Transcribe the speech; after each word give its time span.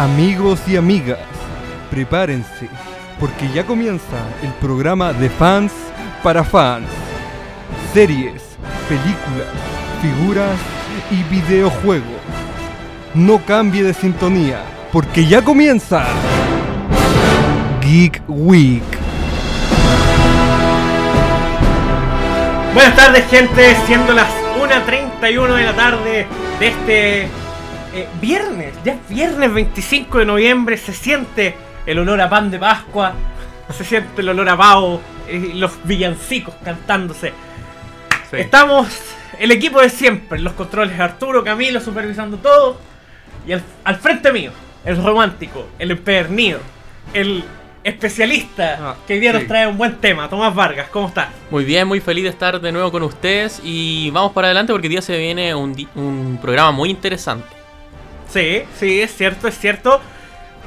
Amigos 0.00 0.60
y 0.66 0.78
amigas, 0.78 1.18
prepárense, 1.90 2.70
porque 3.20 3.50
ya 3.52 3.66
comienza 3.66 4.16
el 4.42 4.48
programa 4.54 5.12
de 5.12 5.28
fans 5.28 5.72
para 6.22 6.42
fans. 6.42 6.88
Series, 7.92 8.42
películas, 8.88 9.52
figuras 10.00 10.58
y 11.10 11.22
videojuegos. 11.24 12.22
No 13.12 13.44
cambie 13.44 13.82
de 13.82 13.92
sintonía, 13.92 14.62
porque 14.90 15.26
ya 15.26 15.42
comienza 15.42 16.06
Geek 17.82 18.22
Week. 18.26 18.82
Buenas 22.72 22.96
tardes 22.96 23.26
gente, 23.28 23.76
siendo 23.84 24.14
las 24.14 24.30
1.31 24.58 25.56
de 25.56 25.64
la 25.64 25.76
tarde 25.76 26.26
de 26.58 26.68
este 26.68 27.39
eh, 27.94 28.08
viernes, 28.20 28.74
ya 28.84 28.94
es 28.94 29.08
viernes 29.08 29.52
25 29.52 30.18
de 30.18 30.24
noviembre, 30.24 30.76
se 30.76 30.92
siente 30.92 31.54
el 31.86 31.98
olor 31.98 32.20
a 32.20 32.28
pan 32.28 32.50
de 32.50 32.58
Pascua, 32.58 33.12
se 33.76 33.84
siente 33.84 34.20
el 34.20 34.28
olor 34.28 34.48
a 34.48 34.56
pavo, 34.56 35.00
y 35.30 35.54
los 35.54 35.72
villancicos 35.84 36.54
cantándose. 36.64 37.32
Estamos, 38.32 38.88
el 39.38 39.50
equipo 39.50 39.80
de 39.80 39.90
siempre, 39.90 40.38
los 40.38 40.52
controles 40.52 40.98
Arturo, 41.00 41.42
Camilo 41.42 41.80
supervisando 41.80 42.36
todo, 42.36 42.78
y 43.46 43.52
al, 43.52 43.62
al 43.84 43.96
frente 43.96 44.32
mío, 44.32 44.52
el 44.84 45.02
romántico, 45.02 45.66
el 45.78 45.90
empedernido, 45.90 46.60
el 47.12 47.44
especialista 47.82 48.78
Ah, 48.80 48.96
que 49.06 49.14
hoy 49.14 49.20
día 49.20 49.32
nos 49.32 49.46
trae 49.46 49.66
un 49.66 49.78
buen 49.78 49.96
tema, 49.96 50.28
Tomás 50.28 50.54
Vargas, 50.54 50.88
¿cómo 50.90 51.08
estás? 51.08 51.28
Muy 51.50 51.64
bien, 51.64 51.88
muy 51.88 52.00
feliz 52.00 52.24
de 52.24 52.30
estar 52.30 52.60
de 52.60 52.72
nuevo 52.72 52.92
con 52.92 53.02
ustedes 53.02 53.60
y 53.64 54.10
vamos 54.10 54.32
para 54.32 54.48
adelante 54.48 54.72
porque 54.72 54.86
hoy 54.86 54.90
día 54.90 55.02
se 55.02 55.16
viene 55.16 55.54
un, 55.54 55.74
un 55.94 56.38
programa 56.40 56.72
muy 56.72 56.90
interesante. 56.90 57.59
Sí, 58.32 58.62
sí, 58.78 59.00
es 59.00 59.14
cierto, 59.16 59.48
es 59.48 59.58
cierto. 59.58 60.00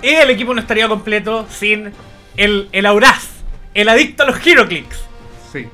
Y 0.01 0.09
el 0.09 0.29
equipo 0.29 0.53
no 0.53 0.59
estaría 0.61 0.87
completo 0.87 1.47
sin 1.49 1.91
el, 2.35 2.67
el 2.71 2.85
Auraz, 2.85 3.25
el 3.73 3.87
adicto 3.89 4.23
a 4.23 4.25
los 4.27 4.45
Heroclix. 4.45 5.01
Sí, 5.51 5.67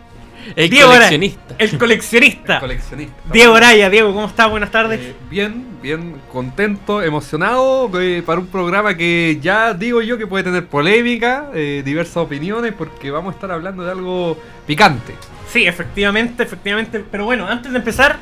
El 0.55 0.69
Diego 0.69 0.89
Araya, 0.91 1.07
coleccionista. 1.07 1.55
el 1.57 1.77
coleccionista. 1.79 2.59
coleccionista. 2.59 3.15
Diego 3.33 3.55
Araya, 3.55 3.89
Diego, 3.89 4.13
¿cómo 4.13 4.27
estás? 4.27 4.49
Buenas 4.51 4.69
tardes. 4.71 4.99
Eh, 4.99 5.15
bien, 5.31 5.65
bien 5.81 6.15
contento, 6.31 7.01
emocionado 7.01 7.89
eh, 7.99 8.21
para 8.23 8.39
un 8.39 8.47
programa 8.47 8.95
que 8.95 9.39
ya 9.41 9.73
digo 9.73 10.01
yo 10.03 10.17
que 10.19 10.27
puede 10.27 10.43
tener 10.43 10.67
polémica, 10.67 11.49
eh, 11.55 11.81
diversas 11.83 12.17
opiniones, 12.17 12.73
porque 12.77 13.09
vamos 13.09 13.33
a 13.33 13.35
estar 13.35 13.51
hablando 13.51 13.83
de 13.83 13.91
algo 13.91 14.37
picante. 14.67 15.15
Sí, 15.51 15.65
efectivamente, 15.65 16.43
efectivamente. 16.43 17.03
Pero 17.09 17.25
bueno, 17.25 17.47
antes 17.47 17.71
de 17.71 17.79
empezar, 17.79 18.17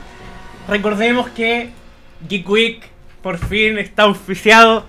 recordemos 0.69 1.27
que 1.31 1.71
Geek 2.29 2.47
Week 2.49 2.96
por 3.21 3.37
fin 3.37 3.77
está 3.77 4.03
auspiciado 4.03 4.85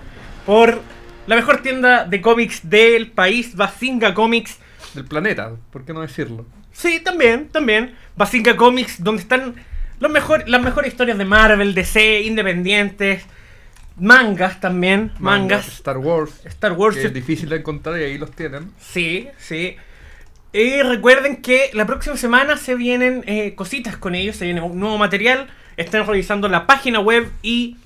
por 0.46 0.80
la 1.26 1.36
mejor 1.36 1.62
tienda 1.62 2.04
de 2.04 2.20
cómics 2.20 2.68
del 2.68 3.10
país, 3.10 3.54
Basinga 3.54 4.14
Comics. 4.14 4.58
Del 4.94 5.04
planeta, 5.04 5.52
¿por 5.70 5.84
qué 5.84 5.92
no 5.92 6.00
decirlo? 6.00 6.46
Sí, 6.72 7.00
también, 7.00 7.48
también. 7.48 7.94
Basinga 8.16 8.56
Comics, 8.56 9.02
donde 9.02 9.22
están 9.22 9.54
los 10.00 10.10
mejor, 10.10 10.48
las 10.48 10.62
mejores 10.62 10.92
historias 10.92 11.18
de 11.18 11.24
Marvel, 11.24 11.74
DC, 11.74 12.22
independientes, 12.22 13.24
mangas 13.96 14.60
también, 14.60 15.12
mangas, 15.18 15.66
Star 15.68 15.98
Wars, 15.98 16.40
Star 16.44 16.72
Wars. 16.72 16.96
que 16.96 17.06
es 17.06 17.14
difícil 17.14 17.48
de 17.48 17.56
encontrar 17.56 17.98
y 18.00 18.04
ahí 18.04 18.18
los 18.18 18.30
tienen. 18.30 18.72
Sí, 18.80 19.28
sí. 19.38 19.76
Y 20.52 20.80
recuerden 20.82 21.42
que 21.42 21.70
la 21.74 21.86
próxima 21.86 22.16
semana 22.16 22.56
se 22.56 22.74
vienen 22.74 23.22
eh, 23.26 23.54
cositas 23.54 23.96
con 23.96 24.14
ellos, 24.14 24.36
se 24.36 24.46
viene 24.46 24.60
un 24.60 24.78
nuevo 24.80 24.96
material. 24.98 25.48
Están 25.76 26.06
revisando 26.06 26.48
la 26.48 26.66
página 26.66 27.00
web 27.00 27.30
y 27.42 27.76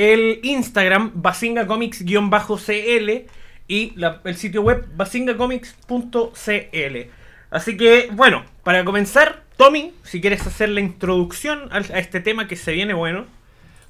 el 0.00 0.40
Instagram 0.42 1.12
basingacomics-cl 1.16 3.26
y 3.68 3.92
la- 3.96 4.20
el 4.24 4.36
sitio 4.36 4.62
web 4.62 4.86
basingacomics.cl. 4.96 7.10
Así 7.50 7.76
que, 7.76 8.08
bueno, 8.12 8.44
para 8.62 8.84
comenzar, 8.84 9.42
Tommy, 9.56 9.92
si 10.04 10.20
quieres 10.20 10.46
hacer 10.46 10.68
la 10.70 10.80
introducción 10.80 11.68
a 11.72 11.78
este 11.98 12.20
tema 12.20 12.46
que 12.48 12.56
se 12.56 12.72
viene 12.72 12.94
bueno. 12.94 13.26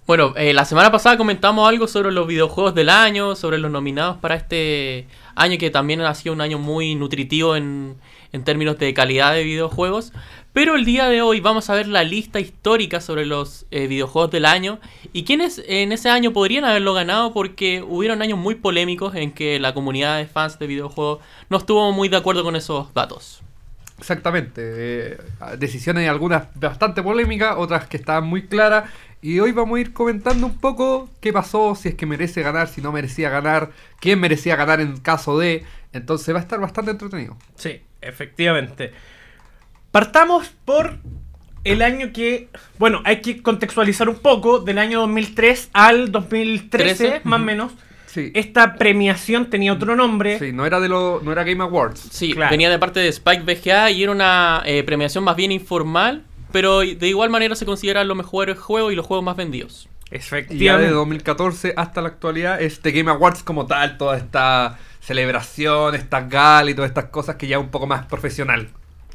Bueno, 0.07 0.35
eh, 0.37 0.53
la 0.53 0.65
semana 0.65 0.91
pasada 0.91 1.17
comentamos 1.17 1.69
algo 1.69 1.87
sobre 1.87 2.11
los 2.11 2.27
videojuegos 2.27 2.75
del 2.75 2.89
año, 2.89 3.37
sobre 3.37 3.59
los 3.59 3.71
nominados 3.71 4.17
para 4.17 4.35
este 4.35 5.07
año 5.37 5.57
que 5.59 5.71
también 5.71 6.01
ha 6.01 6.13
sido 6.15 6.35
un 6.35 6.41
año 6.41 6.59
muy 6.59 6.97
nutritivo 6.97 7.55
en, 7.55 7.95
en 8.33 8.43
términos 8.43 8.79
de 8.79 8.93
calidad 8.95 9.35
de 9.35 9.45
videojuegos. 9.45 10.13
Pero 10.53 10.75
el 10.75 10.85
día 10.85 11.07
de 11.09 11.23
hoy 11.23 11.41
vamos 11.41 11.71
a 11.71 11.75
ver 11.75 11.87
la 11.87 12.03
lista 12.03 12.41
histórica 12.41 13.01
sobre 13.01 13.25
los 13.25 13.67
eh, 13.71 13.87
videojuegos 13.87 14.33
del 14.33 14.47
año 14.47 14.81
y 15.13 15.23
quienes 15.23 15.63
en 15.69 15.93
ese 15.93 16.11
año 16.11 16.33
podrían 16.33 16.65
haberlo 16.65 16.93
ganado 16.93 17.33
porque 17.33 17.85
hubieron 17.87 18.21
años 18.21 18.37
muy 18.37 18.57
polémicos 18.57 19.15
en 19.15 19.31
que 19.31 19.61
la 19.61 19.75
comunidad 19.75 20.19
de 20.19 20.27
fans 20.27 20.59
de 20.59 20.67
videojuegos 20.67 21.21
no 21.51 21.59
estuvo 21.59 21.93
muy 21.93 22.09
de 22.09 22.17
acuerdo 22.17 22.43
con 22.43 22.57
esos 22.57 22.93
datos. 22.95 23.43
Exactamente. 24.01 24.63
eh, 24.65 25.19
decisiones 25.59 26.09
algunas 26.09 26.49
bastante 26.59 27.01
polémicas, 27.03 27.55
otras 27.57 27.87
que 27.87 27.97
estaban 27.97 28.27
muy 28.27 28.47
claras. 28.47 28.91
Y 29.23 29.39
hoy 29.39 29.53
vamos 29.53 29.77
a 29.77 29.81
ir 29.83 29.93
comentando 29.93 30.47
un 30.47 30.59
poco 30.59 31.11
qué 31.21 31.33
pasó, 31.33 31.75
si 31.75 31.91
es 31.91 31.95
que 31.95 32.07
merece 32.07 32.43
ganar, 32.43 32.69
si 32.69 32.81
no 32.81 32.91
merecía 32.91 33.29
ganar, 33.29 33.71
quién 34.01 34.19
merecía 34.19 34.57
ganar 34.57 34.81
en 34.81 34.97
caso 34.97 35.39
de. 35.39 35.65
Entonces 35.93 36.35
va 36.35 36.39
a 36.39 36.43
estar 36.43 36.59
bastante 36.59 36.91
entretenido. 36.93 37.37
Sí, 37.55 37.83
efectivamente. 38.01 38.93
Partamos 39.91 40.51
por 40.65 40.99
el 41.65 41.83
año 41.83 42.13
que, 42.13 42.49
bueno, 42.79 43.01
hay 43.05 43.21
que 43.21 43.43
contextualizar 43.43 44.09
un 44.09 44.17
poco, 44.17 44.61
del 44.61 44.79
año 44.79 45.01
2003 45.01 45.71
al 45.73 46.13
2013, 46.13 46.69
Trece, 46.69 47.21
más 47.25 47.41
o 47.41 47.45
menos. 47.45 47.73
Sí. 48.07 48.33
Esta 48.35 48.75
premiación 48.75 49.51
tenía 49.51 49.73
otro 49.73 49.95
nombre. 49.95 50.39
Sí, 50.39 50.53
no 50.53 50.67
era 50.67 50.81
de 50.81 50.89
lo, 50.89 51.21
no 51.23 51.31
era 51.33 51.45
Game 51.45 51.63
Awards. 51.63 52.01
Sí, 52.11 52.33
Claro. 52.33 52.51
venía 52.51 52.69
de 52.71 52.79
parte 52.79 52.99
de 53.01 53.09
Spike 53.09 53.43
VGA 53.43 53.91
y 53.91 54.03
era 54.03 54.11
una 54.13 54.63
eh, 54.65 54.83
premiación 54.83 55.23
más 55.23 55.37
bien 55.37 55.53
informal, 55.53 56.25
pero 56.51 56.81
de 56.81 57.09
igual 57.09 57.31
manera 57.31 57.55
se 57.55 57.67
consideran 57.67 58.09
los 58.09 58.17
mejores 58.17 58.59
juegos 58.59 58.93
y 58.93 58.97
los 58.97 59.07
juegos 59.07 59.25
más 59.25 59.37
vendidos. 59.37 59.89
Y 60.11 60.15
ya 60.15 60.17
de 60.17 60.17
Efectivamente. 60.19 60.91
2014 60.91 61.75
hasta 61.77 62.01
la 62.03 62.09
actualidad, 62.09 62.61
este 62.61 62.91
Game 62.91 63.09
Awards 63.11 63.45
como 63.45 63.67
tal, 63.67 63.97
toda 63.97 64.17
esta 64.17 64.77
celebración, 65.01 65.95
estas 65.95 66.29
galas 66.29 66.73
y 66.73 66.75
todas 66.75 66.89
estas 66.91 67.07
cosas 67.07 67.37
que 67.37 67.47
ya 67.47 67.59
es 67.59 67.63
un 67.63 67.71
poco 67.71 67.87
más 67.87 68.07
profesional. 68.07 68.69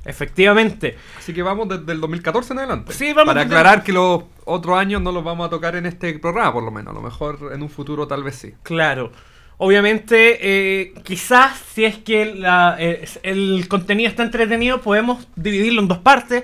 Efectivamente. 0.05 0.95
Así 1.17 1.33
que 1.33 1.41
vamos 1.43 1.67
desde 1.67 1.91
el 1.91 1.99
2014 1.99 2.53
en 2.53 2.59
adelante. 2.59 2.93
Sí, 2.93 3.11
vamos 3.13 3.33
Para 3.33 3.43
desde- 3.43 3.55
aclarar 3.55 3.83
que 3.83 3.91
los 3.91 4.23
otros 4.45 4.77
años 4.77 5.01
no 5.01 5.11
los 5.11 5.23
vamos 5.23 5.47
a 5.47 5.49
tocar 5.49 5.75
en 5.75 5.85
este 5.87 6.17
programa, 6.19 6.53
por 6.53 6.63
lo 6.63 6.71
menos. 6.71 6.91
A 6.91 6.93
lo 6.95 7.01
mejor 7.01 7.51
en 7.53 7.61
un 7.63 7.69
futuro 7.69 8.07
tal 8.07 8.23
vez 8.23 8.35
sí. 8.35 8.53
Claro. 8.63 9.11
Obviamente, 9.57 10.37
eh, 10.41 10.93
quizás 11.03 11.57
si 11.73 11.85
es 11.85 11.97
que 11.97 12.35
la- 12.35 12.75
eh, 12.77 13.05
el 13.23 13.67
contenido 13.67 14.09
está 14.09 14.21
entretenido, 14.23 14.81
podemos 14.81 15.27
dividirlo 15.35 15.81
en 15.81 15.87
dos 15.87 15.99
partes 15.99 16.43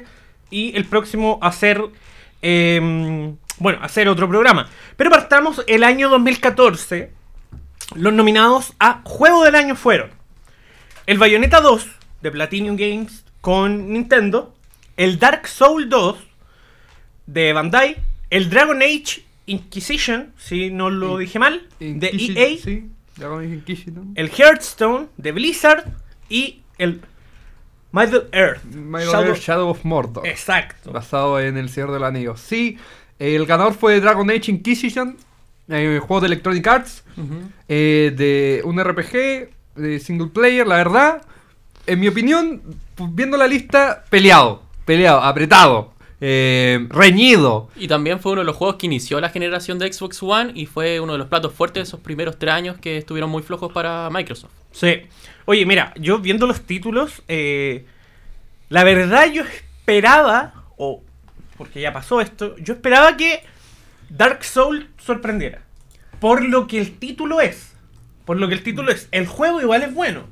y 0.49 0.75
el 0.75 0.85
próximo 0.85 1.38
hacer, 1.41 1.81
eh, 2.41 3.33
bueno, 3.59 3.79
hacer 3.81 4.07
otro 4.07 4.28
programa. 4.28 4.67
Pero 4.97 5.09
partamos 5.11 5.61
el 5.67 5.83
año 5.83 6.09
2014. 6.09 7.11
Los 7.95 8.13
nominados 8.13 8.73
a 8.79 9.01
Juego 9.03 9.43
del 9.43 9.55
Año 9.55 9.75
fueron 9.75 10.09
el 11.05 11.17
Bayonetta 11.17 11.59
2 11.59 11.85
de 12.22 12.31
Platinum 12.31 12.78
Games 12.78 13.25
con 13.41 13.91
Nintendo, 13.91 14.53
el 14.97 15.19
Dark 15.19 15.47
Soul 15.47 15.90
2 15.90 16.18
de 17.28 17.53
Bandai, 17.53 17.97
el 18.29 18.50
Dragon 18.50 18.81
Age 18.81 19.24
Inquisition, 19.47 20.34
si 20.38 20.69
no 20.69 20.90
lo 20.90 21.18
dije 21.18 21.40
mal, 21.40 21.68
de 21.79 22.12
Inquisi- 22.12 22.38
EA, 22.38 22.57
Sí, 22.63 22.90
Dragon 23.18 23.40
Age 23.44 23.53
Inquisition. 23.56 24.12
el 24.16 24.29
Hearthstone 24.29 25.07
de 25.18 25.31
Blizzard 25.31 25.85
y 26.29 26.62
el 26.78 27.02
Middle 27.91 28.28
Earth. 28.31 28.63
Middle 28.63 29.06
Shadow- 29.07 29.25
Earth 29.28 29.40
Shadow 29.41 29.69
of 29.69 29.84
Mordor. 29.84 30.25
Exacto. 30.28 30.91
Basado 30.91 31.40
en 31.40 31.58
El 31.58 31.69
Señor 31.69 31.91
del 31.91 32.03
Anillo. 32.03 32.38
Sí, 32.38 32.78
el 33.19 33.46
ganador 33.46 33.73
fue 33.73 34.00
Dragon 34.00 34.29
Age 34.29 34.52
Inquisition, 34.52 35.18
eh, 35.68 36.00
juego 36.02 36.22
de 36.22 36.28
Electronic 36.28 36.67
Arts, 36.67 37.03
eh, 37.67 38.14
de 38.16 38.61
un 38.64 38.79
RPG, 38.79 39.49
de 39.76 39.99
single 39.99 40.28
player, 40.28 40.66
la 40.67 40.76
verdad. 40.78 41.22
En 41.87 41.99
mi 41.99 42.07
opinión, 42.07 42.61
viendo 42.97 43.37
la 43.37 43.47
lista, 43.47 44.03
peleado, 44.09 44.63
peleado, 44.85 45.22
apretado, 45.22 45.93
eh, 46.19 46.87
reñido. 46.89 47.69
Y 47.75 47.87
también 47.87 48.19
fue 48.19 48.33
uno 48.33 48.41
de 48.41 48.45
los 48.45 48.55
juegos 48.55 48.75
que 48.75 48.85
inició 48.85 49.19
la 49.19 49.29
generación 49.29 49.79
de 49.79 49.91
Xbox 49.91 50.22
One 50.22 50.51
y 50.53 50.67
fue 50.67 50.99
uno 50.99 51.13
de 51.13 51.17
los 51.17 51.28
platos 51.28 51.53
fuertes 51.53 51.81
de 51.81 51.87
esos 51.87 51.99
primeros 51.99 52.37
tres 52.37 52.53
años 52.53 52.78
que 52.78 52.97
estuvieron 52.97 53.29
muy 53.29 53.41
flojos 53.41 53.72
para 53.73 54.09
Microsoft. 54.11 54.51
Sí. 54.72 55.01
Oye, 55.45 55.66
mira, 55.66 55.93
yo 55.97 56.19
viendo 56.19 56.45
los 56.45 56.61
títulos, 56.61 57.23
eh, 57.28 57.85
la 58.69 58.84
verdad 58.84 59.31
yo 59.31 59.43
esperaba, 59.43 60.53
o 60.77 61.01
porque 61.57 61.81
ya 61.81 61.91
pasó 61.91 62.22
esto, 62.22 62.55
yo 62.57 62.75
esperaba 62.75 63.17
que 63.17 63.43
Dark 64.09 64.43
Soul 64.43 64.89
sorprendiera. 64.97 65.63
Por 66.19 66.43
lo 66.43 66.67
que 66.67 66.79
el 66.79 66.97
título 66.99 67.41
es. 67.41 67.73
Por 68.25 68.37
lo 68.37 68.47
que 68.47 68.53
el 68.53 68.63
título 68.63 68.91
es. 68.91 69.07
El 69.11 69.25
juego 69.25 69.59
igual 69.59 69.81
es 69.81 69.93
bueno. 69.93 70.25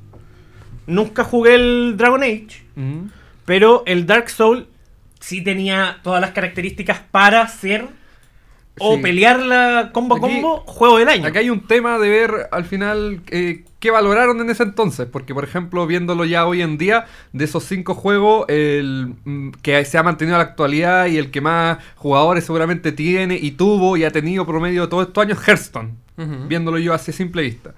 Nunca 0.90 1.24
jugué 1.24 1.56
el 1.56 1.96
Dragon 1.98 2.22
Age, 2.24 2.64
Mm. 2.76 3.08
pero 3.46 3.84
el 3.86 4.06
Dark 4.06 4.30
Soul 4.30 4.68
sí 5.20 5.42
tenía 5.44 5.98
todas 6.04 6.20
las 6.22 6.32
características 6.32 7.00
para 7.12 7.48
ser 7.48 7.88
o 8.82 8.96
Sí. 8.96 9.02
pelearla 9.02 9.90
combo 9.92 10.16
a 10.16 10.18
Aquí- 10.20 10.28
combo, 10.42 10.64
juego 10.66 10.98
del 11.00 11.10
año. 11.10 11.28
Acá 11.28 11.40
hay 11.40 11.50
un 11.50 11.68
tema 11.68 12.00
de 12.00 12.08
ver 12.08 12.32
al 12.52 12.64
final 12.64 13.20
eh, 13.30 13.66
qué 13.82 13.92
valoraron 13.92 14.40
en 14.40 14.50
ese 14.50 14.64
entonces, 14.64 15.06
porque 15.12 15.34
por 15.34 15.44
ejemplo, 15.44 15.86
viéndolo 15.86 16.24
ya 16.24 16.46
hoy 16.46 16.62
en 16.62 16.78
día, 16.78 17.06
de 17.34 17.44
esos 17.46 17.66
cinco 17.66 17.94
juegos, 17.94 18.46
el 18.48 19.16
mm, 19.26 19.50
que 19.62 19.84
se 19.84 19.98
ha 19.98 20.04
mantenido 20.04 20.38
en 20.38 20.44
la 20.44 20.50
actualidad 20.50 21.08
y 21.08 21.18
el 21.18 21.30
que 21.30 21.42
más 21.42 21.80
jugadores 21.96 22.46
seguramente 22.46 22.94
tiene 22.94 23.36
y 23.36 23.52
tuvo 23.52 23.98
y 23.98 24.06
ha 24.06 24.12
tenido 24.12 24.46
promedio 24.46 24.88
todos 24.88 25.08
estos 25.08 25.26
años, 25.26 25.40
Hearthstone, 25.46 25.90
viéndolo 26.48 26.78
yo 26.80 26.94
así 26.94 27.12
a 27.12 27.14
simple 27.14 27.42
vista. 27.42 27.74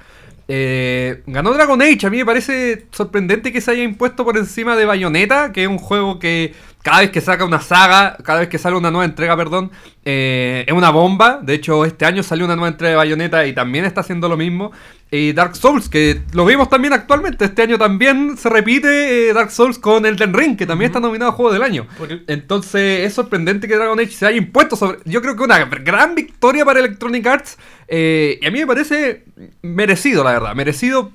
Eh, 0.53 1.23
ganó 1.27 1.53
Dragon 1.53 1.81
Age, 1.81 2.05
a 2.05 2.09
mí 2.09 2.17
me 2.17 2.25
parece 2.25 2.85
sorprendente 2.91 3.53
que 3.53 3.61
se 3.61 3.71
haya 3.71 3.83
impuesto 3.83 4.25
por 4.25 4.35
encima 4.35 4.75
de 4.75 4.83
Bayonetta, 4.83 5.53
que 5.53 5.63
es 5.63 5.69
un 5.69 5.77
juego 5.77 6.19
que 6.19 6.53
cada 6.83 7.01
vez 7.01 7.11
que 7.11 7.21
saca 7.21 7.45
una 7.45 7.61
saga, 7.61 8.17
cada 8.23 8.39
vez 8.39 8.49
que 8.49 8.57
sale 8.57 8.75
una 8.75 8.89
nueva 8.89 9.05
entrega, 9.05 9.37
perdón, 9.37 9.71
eh, 10.03 10.65
es 10.67 10.73
una 10.73 10.89
bomba. 10.89 11.39
De 11.41 11.53
hecho, 11.53 11.85
este 11.85 12.05
año 12.05 12.23
salió 12.23 12.45
una 12.45 12.55
nueva 12.55 12.69
entrega 12.69 12.91
de 12.91 12.97
Bayonetta 12.97 13.45
y 13.45 13.53
también 13.53 13.85
está 13.85 14.01
haciendo 14.01 14.27
lo 14.27 14.37
mismo. 14.37 14.71
Y 15.11 15.33
Dark 15.33 15.55
Souls, 15.57 15.89
que 15.89 16.21
lo 16.33 16.45
vimos 16.45 16.69
también 16.69 16.93
actualmente. 16.93 17.45
Este 17.45 17.61
año 17.61 17.77
también 17.77 18.37
se 18.37 18.49
repite 18.49 19.29
eh, 19.29 19.33
Dark 19.33 19.51
Souls 19.51 19.77
con 19.77 20.05
Elden 20.05 20.33
Ring, 20.33 20.57
que 20.57 20.65
también 20.65 20.89
está 20.89 20.99
nominado 20.99 21.31
a 21.31 21.33
Juego 21.33 21.51
del 21.51 21.63
Año. 21.63 21.85
Entonces 22.27 23.05
es 23.05 23.13
sorprendente 23.13 23.67
que 23.67 23.75
Dragon 23.75 23.99
Age 23.99 24.11
se 24.11 24.25
haya 24.25 24.37
impuesto 24.37 24.75
sobre... 24.75 24.99
Yo 25.05 25.21
creo 25.21 25.35
que 25.35 25.43
una 25.43 25.65
gran 25.65 26.15
victoria 26.15 26.63
para 26.63 26.79
Electronic 26.79 27.27
Arts. 27.27 27.57
eh, 27.89 28.39
y 28.41 28.45
a 28.45 28.51
mí 28.51 28.59
me 28.59 28.67
parece 28.67 29.25
merecido, 29.61 30.23
la 30.23 30.31
verdad. 30.31 30.55
Merecido 30.55 31.11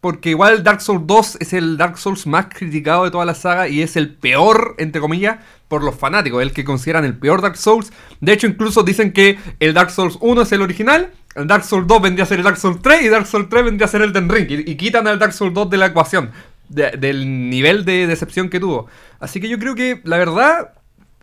porque 0.00 0.30
igual 0.30 0.62
Dark 0.64 0.80
Souls 0.80 1.02
2 1.06 1.36
es 1.40 1.52
el 1.52 1.76
Dark 1.76 1.98
Souls 1.98 2.26
más 2.26 2.46
criticado 2.46 3.04
de 3.04 3.10
toda 3.10 3.24
la 3.24 3.34
saga 3.34 3.68
y 3.68 3.82
es 3.82 3.96
el 3.96 4.14
peor, 4.14 4.74
entre 4.78 5.00
comillas, 5.00 5.38
por 5.68 5.84
los 5.84 5.94
fanáticos. 5.94 6.40
El 6.42 6.52
que 6.52 6.64
consideran 6.64 7.04
el 7.04 7.16
peor 7.18 7.42
Dark 7.42 7.56
Souls. 7.56 7.92
De 8.20 8.32
hecho, 8.32 8.46
incluso 8.46 8.82
dicen 8.82 9.12
que 9.12 9.38
el 9.60 9.74
Dark 9.74 9.90
Souls 9.90 10.16
1 10.20 10.42
es 10.42 10.52
el 10.52 10.62
original. 10.62 11.10
El 11.34 11.46
Dark 11.46 11.64
Souls 11.64 11.86
2 11.86 12.02
vendría 12.02 12.24
a 12.24 12.26
ser 12.26 12.38
el 12.38 12.44
Dark 12.44 12.56
Souls 12.56 12.80
3 12.82 13.02
y 13.02 13.08
Dark 13.08 13.26
Souls 13.26 13.48
3 13.48 13.64
vendría 13.64 13.86
a 13.86 13.88
ser 13.90 14.02
el 14.02 14.12
Den 14.12 14.28
Ring. 14.28 14.46
Y, 14.50 14.70
y 14.70 14.76
quitan 14.76 15.06
al 15.06 15.18
Dark 15.18 15.32
Souls 15.32 15.52
2 15.54 15.68
de 15.70 15.76
la 15.76 15.86
ecuación. 15.86 16.30
de- 16.70 16.92
del 16.92 17.50
nivel 17.50 17.84
de 17.84 18.06
decepción 18.06 18.48
que 18.48 18.60
tuvo. 18.60 18.86
Así 19.18 19.40
que 19.40 19.48
yo 19.48 19.58
creo 19.58 19.74
que, 19.74 20.00
la 20.04 20.18
verdad, 20.18 20.72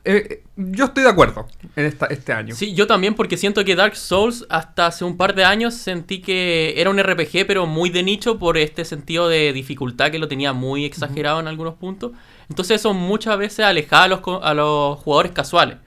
eh, 0.07 0.43
yo 0.55 0.85
estoy 0.85 1.03
de 1.03 1.09
acuerdo 1.09 1.47
en 1.75 1.85
esta, 1.85 2.05
este 2.07 2.33
año. 2.33 2.55
Sí, 2.55 2.73
yo 2.73 2.87
también 2.87 3.13
porque 3.13 3.37
siento 3.37 3.63
que 3.65 3.75
Dark 3.75 3.95
Souls 3.95 4.45
hasta 4.49 4.87
hace 4.87 5.03
un 5.05 5.17
par 5.17 5.35
de 5.35 5.43
años 5.45 5.73
sentí 5.75 6.19
que 6.21 6.73
era 6.79 6.89
un 6.89 6.97
RPG 6.97 7.45
pero 7.45 7.65
muy 7.67 7.89
de 7.89 8.01
nicho 8.03 8.39
por 8.39 8.57
este 8.57 8.85
sentido 8.85 9.27
de 9.29 9.53
dificultad 9.53 10.09
que 10.09 10.19
lo 10.19 10.27
tenía 10.27 10.53
muy 10.53 10.85
exagerado 10.85 11.39
en 11.39 11.47
algunos 11.47 11.75
puntos. 11.75 12.11
Entonces 12.49 12.79
eso 12.79 12.93
muchas 12.93 13.37
veces 13.37 13.65
alejaba 13.65 14.03
a 14.03 14.07
los, 14.07 14.19
co- 14.21 14.43
a 14.43 14.53
los 14.53 14.97
jugadores 14.99 15.31
casuales. 15.33 15.77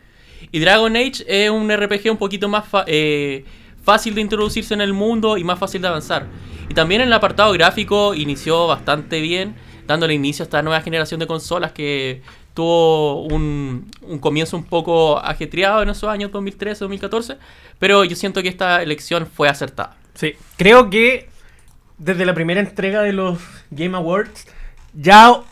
Y 0.53 0.59
Dragon 0.61 0.95
Age 0.97 1.25
es 1.27 1.51
un 1.51 1.71
RPG 1.71 2.11
un 2.11 2.17
poquito 2.17 2.49
más 2.49 2.65
eh, 2.87 3.45
fácil 3.83 4.15
de 4.15 4.21
introducirse 4.21 4.75
en 4.75 4.81
el 4.81 4.93
mundo 4.93 5.37
y 5.37 5.45
más 5.45 5.59
fácil 5.59 5.83
de 5.83 5.89
avanzar. 5.89 6.27
Y 6.69 6.75
también 6.75 7.01
en 7.01 7.09
el 7.09 7.13
apartado 7.13 7.53
gráfico 7.53 8.15
inició 8.15 8.67
bastante 8.67 9.21
bien, 9.21 9.55
dándole 9.87 10.15
inicio 10.15 10.43
a 10.43 10.47
esta 10.47 10.63
nueva 10.63 10.81
generación 10.83 11.19
de 11.19 11.27
consolas 11.27 11.73
que 11.73 12.23
tuvo 12.55 13.23
un, 13.23 13.91
un 14.03 14.19
comienzo 14.19 14.57
un 14.57 14.65
poco 14.65 15.19
ajetreado 15.19 15.83
en 15.83 15.91
esos 15.91 16.09
años 16.09 16.31
2013-2014, 16.33 17.39
pero 17.79 18.05
yo 18.05 18.17
siento 18.17 18.43
que 18.43 18.49
esta 18.49 18.83
elección 18.83 19.27
fue 19.27 19.49
acertada. 19.49 19.97
Sí, 20.15 20.35
creo 20.57 20.91
que 20.91 21.29
desde 21.99 22.25
la 22.25 22.35
primera 22.35 22.61
entrega 22.61 23.03
de 23.03 23.13
los 23.13 23.39
Game 23.71 23.97
Awards 23.97 24.47
ya 24.95 25.43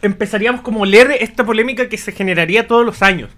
empezaríamos 0.00 0.62
como 0.62 0.84
a 0.84 0.86
leer 0.86 1.10
esta 1.20 1.44
polémica 1.44 1.88
que 1.88 1.98
se 1.98 2.12
generaría 2.12 2.66
todos 2.66 2.84
los 2.84 3.02
años. 3.02 3.30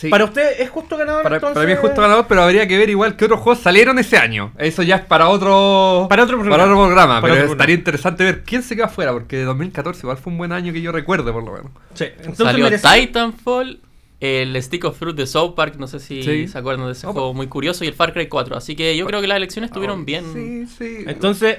Sí. 0.00 0.08
Para 0.08 0.24
usted 0.24 0.58
es 0.60 0.70
justo 0.70 0.96
ganador 0.96 1.22
Para, 1.22 1.36
entonces? 1.36 1.54
para 1.56 1.66
mí 1.66 1.72
es 1.74 1.78
justo 1.78 2.00
ganador, 2.00 2.24
pero 2.26 2.42
habría 2.42 2.66
que 2.66 2.78
ver 2.78 2.88
igual 2.88 3.16
qué 3.16 3.26
otros 3.26 3.40
juegos 3.40 3.62
salieron 3.62 3.98
ese 3.98 4.16
año. 4.16 4.50
Eso 4.56 4.82
ya 4.82 4.96
es 4.96 5.04
para 5.04 5.28
otro, 5.28 6.06
Para 6.08 6.22
otro 6.24 6.36
programa. 6.38 6.56
para 6.56 6.72
otro 6.72 6.82
programa, 6.86 7.20
Para 7.20 7.34
pero 7.34 7.34
otro 7.34 7.52
estaría 7.52 7.56
programa. 7.76 7.78
interesante 7.80 8.24
ver 8.24 8.42
quién 8.44 8.62
se 8.62 8.74
queda 8.76 8.86
afuera, 8.86 9.12
porque 9.12 9.42
2014 9.42 10.00
igual 10.02 10.16
fue 10.16 10.32
un 10.32 10.38
buen 10.38 10.52
año 10.52 10.72
que 10.72 10.80
yo 10.80 10.90
recuerde, 10.90 11.30
por 11.32 11.44
lo 11.44 11.52
menos. 11.52 11.70
Sí, 11.92 12.04
entonces 12.16 12.46
Salió 12.46 12.64
merecido. 12.64 12.92
Titanfall, 12.94 13.80
el 14.20 14.62
Stick 14.62 14.84
of 14.86 14.98
Fruit 14.98 15.16
de 15.16 15.26
South 15.26 15.54
Park, 15.54 15.74
no 15.78 15.86
sé 15.86 16.00
si 16.00 16.22
Sí. 16.22 16.48
se 16.48 16.56
acuerdan 16.56 16.86
de 16.86 16.92
ese 16.92 17.06
juego 17.06 17.34
muy 17.34 17.48
curioso, 17.48 17.84
y 17.84 17.88
el 17.88 17.94
Far 17.94 18.14
Cry 18.14 18.26
4. 18.28 18.56
Así 18.56 18.74
que 18.76 18.96
yo 18.96 19.04
creo 19.06 19.20
que 19.20 19.26
las 19.26 19.36
elecciones 19.36 19.68
estuvieron 19.68 20.06
bien. 20.06 20.24
Sí, 20.32 20.66
sí. 20.78 21.04
Entonces, 21.06 21.58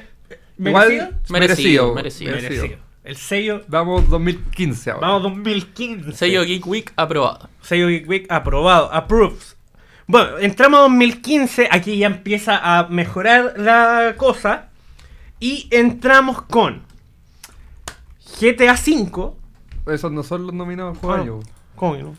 igual 0.57 0.87
¿merecido? 0.89 1.09
merecido. 1.29 1.93
Merecido, 1.93 2.31
Merecido. 2.31 2.77
El 3.03 3.15
sello, 3.17 3.61
Vamos 3.67 4.07
2015 4.09 4.91
ahora. 4.91 5.07
vamos 5.07 5.23
2015. 5.23 6.11
Sello 6.13 6.43
Geek 6.43 6.65
Week 6.67 6.93
aprobado. 6.95 7.49
Sello 7.61 7.87
Geek 7.87 8.07
Week 8.07 8.25
aprobado, 8.29 8.93
approved. 8.93 9.41
Bueno, 10.05 10.37
entramos 10.39 10.79
a 10.79 10.81
2015, 10.83 11.67
aquí 11.71 11.97
ya 11.97 12.07
empieza 12.07 12.57
a 12.77 12.87
mejorar 12.89 13.53
la 13.57 14.13
cosa. 14.17 14.67
Y 15.39 15.67
entramos 15.71 16.43
con 16.43 16.83
GTA 18.39 18.73
V. 18.73 19.31
Esos 19.87 20.11
no 20.11 20.21
son 20.23 20.45
los 20.45 20.53
nominados 20.53 20.97
por 20.99 21.17
Ah. 21.17 21.21
año. 21.21 21.39
¿Cómo 21.75 21.95
que 21.95 22.03
no? 22.03 22.15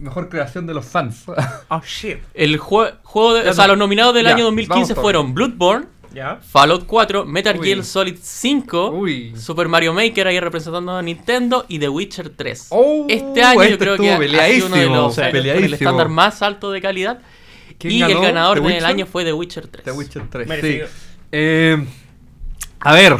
Mejor 0.00 0.28
creación 0.28 0.66
de 0.66 0.74
los 0.74 0.84
fans. 0.86 1.24
Oh 1.68 1.80
shit. 1.86 2.18
El 2.34 2.58
jue- 2.58 2.94
juego 3.04 3.34
de, 3.34 3.48
o 3.48 3.54
sea, 3.54 3.68
los 3.68 3.78
nominados 3.78 4.12
del 4.12 4.24
ya, 4.24 4.30
año 4.30 4.44
vamos 4.46 4.56
2015 4.56 4.94
todos. 4.94 5.02
fueron 5.04 5.34
Bloodborne, 5.34 5.86
¿Ya? 6.14 6.38
Fallout 6.40 6.86
4, 6.86 7.24
Metal 7.24 7.58
Uy. 7.58 7.66
Gear 7.66 7.84
Solid 7.84 8.16
5, 8.20 8.90
Uy. 8.90 9.34
Super 9.36 9.68
Mario 9.68 9.92
Maker 9.92 10.28
ahí 10.28 10.38
representando 10.38 10.96
a 10.96 11.02
Nintendo 11.02 11.66
y 11.68 11.78
The 11.78 11.88
Witcher 11.88 12.30
3. 12.30 12.68
Oh, 12.70 13.06
este 13.08 13.42
año 13.42 13.62
este 13.62 13.72
yo 13.72 13.78
creo 13.78 13.94
estuvo 13.94 14.06
que 14.06 14.40
ha 14.40 14.46
sido 14.48 14.66
uno 14.66 14.76
de 14.76 14.76
peleadísimo, 14.76 15.06
los 15.06 15.14
con 15.16 15.64
el 15.64 15.74
estándar 15.74 16.08
más 16.08 16.42
alto 16.42 16.70
de 16.70 16.80
calidad. 16.80 17.20
¿Quién 17.78 17.92
Y 17.92 18.02
el 18.02 18.20
ganador 18.20 18.62
¿The 18.62 18.68
del 18.74 18.84
año 18.84 19.06
fue 19.06 19.24
The 19.24 19.32
Witcher 19.32 19.66
3. 19.66 19.84
The 19.84 19.92
Witcher 19.92 20.22
3. 20.30 20.46
Merecido. 20.46 20.86
Sí. 20.86 20.92
Eh, 21.32 21.84
a 22.80 22.92
ver, 22.92 23.14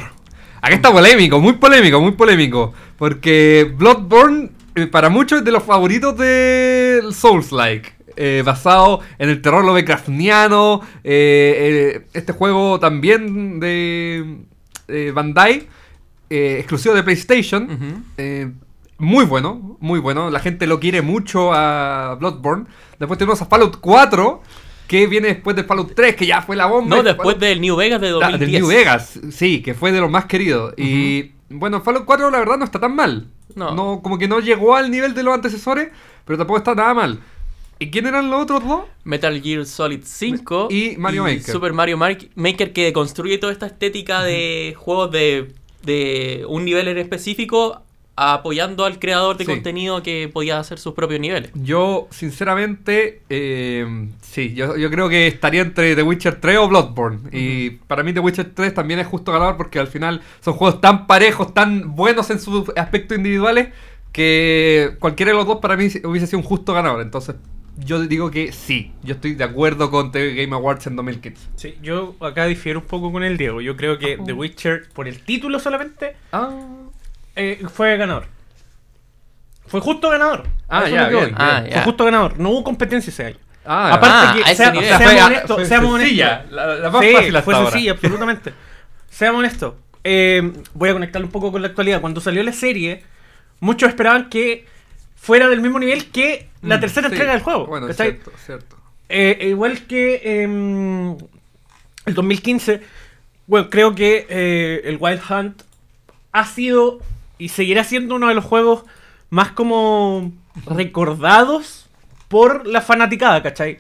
acá 0.61 0.75
está 0.75 0.93
polémico, 0.93 1.41
muy 1.41 1.55
polémico, 1.55 2.00
muy 2.00 2.12
polémico. 2.12 2.73
Porque 2.96 3.73
Bloodborne, 3.76 4.50
eh, 4.75 4.87
para 4.87 5.08
muchos, 5.08 5.41
es 5.41 5.44
de 5.44 5.50
los 5.50 5.62
favoritos 5.62 6.17
del 6.17 7.12
Souls-like. 7.12 7.93
Eh, 8.16 8.43
basado 8.44 9.00
en 9.19 9.28
el 9.31 9.40
terror 9.43 9.64
Lovecraftiano. 9.64 10.81
eh, 11.02 11.94
eh, 12.02 12.06
este 12.14 12.32
juego 12.32 12.78
también 12.81 13.61
de 13.61 14.38
Bandai, 15.12 15.66
exclusivo 16.31 16.94
de 16.94 17.02
PlayStation. 17.02 18.05
Muy 18.99 19.25
bueno, 19.25 19.76
muy 19.81 19.99
bueno. 19.99 20.31
La 20.31 20.38
gente 20.40 20.66
lo 20.66 20.78
quiere 20.78 21.02
mucho 21.02 21.52
a 21.52 22.16
Bloodborne. 22.20 22.66
Después 22.99 23.19
tenemos 23.19 23.43
a 23.43 23.46
Fallout 23.46 23.78
4, 23.81 24.40
que 24.87 25.06
viene 25.08 25.28
después 25.28 25.56
de 25.56 25.64
Fallout 25.64 25.94
3, 25.96 26.14
que 26.14 26.26
ya 26.26 26.43
fue 26.43 26.55
la 26.55 26.67
bomba. 26.67 26.96
No, 26.96 27.02
después 27.02 27.36
Fallout- 27.36 27.41
del 27.41 27.60
New 27.60 27.74
Vegas 27.77 28.00
de 28.00 28.08
Ah, 28.08 28.12
2010. 28.12 28.41
del 28.41 28.60
New 28.60 28.69
Vegas, 28.69 29.20
sí, 29.32 29.62
que 29.62 29.74
fue 29.74 29.91
de 29.91 30.00
los 30.00 30.10
más 30.10 30.27
queridos. 30.27 30.74
Y 30.77 31.32
bueno, 31.50 31.81
Fallout 31.81 32.05
4 32.05 32.31
la 32.31 32.38
verdad 32.38 32.56
no 32.56 32.65
está 32.65 32.79
tan 32.79 32.94
mal. 32.94 33.27
No. 33.56 34.00
como 34.03 34.19
que 34.19 34.27
no 34.27 34.41
llegó 34.41 34.74
al 34.74 34.91
nivel 34.91 35.15
de 35.15 35.22
los 35.22 35.34
antecesores, 35.34 35.88
pero 36.24 36.38
tampoco 36.38 36.58
está 36.58 36.74
nada 36.74 36.94
mal. 36.94 37.20
¿Y 37.78 37.90
quién 37.90 38.06
eran 38.06 38.31
los 38.31 38.43
otros 38.43 38.66
dos? 38.66 38.82
Metal 39.04 39.40
Gear 39.43 39.66
Solid 39.66 40.00
5 40.04 40.69
Y 40.70 40.96
Mario 40.96 41.24
Maker. 41.24 41.43
Super 41.43 41.72
Mario 41.72 41.96
Mar- 41.98 42.16
Maker 42.34 42.72
que 42.72 42.93
construye 42.93 43.38
toda 43.38 43.52
esta 43.52 43.66
estética 43.66 44.22
de 44.22 44.74
juegos 44.76 45.10
de, 45.10 45.52
de 45.82 46.44
un 46.48 46.64
nivel 46.64 46.88
en 46.88 46.98
específico 46.98 47.81
apoyando 48.16 48.84
al 48.84 49.00
creador 49.00 49.36
de 49.36 49.44
Sí. 49.44 49.50
contenido 49.50 50.00
que 50.04 50.31
podía 50.32 50.60
hacer 50.60 50.78
sus 50.78 50.94
propios 50.94 51.19
niveles. 51.20 51.50
Yo, 51.54 52.06
sinceramente, 52.12 53.22
eh, 53.28 54.06
sí, 54.22 54.54
yo, 54.54 54.76
yo 54.76 54.88
creo 54.88 55.08
que 55.08 55.26
estaría 55.26 55.62
entre 55.62 55.96
The 55.96 56.02
Witcher 56.04 56.40
3 56.40 56.58
o 56.58 56.69
Bloodborne. 56.69 57.19
Y 57.32 57.70
para 57.70 58.04
mí 58.04 58.12
The 58.12 58.20
Witcher 58.20 58.52
3 58.54 58.72
también 58.72 59.00
es 59.00 59.08
justo 59.08 59.32
ganador 59.32 59.56
porque 59.56 59.81
al 59.81 59.88
final 59.88 60.20
son 60.40 60.54
juegos 60.54 60.81
tan 60.81 61.08
parejos, 61.08 61.52
tan 61.54 61.96
buenos 61.96 62.31
en 62.31 62.38
sus 62.38 62.69
aspectos 62.76 63.19
individuales, 63.19 63.70
que 64.12 64.93
cualquiera 65.00 65.32
de 65.32 65.36
los 65.38 65.46
dos 65.46 65.58
para 65.58 65.76
mí 65.76 65.88
hubiese 66.04 66.28
sido 66.28 66.38
un 66.38 66.44
justo 66.44 66.72
ganador. 66.72 67.02
Entonces, 67.02 67.34
yo 67.76 68.00
digo 68.06 68.31
que 68.31 68.52
sí, 68.52 68.93
yo 69.02 69.14
estoy 69.14 69.34
de 69.34 69.44
acuerdo 69.44 69.90
con 69.90 70.12
The 70.12 70.34
Game 70.34 70.54
Awards 70.54 70.86
en 70.86 70.96
2015. 70.96 71.48
Sí, 71.56 71.78
yo 71.82 72.14
acá 72.20 72.46
difiero 72.46 72.81
un 72.81 72.86
poco 72.86 73.10
con 73.12 73.24
el 73.24 73.36
Diego. 73.36 73.60
Yo 73.60 73.76
creo 73.76 73.98
que 73.98 74.19
The 74.24 74.32
Witcher, 74.32 74.88
por 74.93 75.08
el 75.08 75.20
título 75.20 75.58
solamente, 75.58 76.16
Ah, 76.32 76.50
eh, 77.36 77.62
fue 77.72 77.96
ganador. 77.96 78.26
Fue 79.66 79.81
justo 79.81 80.10
ganador. 80.10 80.44
Ah, 80.69 80.88
ya, 80.88 81.08
bien, 81.08 81.24
bien. 81.24 81.34
Ah, 81.38 81.60
Fue 81.62 81.70
ya. 81.70 81.82
justo 81.84 82.04
ganador. 82.04 82.38
No 82.38 82.50
hubo 82.50 82.64
competencia 82.64 83.10
ese 83.10 83.24
año. 83.26 83.36
ah, 83.64 83.94
Aparte 83.94 84.16
Ah, 84.16 84.34
que, 84.36 84.54
sea- 84.54 84.72
seamos 84.72 84.84
fue- 84.84 85.22
honestos, 85.22 85.56
fue 85.56 85.64
seamos 85.66 85.98
sencilla, 86.00 86.32
honestos. 86.34 86.52
la, 86.52 86.66
la 86.76 86.90
más 86.90 87.04
Sí, 87.04 87.12
fácil 87.12 87.36
hasta 87.36 87.43
fue 87.44 87.54
ahora. 87.54 87.70
sencilla, 87.70 87.93
absolutamente. 87.93 88.52
Seamos 89.08 89.38
honestos. 89.38 89.74
Eh, 90.04 90.52
voy 90.74 90.90
a 90.90 90.93
conectarlo 90.93 91.26
un 91.26 91.32
poco 91.32 91.50
con 91.50 91.62
la 91.62 91.69
actualidad. 91.69 92.00
Cuando 92.02 92.20
salió 92.20 92.43
la 92.43 92.52
serie, 92.52 93.02
muchos 93.60 93.88
esperaban 93.88 94.28
que 94.28 94.66
fuera 95.24 95.48
del 95.48 95.62
mismo 95.62 95.78
nivel 95.78 96.10
que 96.10 96.48
la 96.60 96.76
Mm, 96.76 96.81
tercera 96.81 97.08
sí. 97.08 97.14
entrega 97.14 97.32
del 97.32 97.43
juego. 97.43 97.66
Bueno, 97.66 97.86
¿cachai? 97.86 98.10
cierto, 98.12 98.32
cierto. 98.44 98.76
Eh, 99.08 99.48
igual 99.48 99.86
que 99.86 100.20
em, 100.43 101.16
el 102.04 102.14
2015, 102.14 102.82
bueno, 103.46 103.70
creo 103.70 103.94
que 103.94 104.26
eh, 104.28 104.82
el 104.84 104.98
Wild 105.00 105.22
Hunt 105.31 105.62
ha 106.32 106.44
sido 106.44 107.00
y 107.38 107.48
seguirá 107.48 107.84
siendo 107.84 108.16
uno 108.16 108.28
de 108.28 108.34
los 108.34 108.44
juegos 108.44 108.84
más 109.31 109.50
como 109.52 110.31
recordados 110.66 111.86
por 112.28 112.66
la 112.66 112.81
fanaticada, 112.82 113.43
¿cachai? 113.43 113.78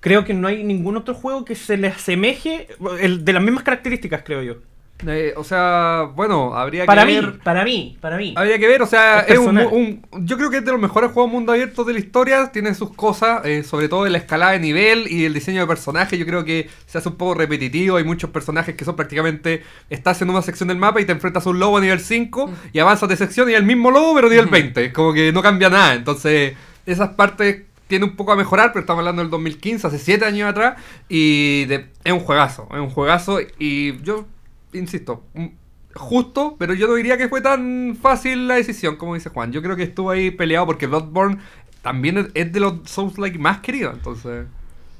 Creo 0.00 0.24
que 0.24 0.32
no 0.34 0.46
hay 0.46 0.62
ningún 0.62 0.96
otro 0.96 1.14
juego 1.14 1.44
que 1.44 1.56
se 1.56 1.76
le 1.76 1.88
asemeje 1.88 2.68
el, 3.00 3.24
de 3.24 3.32
las 3.32 3.42
mismas 3.42 3.64
características, 3.64 4.22
creo 4.24 4.42
yo. 4.42 4.54
Eh, 5.06 5.32
o 5.36 5.44
sea, 5.44 6.10
bueno, 6.16 6.54
habría 6.56 6.84
Para 6.84 7.06
que 7.06 7.12
mí, 7.12 7.20
ver. 7.20 7.38
para 7.38 7.62
mí, 7.64 7.96
para 8.00 8.16
mí. 8.16 8.34
Habría 8.36 8.58
que 8.58 8.66
ver, 8.66 8.82
o 8.82 8.86
sea, 8.86 9.20
Es 9.20 9.34
es 9.34 9.38
un, 9.38 10.02
yo 10.22 10.36
creo 10.36 10.50
que 10.50 10.56
es 10.56 10.64
de 10.64 10.72
los 10.72 10.80
mejores 10.80 11.12
juegos 11.12 11.30
mundo 11.30 11.52
abierto 11.52 11.84
de 11.84 11.92
la 11.92 12.00
historia, 12.00 12.50
tiene 12.50 12.74
sus 12.74 12.92
cosas, 12.94 13.44
eh, 13.44 13.62
sobre 13.62 13.88
todo 13.88 14.06
en 14.06 14.12
la 14.12 14.18
escalada 14.18 14.52
de 14.52 14.58
nivel 14.58 15.06
y 15.08 15.24
el 15.24 15.34
diseño 15.34 15.60
de 15.60 15.66
personajes, 15.68 16.18
yo 16.18 16.26
creo 16.26 16.44
que 16.44 16.68
se 16.86 16.98
hace 16.98 17.08
un 17.10 17.14
poco 17.16 17.34
repetitivo, 17.34 17.96
hay 17.96 18.02
muchos 18.04 18.30
personajes 18.30 18.74
que 18.74 18.84
son 18.84 18.96
prácticamente, 18.96 19.62
estás 19.88 20.20
en 20.22 20.30
una 20.30 20.42
sección 20.42 20.68
del 20.68 20.78
mapa 20.78 21.00
y 21.00 21.04
te 21.04 21.12
enfrentas 21.12 21.46
a 21.46 21.50
un 21.50 21.60
lobo 21.60 21.76
a 21.78 21.80
nivel 21.80 22.00
5 22.00 22.50
y 22.72 22.78
avanzas 22.80 23.08
de 23.08 23.16
sección 23.16 23.48
y 23.48 23.52
es 23.52 23.58
el 23.60 23.66
mismo 23.66 23.92
lobo 23.92 24.16
pero 24.16 24.28
nivel 24.28 24.46
20, 24.46 24.86
es 24.86 24.92
como 24.92 25.12
que 25.12 25.30
no 25.32 25.42
cambia 25.42 25.70
nada, 25.70 25.94
entonces 25.94 26.54
esas 26.86 27.10
partes 27.10 27.62
tiene 27.86 28.04
un 28.04 28.16
poco 28.16 28.32
a 28.32 28.36
mejorar, 28.36 28.72
pero 28.72 28.80
estamos 28.80 28.98
hablando 29.00 29.22
del 29.22 29.30
2015, 29.30 29.86
hace 29.86 29.98
7 30.00 30.24
años 30.24 30.50
atrás, 30.50 30.74
y 31.08 31.66
de- 31.66 31.86
es 32.02 32.12
un 32.12 32.20
juegazo, 32.20 32.66
es 32.72 32.80
un 32.80 32.90
juegazo, 32.90 33.38
y 33.60 34.02
yo, 34.02 34.26
insisto, 34.72 35.24
un- 35.34 35.56
justo, 35.94 36.56
pero 36.58 36.74
yo 36.74 36.86
no 36.86 36.94
diría 36.94 37.16
que 37.16 37.28
fue 37.28 37.40
tan 37.40 37.96
fácil 38.00 38.46
la 38.48 38.54
decisión, 38.56 38.96
como 38.96 39.14
dice 39.14 39.30
Juan. 39.30 39.52
Yo 39.52 39.62
creo 39.62 39.76
que 39.76 39.82
estuvo 39.82 40.10
ahí 40.10 40.30
peleado 40.30 40.66
porque 40.66 40.86
Bloodborne 40.86 41.38
también 41.82 42.18
es, 42.18 42.26
es 42.34 42.52
de 42.52 42.60
los 42.60 42.74
Souls-like 42.84 43.38
más 43.38 43.60
queridos, 43.60 43.94
entonces... 43.94 44.46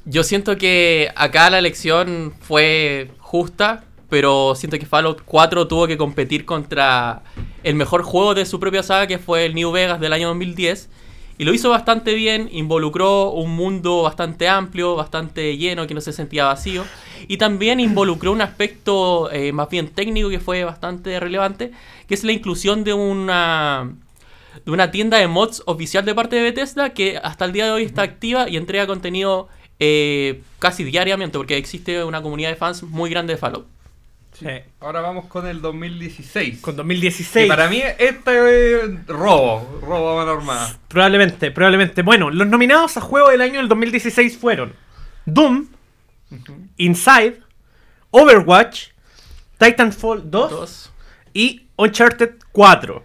Yo 0.05 0.23
siento 0.23 0.57
que 0.57 1.11
acá 1.17 1.51
la 1.51 1.59
elección 1.59 2.33
fue 2.41 3.11
justa, 3.19 3.85
pero 4.09 4.55
siento 4.55 4.79
que 4.79 4.87
Fallout 4.87 5.21
4 5.25 5.69
tuvo 5.69 5.87
que 5.87 5.99
competir 5.99 6.47
contra 6.47 7.23
el 7.63 7.75
mejor 7.75 8.03
juego 8.03 8.35
de 8.35 8.47
su 8.47 8.59
propia 8.59 8.83
saga, 8.83 9.07
que 9.07 9.19
fue 9.19 9.45
el 9.45 9.55
New 9.55 9.71
Vegas 9.71 10.01
del 10.01 10.15
año 10.15 10.29
2010. 10.29 10.89
Y 11.39 11.45
lo 11.45 11.55
hizo 11.55 11.71
bastante 11.71 12.15
bien, 12.15 12.49
involucró 12.51 13.31
un 13.31 13.55
mundo 13.55 14.03
bastante 14.03 14.49
amplio, 14.49 14.97
bastante 14.97 15.57
lleno, 15.57 15.87
que 15.87 15.95
no 15.95 16.01
se 16.01 16.13
sentía 16.13 16.47
vacío. 16.47 16.85
Y 17.29 17.37
también 17.37 17.79
involucró 17.79 18.33
un 18.33 18.41
aspecto 18.41 19.31
eh, 19.31 19.53
más 19.53 19.69
bien 19.69 19.89
técnico 19.89 20.31
que 20.31 20.41
fue 20.41 20.65
bastante 20.65 21.21
relevante, 21.21 21.71
que 22.09 22.15
es 22.15 22.25
la 22.25 22.33
inclusión 22.33 22.83
de 22.83 22.93
una, 22.93 23.93
de 24.67 24.73
una 24.73 24.91
tienda 24.91 25.19
de 25.19 25.29
mods 25.29 25.63
oficial 25.67 26.05
de 26.05 26.15
parte 26.15 26.35
de 26.35 26.43
Bethesda 26.43 26.91
que 26.91 27.19
hasta 27.19 27.45
el 27.45 27.53
día 27.53 27.67
de 27.67 27.71
hoy 27.71 27.85
está 27.85 28.03
activa 28.03 28.49
y 28.49 28.57
entrega 28.57 28.89
contenido 28.89 29.49
eh, 29.79 30.43
casi 30.59 30.83
diariamente, 30.83 31.39
porque 31.39 31.57
existe 31.57 32.03
una 32.03 32.21
comunidad 32.21 32.49
de 32.51 32.57
fans 32.57 32.83
muy 32.83 33.11
grande 33.11 33.35
de 33.35 33.39
Fallout. 33.39 33.78
Sí. 34.39 34.47
Ahora 34.81 35.01
vamos 35.01 35.27
con 35.27 35.47
el 35.49 35.61
2016. 35.61 36.61
Con 36.61 36.75
Y 36.75 36.77
2016. 36.77 37.49
para 37.49 37.69
mí 37.69 37.83
este 37.99 38.77
es 38.85 39.07
robo, 39.07 39.81
robo 39.83 40.11
a 40.11 40.17
mano 40.25 40.39
armada. 40.39 40.79
Probablemente, 40.89 41.51
probablemente. 41.51 42.03
Bueno, 42.03 42.31
los 42.31 42.47
nominados 42.47 42.97
a 42.97 43.01
juego 43.01 43.31
del 43.31 43.41
año 43.41 43.55
del 43.59 43.69
2016 43.69 44.39
fueron 44.39 44.75
Doom, 45.27 45.67
Inside, 46.77 47.41
Overwatch, 48.11 48.89
Titanfall 49.59 50.31
2 50.31 50.51
Dos. 50.51 50.93
y 51.35 51.67
Uncharted 51.77 52.35
4. 52.53 53.05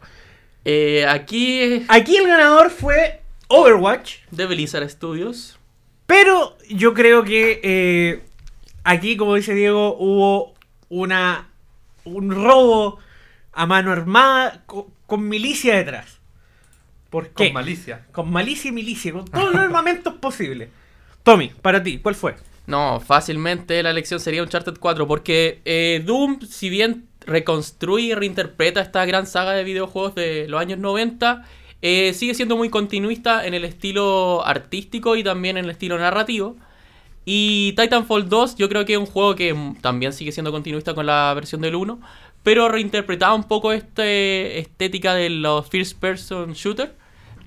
Eh, 0.66 1.06
aquí 1.08 1.84
Aquí 1.88 2.16
el 2.16 2.28
ganador 2.28 2.70
fue 2.70 3.22
Overwatch, 3.48 4.18
de 4.32 4.46
Blizzard 4.46 4.88
Studios. 4.90 5.58
pero 6.06 6.58
yo 6.70 6.94
creo 6.94 7.24
que 7.24 7.60
eh, 7.64 8.24
aquí, 8.84 9.18
como 9.18 9.36
dice 9.36 9.54
Diego, 9.54 9.96
hubo 9.98 10.53
una 10.94 11.48
un 12.06 12.32
robo 12.32 13.00
a 13.54 13.66
mano 13.66 13.92
armada 13.92 14.64
co- 14.66 14.92
con, 15.06 15.28
milicia 15.28 15.76
detrás. 15.78 16.20
¿Por 17.10 17.30
qué? 17.30 17.46
Con 17.46 17.54
malicia. 17.54 18.06
Con 18.12 18.32
malicia 18.32 18.70
y 18.70 18.72
milicia, 18.72 19.12
con 19.14 19.26
todos 19.26 19.52
los 19.52 19.62
armamentos 19.62 20.16
posibles. 20.16 20.70
Tommy, 21.24 21.52
para 21.62 21.82
ti, 21.82 22.00
¿cuál 22.00 22.16
fue? 22.16 22.36
No, 22.66 23.00
fácilmente 23.00 23.82
la 23.84 23.92
elección 23.92 24.20
sería 24.20 24.42
Uncharted 24.44 24.76
4, 24.80 25.08
porque 25.08 25.62
eh, 25.66 26.02
Doom, 26.06 26.42
si 26.42 26.70
bien 26.70 27.08
reconstruye 27.26 28.08
y 28.08 28.14
reinterpreta 28.16 28.82
esta 28.82 29.06
gran 29.06 29.28
saga 29.28 29.52
de 29.52 29.64
videojuegos 29.64 30.16
de 30.16 30.48
los 30.50 30.60
años 30.60 30.80
90, 30.80 31.46
eh, 31.82 32.14
sigue 32.14 32.34
siendo 32.34 32.56
muy 32.58 32.70
continuista 32.70 33.46
en 33.46 33.54
el 33.54 33.66
estilo 33.66 34.46
artístico 34.46 35.16
y 35.16 35.24
también 35.24 35.58
en 35.58 35.66
el 35.66 35.72
estilo 35.72 35.98
narrativo. 35.98 36.58
Y 37.26 37.74
Titanfall 37.74 38.28
2 38.28 38.56
yo 38.56 38.68
creo 38.70 38.86
que 38.86 38.94
es 38.94 39.00
un 39.00 39.06
juego 39.06 39.36
que 39.36 39.56
también 39.82 40.14
sigue 40.14 40.32
siendo 40.32 40.52
continuista 40.52 40.94
con 40.94 41.06
la 41.06 41.34
versión 41.34 41.62
del 41.62 41.76
1, 41.76 42.00
pero 42.44 42.68
reinterpretaba 42.68 43.34
un 43.34 43.46
poco 43.46 43.72
esta 43.72 44.06
estética 44.06 45.14
de 45.14 45.30
los 45.30 45.68
first 45.68 45.98
person 46.00 46.54
shooter, 46.54 46.96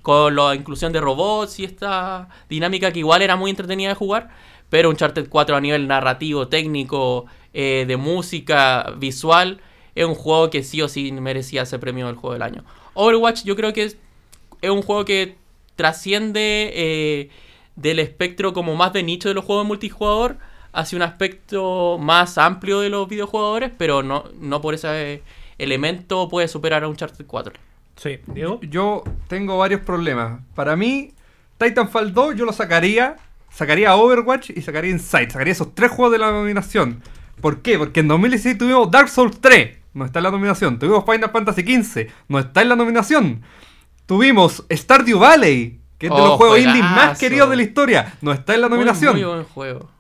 con 0.00 0.34
la 0.36 0.54
inclusión 0.54 0.92
de 0.92 1.00
robots 1.00 1.58
y 1.58 1.64
esta 1.64 2.28
dinámica 2.48 2.92
que 2.92 3.00
igual 3.00 3.22
era 3.22 3.36
muy 3.36 3.50
entretenida 3.50 3.90
de 3.90 3.94
jugar, 3.94 4.30
pero 4.70 4.88
Uncharted 4.88 5.28
4 5.28 5.56
a 5.56 5.60
nivel 5.60 5.86
narrativo, 5.86 6.48
técnico, 6.48 7.26
eh, 7.52 7.84
de 7.86 7.96
música, 7.96 8.94
visual, 8.96 9.60
es 9.94 10.04
un 10.04 10.14
juego 10.14 10.50
que 10.50 10.62
sí 10.62 10.80
o 10.80 10.88
sí 10.88 11.10
merecía 11.12 11.62
ese 11.62 11.78
premio 11.78 12.06
del 12.06 12.16
juego 12.16 12.34
del 12.34 12.42
año. 12.42 12.64
Overwatch 12.94 13.44
yo 13.44 13.56
creo 13.56 13.72
que 13.72 13.84
es, 13.84 13.98
es 14.62 14.70
un 14.70 14.82
juego 14.82 15.04
que 15.04 15.36
trasciende 15.74 16.70
eh, 16.74 17.30
del 17.76 17.98
espectro 17.98 18.52
como 18.52 18.74
más 18.74 18.92
de 18.92 19.02
nicho 19.02 19.28
de 19.28 19.34
los 19.34 19.44
juegos 19.44 19.66
multijugador 19.66 20.38
hacia 20.72 20.96
un 20.96 21.02
aspecto 21.02 21.96
más 21.98 22.36
amplio 22.38 22.80
de 22.80 22.90
los 22.90 23.08
videojugadores, 23.08 23.70
pero 23.76 24.02
no, 24.02 24.24
no 24.40 24.60
por 24.60 24.74
ese 24.74 25.22
elemento 25.58 26.28
puede 26.28 26.48
superar 26.48 26.84
a 26.84 26.88
Uncharted 26.88 27.24
4. 27.26 27.54
Sí, 27.96 28.18
Diego. 28.26 28.60
Yo 28.62 29.04
tengo 29.28 29.58
varios 29.58 29.80
problemas. 29.80 30.40
Para 30.54 30.76
mí, 30.76 31.12
Titanfall 31.58 32.12
2 32.12 32.36
yo 32.36 32.44
lo 32.44 32.52
sacaría. 32.52 33.16
Sacaría 33.50 33.96
Overwatch 33.96 34.50
y 34.50 34.60
sacaría 34.60 34.90
Inside. 34.90 35.30
Sacaría 35.30 35.52
esos 35.52 35.74
tres 35.74 35.90
juegos 35.90 36.12
de 36.12 36.18
la 36.18 36.30
nominación. 36.30 37.02
¿Por 37.40 37.62
qué? 37.62 37.78
Porque 37.78 38.00
en 38.00 38.08
2016 38.08 38.58
tuvimos 38.58 38.90
Dark 38.90 39.08
Souls 39.08 39.40
3. 39.40 39.78
No 39.94 40.04
está 40.04 40.18
en 40.18 40.24
la 40.24 40.30
nominación. 40.30 40.78
Tuvimos 40.78 41.04
Final 41.06 41.30
Fantasy 41.30 41.64
15. 41.64 42.10
No 42.28 42.38
está 42.38 42.60
en 42.60 42.68
la 42.68 42.76
nominación. 42.76 43.42
Tuvimos 44.04 44.64
Stardew 44.70 45.18
Valley. 45.18 45.80
Que 45.98 46.06
es 46.06 46.12
de 46.12 46.18
Oh, 46.20 46.26
los 46.26 46.36
juegos 46.36 46.58
indie 46.58 46.82
más 46.82 46.94
juegazo. 46.94 47.20
queridos 47.20 47.50
de 47.50 47.56
la 47.56 47.62
historia. 47.62 48.14
No 48.20 48.32
está 48.32 48.54
en 48.54 48.60
la 48.60 48.68
nominación 48.68 49.14
Muy, 49.14 49.24
buen 49.24 49.44
juego. 49.44 49.90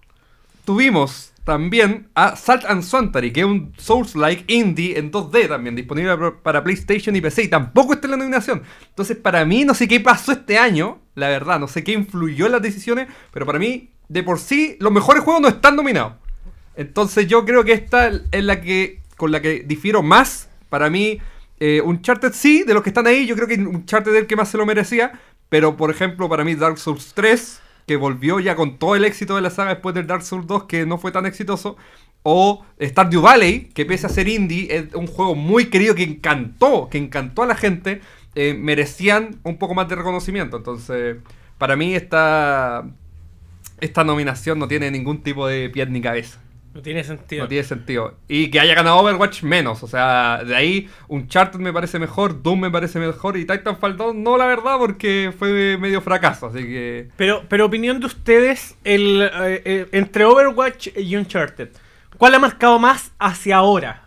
tuvimos 0.64 1.32
también 1.44 2.08
a 2.14 2.34
Salt 2.34 2.64
and 2.66 2.82
Swantery, 2.82 3.32
que 3.32 3.40
es 3.40 3.46
un 3.46 3.72
Souls-like 3.78 4.44
indie 4.52 4.98
en 4.98 5.12
2D 5.12 5.46
también, 5.46 5.76
disponible 5.76 6.16
para- 6.16 6.36
para 6.40 6.64
PlayStation 6.64 7.14
y 7.14 7.20
PC, 7.20 7.44
y 7.44 7.48
tampoco 7.48 7.92
está 7.94 8.08
en 8.08 8.10
la 8.12 8.16
nominación. 8.16 8.62
Entonces, 8.88 9.16
para 9.16 9.44
mí, 9.44 9.64
no 9.64 9.72
sé 9.72 9.86
qué 9.86 10.00
pasó 10.00 10.32
este 10.32 10.58
año, 10.58 10.98
la 11.14 11.28
verdad, 11.28 11.60
no 11.60 11.68
sé 11.68 11.84
qué 11.84 11.92
influyó 11.92 12.46
en 12.46 12.52
las 12.52 12.62
decisiones, 12.62 13.06
pero 13.32 13.46
para 13.46 13.60
mí, 13.60 13.90
de 14.08 14.22
por 14.24 14.40
sí, 14.40 14.76
los 14.80 14.90
mejores 14.92 15.22
juegos 15.22 15.40
no 15.40 15.48
están 15.48 15.76
nominados. 15.76 16.14
Entonces, 16.74 17.28
yo 17.28 17.44
creo 17.44 17.62
que 17.64 17.72
esta 17.72 18.08
es 18.08 18.44
la 18.44 18.60
que, 18.60 19.00
con 19.16 19.30
la 19.30 19.40
que 19.40 19.62
difiero 19.64 20.02
más. 20.02 20.48
Para 20.68 20.90
mí, 20.90 21.18
eh, 21.60 21.80
Uncharted 21.82 22.32
sí, 22.32 22.64
de 22.64 22.74
los 22.74 22.82
que 22.82 22.90
están 22.90 23.06
ahí, 23.06 23.24
yo 23.24 23.36
creo 23.36 23.46
que 23.46 23.54
Uncharted 23.54 24.12
es 24.14 24.20
el 24.22 24.26
que 24.26 24.34
más 24.36 24.48
se 24.48 24.58
lo 24.58 24.66
merecía, 24.66 25.12
pero 25.48 25.76
por 25.76 25.90
ejemplo, 25.90 26.28
para 26.28 26.44
mí, 26.44 26.54
Dark 26.54 26.78
Souls 26.78 27.12
3 27.14 27.62
que 27.86 27.96
volvió 27.96 28.40
ya 28.40 28.56
con 28.56 28.78
todo 28.78 28.96
el 28.96 29.04
éxito 29.04 29.36
de 29.36 29.42
la 29.42 29.50
saga 29.50 29.70
después 29.74 29.94
del 29.94 30.06
Dark 30.06 30.22
Souls 30.22 30.46
2, 30.46 30.64
que 30.64 30.84
no 30.86 30.98
fue 30.98 31.12
tan 31.12 31.24
exitoso. 31.24 31.76
O 32.22 32.64
Stardew 32.82 33.22
Valley, 33.22 33.70
que 33.72 33.86
pese 33.86 34.06
a 34.06 34.10
ser 34.10 34.26
indie, 34.26 34.66
es 34.74 34.94
un 34.94 35.06
juego 35.06 35.36
muy 35.36 35.66
querido 35.66 35.94
que 35.94 36.02
encantó, 36.02 36.88
que 36.90 36.98
encantó 36.98 37.44
a 37.44 37.46
la 37.46 37.54
gente, 37.54 38.00
eh, 38.34 38.54
merecían 38.54 39.38
un 39.44 39.58
poco 39.58 39.74
más 39.74 39.88
de 39.88 39.94
reconocimiento. 39.94 40.56
Entonces, 40.56 41.18
para 41.58 41.76
mí 41.76 41.94
esta, 41.94 42.84
esta 43.80 44.02
nominación 44.02 44.58
no 44.58 44.66
tiene 44.66 44.90
ningún 44.90 45.22
tipo 45.22 45.46
de 45.46 45.70
pie 45.70 45.86
ni 45.86 46.00
cabeza. 46.00 46.40
No 46.76 46.82
tiene 46.82 47.02
sentido. 47.04 47.44
No 47.44 47.48
tiene 47.48 47.64
sentido. 47.64 48.16
Y 48.28 48.50
que 48.50 48.60
haya 48.60 48.74
ganado 48.74 48.98
Overwatch 48.98 49.42
menos. 49.44 49.82
O 49.82 49.86
sea, 49.86 50.42
de 50.44 50.54
ahí 50.54 50.90
Uncharted 51.08 51.58
me 51.58 51.72
parece 51.72 51.98
mejor, 51.98 52.42
Doom 52.42 52.60
me 52.60 52.70
parece 52.70 52.98
mejor 52.98 53.38
y 53.38 53.46
Titanfall 53.46 53.96
2 53.96 54.14
no, 54.14 54.36
la 54.36 54.44
verdad, 54.44 54.76
porque 54.78 55.32
fue 55.38 55.78
medio 55.78 56.02
fracaso. 56.02 56.48
Así 56.48 56.58
que... 56.58 57.08
Pero, 57.16 57.44
pero 57.48 57.64
opinión 57.64 57.98
de 57.98 58.04
ustedes, 58.04 58.76
el, 58.84 59.22
eh, 59.22 59.62
eh, 59.64 59.88
entre 59.92 60.26
Overwatch 60.26 60.88
y 60.94 61.16
Uncharted, 61.16 61.70
¿cuál 62.18 62.34
ha 62.34 62.38
marcado 62.38 62.78
más 62.78 63.10
hacia 63.18 63.56
ahora? 63.56 64.02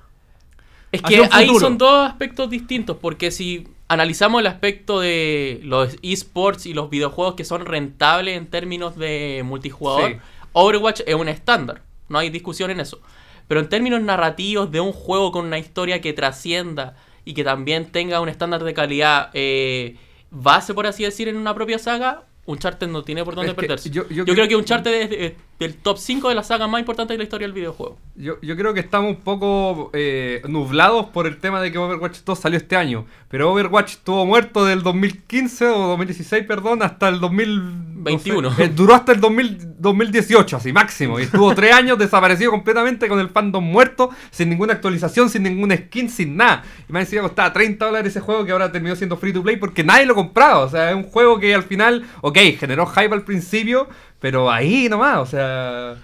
Es 0.91 1.01
que 1.01 1.27
ahí 1.31 1.47
futuro. 1.47 1.65
son 1.65 1.79
dos 1.79 2.07
aspectos 2.07 2.51
distintos, 2.51 2.97
porque 3.01 3.31
si 3.31 3.67
analizamos 3.87 4.41
el 4.41 4.47
aspecto 4.47 4.99
de 4.99 5.59
los 5.63 5.97
esports 6.03 6.67
y 6.67 6.75
los 6.75 6.91
videojuegos 6.91 7.33
que 7.33 7.45
son 7.45 7.65
rentables 7.65 8.37
en 8.37 8.45
términos 8.45 8.95
de 8.95 9.41
multijugador, 9.43 10.11
Sí. 10.11 10.17
Overwatch 10.51 11.01
es 11.05 11.15
un 11.15 11.29
estándar, 11.29 11.81
no 12.09 12.17
hay 12.19 12.29
discusión 12.29 12.69
en 12.71 12.79
eso. 12.79 12.99
Pero 13.47 13.61
en 13.61 13.69
términos 13.69 14.01
narrativos 14.01 14.71
de 14.71 14.79
un 14.79 14.91
juego 14.91 15.31
con 15.31 15.45
una 15.45 15.57
historia 15.57 16.01
que 16.01 16.13
trascienda 16.13 16.95
y 17.25 17.33
que 17.33 17.43
también 17.43 17.91
tenga 17.91 18.19
un 18.21 18.29
estándar 18.29 18.63
de 18.63 18.73
calidad 18.73 19.29
eh, 19.33 19.95
base, 20.31 20.73
por 20.73 20.85
así 20.87 21.03
decir, 21.03 21.27
en 21.27 21.37
una 21.37 21.53
propia 21.55 21.79
saga, 21.79 22.23
Uncharted 22.45 22.87
no 22.87 23.03
tiene 23.03 23.23
por 23.23 23.35
dónde 23.35 23.51
Es 23.51 23.55
perderse. 23.55 23.89
yo- 23.89 24.03
Yo, 24.09 24.15
yo 24.17 24.23
creo 24.25 24.35
creo- 24.35 24.47
que 24.49 24.55
Uncharted 24.55 25.13
es 25.13 25.33
del 25.59 25.75
top 25.75 25.97
5 25.97 26.29
de 26.29 26.35
las 26.35 26.47
sagas 26.47 26.69
más 26.69 26.79
importantes 26.79 27.13
de 27.13 27.17
la 27.17 27.23
historia 27.23 27.47
del 27.47 27.53
videojuego. 27.53 27.97
Yo, 28.15 28.39
yo 28.41 28.55
creo 28.55 28.73
que 28.73 28.79
estamos 28.79 29.09
un 29.09 29.21
poco 29.21 29.91
eh, 29.93 30.41
nublados 30.47 31.07
por 31.07 31.27
el 31.27 31.37
tema 31.37 31.61
de 31.61 31.71
que 31.71 31.77
Overwatch 31.77 32.19
2 32.25 32.39
salió 32.39 32.57
este 32.57 32.75
año. 32.75 33.05
Pero 33.27 33.51
Overwatch 33.51 33.91
estuvo 33.91 34.25
muerto 34.25 34.65
del 34.65 34.81
2015 34.81 35.67
o 35.67 35.87
2016, 35.89 36.45
perdón, 36.45 36.81
hasta 36.81 37.09
el 37.09 37.19
21. 37.19 38.55
Eh, 38.57 38.71
duró 38.73 38.95
hasta 38.95 39.11
el 39.11 39.19
2000 39.19 39.69
2018, 39.79 40.57
así 40.57 40.73
máximo. 40.73 41.19
Y 41.19 41.23
estuvo 41.23 41.53
tres 41.55 41.73
años 41.73 41.97
desaparecido 41.97 42.51
completamente 42.51 43.07
con 43.07 43.19
el 43.19 43.29
fandom 43.29 43.63
muerto, 43.63 44.09
sin 44.29 44.49
ninguna 44.49 44.73
actualización, 44.73 45.29
sin 45.29 45.43
ninguna 45.43 45.77
skin, 45.77 46.09
sin 46.09 46.35
nada. 46.35 46.63
Y 46.87 46.93
me 46.93 46.99
decía 46.99 47.21
costaba 47.21 47.53
30 47.53 47.85
dólares 47.85 48.11
ese 48.11 48.19
juego 48.19 48.45
que 48.45 48.51
ahora 48.51 48.71
terminó 48.71 48.95
siendo 48.95 49.17
free 49.17 49.33
to 49.33 49.41
play 49.41 49.55
porque 49.55 49.83
nadie 49.83 50.05
lo 50.05 50.15
compraba. 50.15 50.59
O 50.59 50.69
sea, 50.69 50.91
es 50.91 50.95
un 50.95 51.03
juego 51.03 51.39
que 51.39 51.55
al 51.55 51.63
final, 51.63 52.05
ok, 52.21 52.37
generó 52.59 52.85
hype 52.85 53.13
al 53.13 53.23
principio, 53.23 53.87
pero 54.19 54.51
ahí 54.51 54.87
nomás, 54.89 55.19
o 55.19 55.25
sea. 55.25 55.95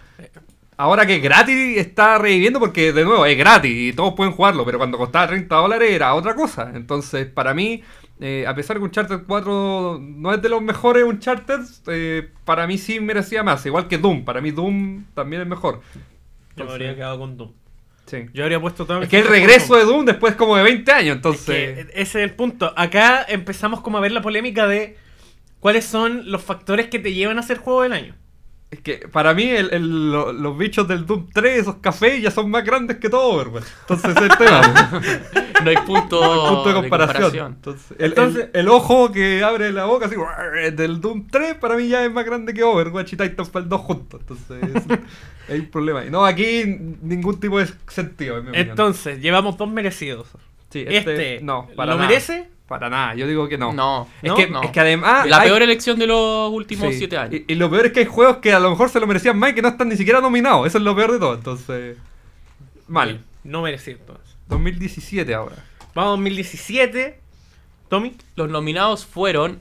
Ahora 0.78 1.06
que 1.06 1.16
es 1.16 1.24
gratis 1.24 1.78
está 1.78 2.18
reviviendo 2.18 2.60
porque 2.60 2.92
de 2.92 3.06
nuevo 3.06 3.26
es 3.26 3.38
gratis 3.38 3.72
y 3.72 3.94
todos 3.94 4.14
pueden 4.14 4.34
jugarlo, 4.34 4.66
pero 4.66 4.78
cuando 4.78 4.98
costaba 4.98 5.28
30 5.28 5.56
dólares 5.56 5.90
era 5.90 6.14
otra 6.14 6.36
cosa. 6.36 6.72
Entonces, 6.76 7.28
para 7.28 7.54
mí, 7.54 7.82
eh, 8.20 8.46
a 8.46 8.54
pesar 8.56 8.78
que 8.78 8.84
Uncharted 8.84 9.22
4 9.26 10.00
no 10.02 10.34
es 10.34 10.42
de 10.42 10.50
los 10.50 10.62
mejores 10.62 11.06
Uncharted, 11.06 11.62
eh, 11.88 12.30
para 12.44 12.68
mí 12.68 12.78
sí 12.78 13.00
merecía 13.00 13.42
más. 13.42 13.66
Igual 13.66 13.88
que 13.88 13.98
Doom, 13.98 14.26
para 14.26 14.42
mí 14.42 14.52
Doom 14.52 15.06
también 15.14 15.44
es 15.44 15.48
mejor. 15.48 15.80
Yo 16.58 16.66
me 16.66 16.72
habría 16.72 16.94
quedado 16.94 17.20
con 17.20 17.38
Doom. 17.38 17.52
sí. 18.06 18.26
Yo 18.34 18.44
habría 18.44 18.60
puesto 18.60 18.86
todo 18.86 19.02
Es 19.02 19.08
que 19.08 19.20
el 19.20 19.28
regreso 19.28 19.78
de 19.78 19.86
Doom 19.86 20.04
después 20.04 20.36
como 20.36 20.58
de 20.58 20.64
20 20.64 20.92
años, 20.92 21.16
entonces... 21.16 21.78
Es 21.78 21.86
que 21.86 21.92
ese 21.94 22.02
es 22.02 22.30
el 22.30 22.32
punto. 22.32 22.74
Acá 22.76 23.26
empezamos 23.30 23.80
como 23.80 23.98
a 23.98 24.02
ver 24.02 24.12
la 24.12 24.22
polémica 24.22 24.68
de 24.68 24.98
cuáles 25.66 25.86
son 25.86 26.30
los 26.30 26.44
factores 26.44 26.90
que 26.90 27.00
te 27.00 27.12
llevan 27.16 27.40
a 27.40 27.42
ser 27.42 27.58
juego 27.58 27.82
del 27.82 27.94
año. 27.94 28.14
Es 28.70 28.82
que 28.82 29.08
para 29.12 29.34
mí 29.34 29.50
el- 29.50 29.74
el- 29.74 30.12
lo- 30.12 30.32
los 30.32 30.56
bichos 30.56 30.88
del 30.88 31.08
Doom 31.08 31.28
3, 31.34 31.62
esos 31.62 31.78
cafés, 31.78 32.22
ya 32.22 32.30
son 32.30 32.52
más 32.52 32.64
grandes 32.64 32.98
que 32.98 33.10
todo 33.10 33.30
Overwatch. 33.30 33.66
Entonces 33.82 34.12
es 34.16 34.22
el 34.22 34.30
tema. 34.38 35.02
No 35.64 35.70
hay 35.72 35.78
punto, 35.78 36.22
No 36.22 36.34
hay 36.34 36.50
punto 36.56 36.70
de 36.70 36.76
comparación. 36.76 37.54
Entonces, 37.56 37.98
el, 37.98 38.06
Entonces- 38.12 38.50
el- 38.54 38.60
el 38.60 38.68
ojo 38.70 39.12
que 39.12 39.44
abre 39.44 39.72
la 39.72 39.86
boca 39.86 40.06
así 40.06 40.16
del 40.76 41.02
Doom 41.02 41.26
3 41.32 41.56
para 41.56 41.76
mí 41.78 41.88
ya 41.88 42.06
es 42.06 42.12
más 42.12 42.26
grande 42.26 42.54
que 42.54 42.62
Overwatch 42.62 43.14
y 43.14 43.18
Titanfall 43.18 43.68
2 43.68 43.82
juntos. 43.82 44.22
Entonces 44.22 44.64
es- 44.76 44.84
hay 45.50 45.60
un 45.62 45.72
problema. 45.72 46.06
Y 46.06 46.12
no, 46.12 46.24
aquí 46.26 46.64
ningún 47.02 47.40
tipo 47.40 47.58
de 47.58 47.68
sentido. 47.88 48.38
En 48.38 48.44
mi 48.44 48.50
opinión. 48.50 48.70
Entonces, 48.70 49.20
llevamos 49.20 49.58
dos 49.58 49.68
merecidos. 49.72 50.28
Sí, 50.70 50.86
este, 50.88 51.40
no, 51.42 51.70
para 51.76 51.94
¿lo 51.94 51.98
nada. 51.98 52.08
merece? 52.10 52.50
Para 52.68 52.90
nada, 52.90 53.14
yo 53.14 53.28
digo 53.28 53.48
que 53.48 53.58
no. 53.60 53.74
No, 53.74 54.08
Es, 54.24 54.30
¿No? 54.30 54.36
que, 54.36 54.48
no. 54.48 54.64
es 54.64 54.72
que 54.72 54.80
además. 54.80 55.28
la 55.28 55.40
hay- 55.42 55.50
peor 55.50 55.62
elección 55.62 56.00
de 56.00 56.08
los 56.08 56.52
últimos 56.52 56.90
sí, 56.94 56.98
siete 57.00 57.16
años. 57.18 57.42
Y, 57.48 57.54
y 57.54 57.56
lo 57.56 57.70
peor 57.70 57.86
es 57.88 57.92
que 57.92 58.00
hay 58.00 58.06
juegos 58.08 58.38
que 58.38 58.54
a 58.54 58.60
lo 58.60 58.72
mejor 58.72 58.90
se 58.90 59.00
lo 59.00 59.06
merecían 59.06 59.38
más 59.38 59.52
y 59.52 59.54
que 59.56 59.62
no 59.62 59.68
están 59.68 59.90
ni 59.90 59.96
siquiera 59.98 60.20
nominados. 60.20 60.66
Eso 60.66 60.80
es 60.80 60.84
lo 60.84 60.96
peor 60.96 61.12
de 61.12 61.20
todo. 61.20 61.36
Entonces. 61.36 61.98
Mal. 62.88 63.24
No 63.44 63.62
merecido 63.62 63.98
entonces. 64.00 64.36
2017 64.48 65.34
ahora. 65.36 65.56
Vamos 65.94 66.08
a 66.08 66.12
2017. 66.12 67.20
Tommy. 67.90 68.16
Los 68.36 68.50
nominados 68.50 69.06
fueron 69.06 69.60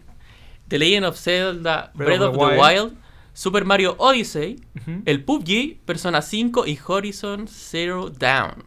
The 0.69 0.79
Legend 0.79 1.05
of 1.07 1.19
Zelda 1.19 1.91
Breath 1.95 2.09
Breath, 2.19 2.21
of 2.23 2.37
of 2.39 2.49
the 2.49 2.55
the 2.57 2.61
Wild, 2.61 2.95
Super 3.35 3.65
Mario 3.67 3.97
Odyssey, 3.99 4.63
el 5.05 5.23
PUBG, 5.25 5.77
Persona 5.85 6.23
5 6.23 6.67
y 6.67 6.79
Horizon 6.87 7.47
Zero 7.49 8.09
Dawn. 8.09 8.65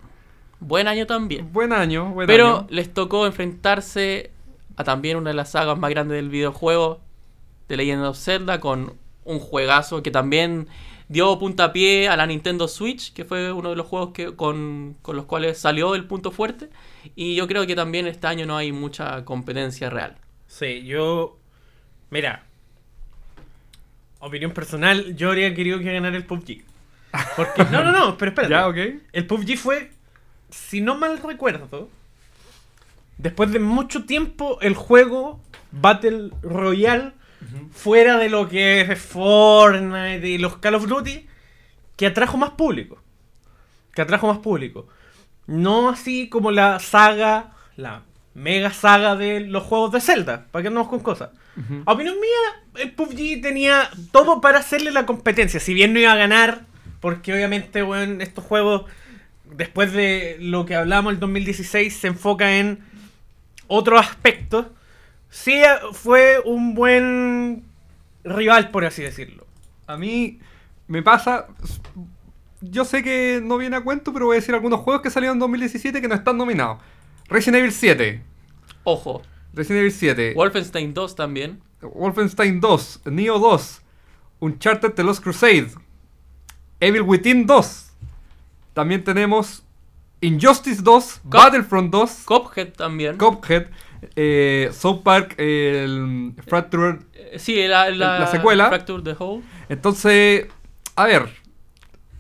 Buen 0.59 0.87
año 0.87 1.05
también. 1.05 1.51
Buen 1.53 1.71
año, 1.73 2.11
buen 2.11 2.27
Pero 2.27 2.57
año. 2.59 2.67
les 2.69 2.93
tocó 2.93 3.25
enfrentarse 3.25 4.31
a 4.75 4.83
también 4.83 5.17
una 5.17 5.29
de 5.31 5.35
las 5.35 5.51
sagas 5.51 5.77
más 5.77 5.89
grandes 5.89 6.15
del 6.17 6.29
videojuego, 6.29 7.01
The 7.67 7.77
Legend 7.77 8.03
of 8.05 8.17
Zelda, 8.17 8.59
con 8.59 8.93
un 9.23 9.39
juegazo 9.39 10.01
que 10.01 10.11
también 10.11 10.67
dio 11.09 11.37
puntapié 11.39 12.09
a 12.09 12.17
la 12.17 12.25
Nintendo 12.25 12.67
Switch, 12.67 13.13
que 13.13 13.25
fue 13.25 13.51
uno 13.51 13.69
de 13.69 13.75
los 13.75 13.85
juegos 13.87 14.11
que, 14.13 14.35
con, 14.35 14.95
con 15.01 15.15
los 15.15 15.25
cuales 15.25 15.57
salió 15.57 15.95
el 15.95 16.05
punto 16.05 16.31
fuerte. 16.31 16.69
Y 17.15 17.35
yo 17.35 17.47
creo 17.47 17.65
que 17.65 17.75
también 17.75 18.07
este 18.07 18.27
año 18.27 18.45
no 18.45 18.57
hay 18.57 18.71
mucha 18.71 19.23
competencia 19.25 19.89
real. 19.89 20.17
Sí, 20.47 20.83
yo. 20.85 21.37
Mira. 22.09 22.43
Opinión 24.19 24.51
personal, 24.51 25.15
yo 25.15 25.29
habría 25.29 25.53
querido 25.53 25.79
que 25.79 25.93
ganara 25.93 26.17
el 26.17 26.25
PUBG. 26.25 26.63
Porque. 27.35 27.63
No, 27.71 27.83
no, 27.83 27.91
no, 27.91 28.17
pero 28.17 28.29
espérate. 28.31 28.53
Ya. 28.53 28.99
El 29.13 29.27
PUBG 29.27 29.57
fue, 29.57 29.91
si 30.49 30.81
no 30.81 30.95
mal 30.95 31.19
recuerdo, 31.19 31.89
después 33.17 33.51
de 33.51 33.59
mucho 33.59 34.05
tiempo, 34.05 34.59
el 34.61 34.75
juego 34.75 35.41
Battle 35.71 36.31
Royale, 36.41 37.13
fuera 37.71 38.17
de 38.17 38.29
lo 38.29 38.49
que 38.49 38.81
es 38.81 38.99
Fortnite 38.99 40.27
y 40.27 40.37
los 40.37 40.57
Call 40.57 40.75
of 40.75 40.87
Duty, 40.87 41.27
que 41.95 42.07
atrajo 42.07 42.37
más 42.37 42.51
público. 42.51 43.01
Que 43.93 44.01
atrajo 44.01 44.27
más 44.27 44.39
público. 44.39 44.87
No 45.45 45.89
así 45.89 46.29
como 46.29 46.51
la 46.51 46.79
saga, 46.79 47.53
la 47.75 48.03
mega 48.33 48.71
saga 48.71 49.15
de 49.15 49.39
los 49.39 49.63
juegos 49.63 49.91
de 49.91 50.01
Zelda, 50.01 50.45
para 50.51 50.61
que 50.61 50.67
andamos 50.67 50.89
con 50.89 50.99
cosas. 50.99 51.29
A 51.85 51.93
opinión 51.93 52.15
mía, 52.19 52.83
el 52.83 52.91
PUBG 52.91 53.41
tenía 53.41 53.89
todo 54.11 54.41
para 54.41 54.59
hacerle 54.59 54.91
la 54.91 55.07
competencia. 55.07 55.59
Si 55.59 55.73
bien 55.73 55.91
no 55.91 55.99
iba 55.99 56.11
a 56.11 56.17
ganar, 56.17 56.65
porque 56.99 57.33
obviamente, 57.33 57.81
bueno, 57.81 58.21
estos 58.21 58.43
juegos, 58.43 58.83
después 59.55 59.93
de 59.93 60.37
lo 60.39 60.65
que 60.65 60.75
hablamos 60.75 61.13
el 61.13 61.19
2016, 61.19 61.95
se 61.95 62.07
enfoca 62.07 62.57
en 62.57 62.79
otros 63.67 63.99
aspectos. 63.99 64.67
Sí 65.29 65.61
fue 65.93 66.39
un 66.43 66.73
buen 66.73 67.63
rival, 68.23 68.71
por 68.71 68.85
así 68.85 69.01
decirlo. 69.01 69.45
A 69.85 69.97
mí 69.97 70.39
me 70.87 71.01
pasa. 71.03 71.47
Yo 72.61 72.85
sé 72.85 73.03
que 73.03 73.41
no 73.43 73.57
viene 73.57 73.75
a 73.75 73.81
cuento, 73.81 74.13
pero 74.13 74.25
voy 74.25 74.35
a 74.35 74.39
decir 74.39 74.55
algunos 74.55 74.79
juegos 74.79 75.01
que 75.01 75.09
salieron 75.09 75.35
en 75.35 75.39
2017 75.39 76.01
que 76.01 76.07
no 76.07 76.15
están 76.15 76.37
nominados. 76.37 76.79
Resident 77.27 77.59
Evil 77.59 77.71
7. 77.71 78.23
Ojo, 78.83 79.21
Resident 79.53 79.81
Evil 79.81 79.91
7. 79.91 80.33
Wolfenstein 80.33 80.93
2 80.93 81.15
también. 81.15 81.61
Wolfenstein 81.81 82.59
2. 82.59 83.01
Neo 83.05 83.37
2. 83.37 83.81
Uncharted 84.39 84.93
The 84.93 85.03
Lost 85.03 85.23
Crusade. 85.23 85.71
Evil 86.79 87.01
Within 87.01 87.45
2. 87.45 87.86
También 88.77 89.03
tenemos 89.03 89.63
Injustice 90.21 90.81
2. 90.83 91.21
Cop- 91.23 91.31
Battlefront 91.31 91.91
2. 91.91 92.23
Cuphead 92.25 92.73
también. 92.73 93.17
Cuphead. 93.17 93.65
eh, 94.15 94.69
South 94.71 95.01
Park. 95.03 95.33
El 95.39 96.33
Fractured. 96.47 96.99
Eh, 97.15 97.39
sí, 97.39 97.55
la, 97.67 97.89
la, 97.89 98.19
La 98.19 98.27
secuela. 98.27 98.67
Fracture 98.67 99.01
the 99.03 99.15
Whole. 99.17 99.43
Entonces. 99.67 100.45
A 100.95 101.05
ver. 101.07 101.27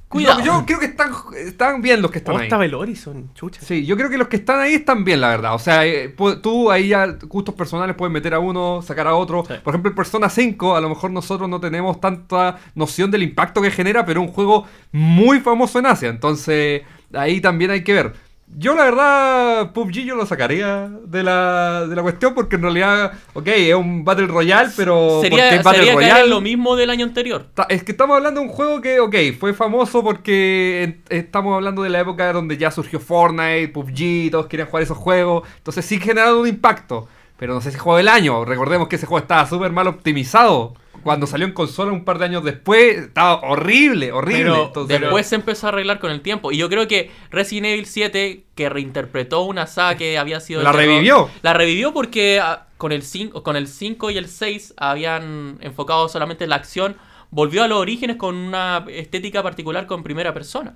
Cuidado. 0.09 0.39
Yo, 0.39 0.45
yo 0.45 0.65
creo 0.65 0.79
que 0.79 0.85
están, 0.85 1.11
están 1.35 1.81
bien 1.81 2.01
los 2.01 2.11
que 2.11 2.19
están 2.19 2.33
¿Cómo 2.33 2.61
ahí. 2.61 2.67
el 2.67 2.73
Horizon? 2.75 3.29
Chucha. 3.33 3.59
Sí, 3.61 3.85
yo 3.85 3.97
creo 3.97 4.09
que 4.09 4.17
los 4.17 4.29
que 4.29 4.37
están 4.37 4.59
ahí 4.61 4.75
están 4.75 5.03
bien, 5.03 5.19
la 5.19 5.29
verdad. 5.29 5.53
O 5.53 5.59
sea, 5.59 5.85
eh, 5.85 6.15
tú 6.41 6.71
ahí 6.71 6.89
ya 6.89 7.07
gustos 7.23 7.53
personales 7.55 7.95
puedes 7.97 8.13
meter 8.13 8.33
a 8.33 8.39
uno, 8.39 8.81
sacar 8.81 9.07
a 9.07 9.15
otro. 9.15 9.43
Sí. 9.45 9.55
Por 9.61 9.73
ejemplo, 9.73 9.89
el 9.89 9.95
Persona 9.95 10.29
5, 10.29 10.77
a 10.77 10.81
lo 10.81 10.87
mejor 10.87 11.11
nosotros 11.11 11.49
no 11.49 11.59
tenemos 11.59 11.99
tanta 11.99 12.57
noción 12.73 13.11
del 13.11 13.23
impacto 13.23 13.61
que 13.61 13.69
genera, 13.69 14.05
pero 14.05 14.21
es 14.21 14.27
un 14.27 14.33
juego 14.33 14.65
muy 14.93 15.41
famoso 15.41 15.79
en 15.79 15.87
Asia. 15.87 16.07
Entonces, 16.07 16.83
ahí 17.13 17.41
también 17.41 17.71
hay 17.71 17.83
que 17.83 17.93
ver. 17.93 18.26
Yo, 18.55 18.75
la 18.75 18.85
verdad, 18.85 19.73
PUBG 19.73 20.05
yo 20.05 20.15
lo 20.15 20.25
sacaría 20.25 20.89
de 21.05 21.21
la, 21.21 21.85
de 21.85 21.95
la 21.95 22.01
cuestión 22.01 22.33
porque 22.33 22.55
en 22.55 22.63
realidad, 22.63 23.11
ok, 23.33 23.47
es 23.47 23.75
un 23.75 24.05
Battle 24.05 24.27
Royale, 24.27 24.71
pero. 24.75 25.21
Sería, 25.21 25.61
Battle 25.61 25.79
sería 25.83 25.93
Royale. 25.93 26.27
lo 26.27 26.41
mismo 26.41 26.75
del 26.75 26.89
año 26.89 27.05
anterior. 27.05 27.45
Es 27.69 27.83
que 27.83 27.91
estamos 27.91 28.15
hablando 28.15 28.39
de 28.39 28.47
un 28.47 28.51
juego 28.51 28.81
que, 28.81 28.99
ok, 28.99 29.15
fue 29.37 29.53
famoso 29.53 30.01
porque 30.03 31.01
estamos 31.09 31.53
hablando 31.55 31.83
de 31.83 31.89
la 31.89 31.99
época 31.99 32.31
donde 32.33 32.57
ya 32.57 32.71
surgió 32.71 32.99
Fortnite, 32.99 33.67
PUBG, 33.67 34.31
todos 34.31 34.47
querían 34.47 34.69
jugar 34.69 34.83
esos 34.83 34.97
juegos. 34.97 35.47
Entonces 35.57 35.85
sí 35.85 35.99
generaron 35.99 36.39
un 36.39 36.47
impacto. 36.47 37.07
Pero 37.37 37.53
no 37.53 37.61
sé 37.61 37.71
si 37.71 37.77
juego 37.77 37.97
del 37.97 38.07
año. 38.07 38.45
Recordemos 38.45 38.87
que 38.87 38.95
ese 38.95 39.05
juego 39.05 39.21
estaba 39.21 39.45
súper 39.45 39.71
mal 39.71 39.87
optimizado. 39.87 40.73
Cuando 41.07 41.25
salió 41.25 41.47
en 41.47 41.53
consola 41.53 41.93
un 41.93 42.03
par 42.03 42.19
de 42.19 42.25
años 42.25 42.43
después, 42.43 42.97
estaba 42.97 43.39
horrible, 43.39 44.11
horrible. 44.11 44.43
Pero 44.43 44.65
Entonces, 44.65 44.99
Después 44.99 45.25
se 45.25 45.35
empezó 45.35 45.67
a 45.67 45.69
arreglar 45.69 45.99
con 45.99 46.11
el 46.11 46.19
tiempo. 46.19 46.51
Y 46.51 46.57
yo 46.57 46.67
creo 46.67 46.85
que 46.85 47.09
Resident 47.31 47.67
Evil 47.67 47.85
7, 47.85 48.43
que 48.55 48.67
reinterpretó 48.67 49.43
una 49.43 49.67
saga 49.67 49.95
que 49.95 50.17
había 50.17 50.41
sido. 50.41 50.61
La 50.63 50.73
terror, 50.73 50.85
revivió. 50.85 51.29
La 51.43 51.53
revivió 51.53 51.93
porque 51.93 52.41
ah, 52.43 52.67
con, 52.75 52.91
el 52.91 53.03
5, 53.03 53.41
con 53.41 53.55
el 53.55 53.69
5 53.69 54.11
y 54.11 54.17
el 54.17 54.27
6 54.27 54.73
habían 54.75 55.59
enfocado 55.61 56.09
solamente 56.09 56.43
en 56.43 56.49
la 56.49 56.57
acción. 56.57 56.97
Volvió 57.31 57.63
a 57.63 57.69
los 57.69 57.77
orígenes 57.79 58.17
con 58.17 58.35
una 58.35 58.83
estética 58.89 59.41
particular 59.41 59.87
con 59.87 60.03
primera 60.03 60.33
persona. 60.33 60.75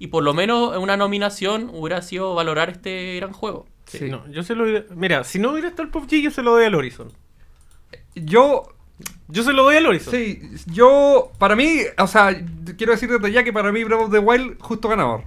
Y 0.00 0.08
por 0.08 0.24
lo 0.24 0.34
menos 0.34 0.76
una 0.76 0.96
nominación 0.96 1.70
hubiera 1.72 2.02
sido 2.02 2.34
valorar 2.34 2.70
este 2.70 3.14
gran 3.14 3.32
juego. 3.32 3.66
Sí, 3.86 3.98
Sí. 3.98 4.04
no, 4.10 4.28
yo 4.32 4.42
se 4.42 4.56
lo 4.56 4.64
Mira, 4.96 5.22
si 5.22 5.38
no 5.38 5.52
hubiera 5.52 5.68
estado 5.68 5.84
el 5.84 5.90
PUBG, 5.90 6.22
yo 6.22 6.30
se 6.32 6.42
lo 6.42 6.50
doy 6.50 6.64
al 6.64 6.74
Horizon. 6.74 7.12
yo 8.16 8.73
Yo 9.28 9.42
se 9.42 9.52
lo 9.52 9.64
doy 9.64 9.76
al 9.76 9.86
Horizon. 9.86 10.12
Sí, 10.12 10.40
yo, 10.66 11.32
para 11.38 11.56
mí, 11.56 11.78
o 11.98 12.06
sea, 12.06 12.36
quiero 12.76 12.92
decir 12.92 13.10
desde 13.10 13.32
ya 13.32 13.42
que 13.42 13.52
para 13.52 13.72
mí 13.72 13.82
Breath 13.84 14.02
of 14.02 14.12
the 14.12 14.18
Wild, 14.18 14.56
justo 14.60 14.88
ganador, 14.88 15.24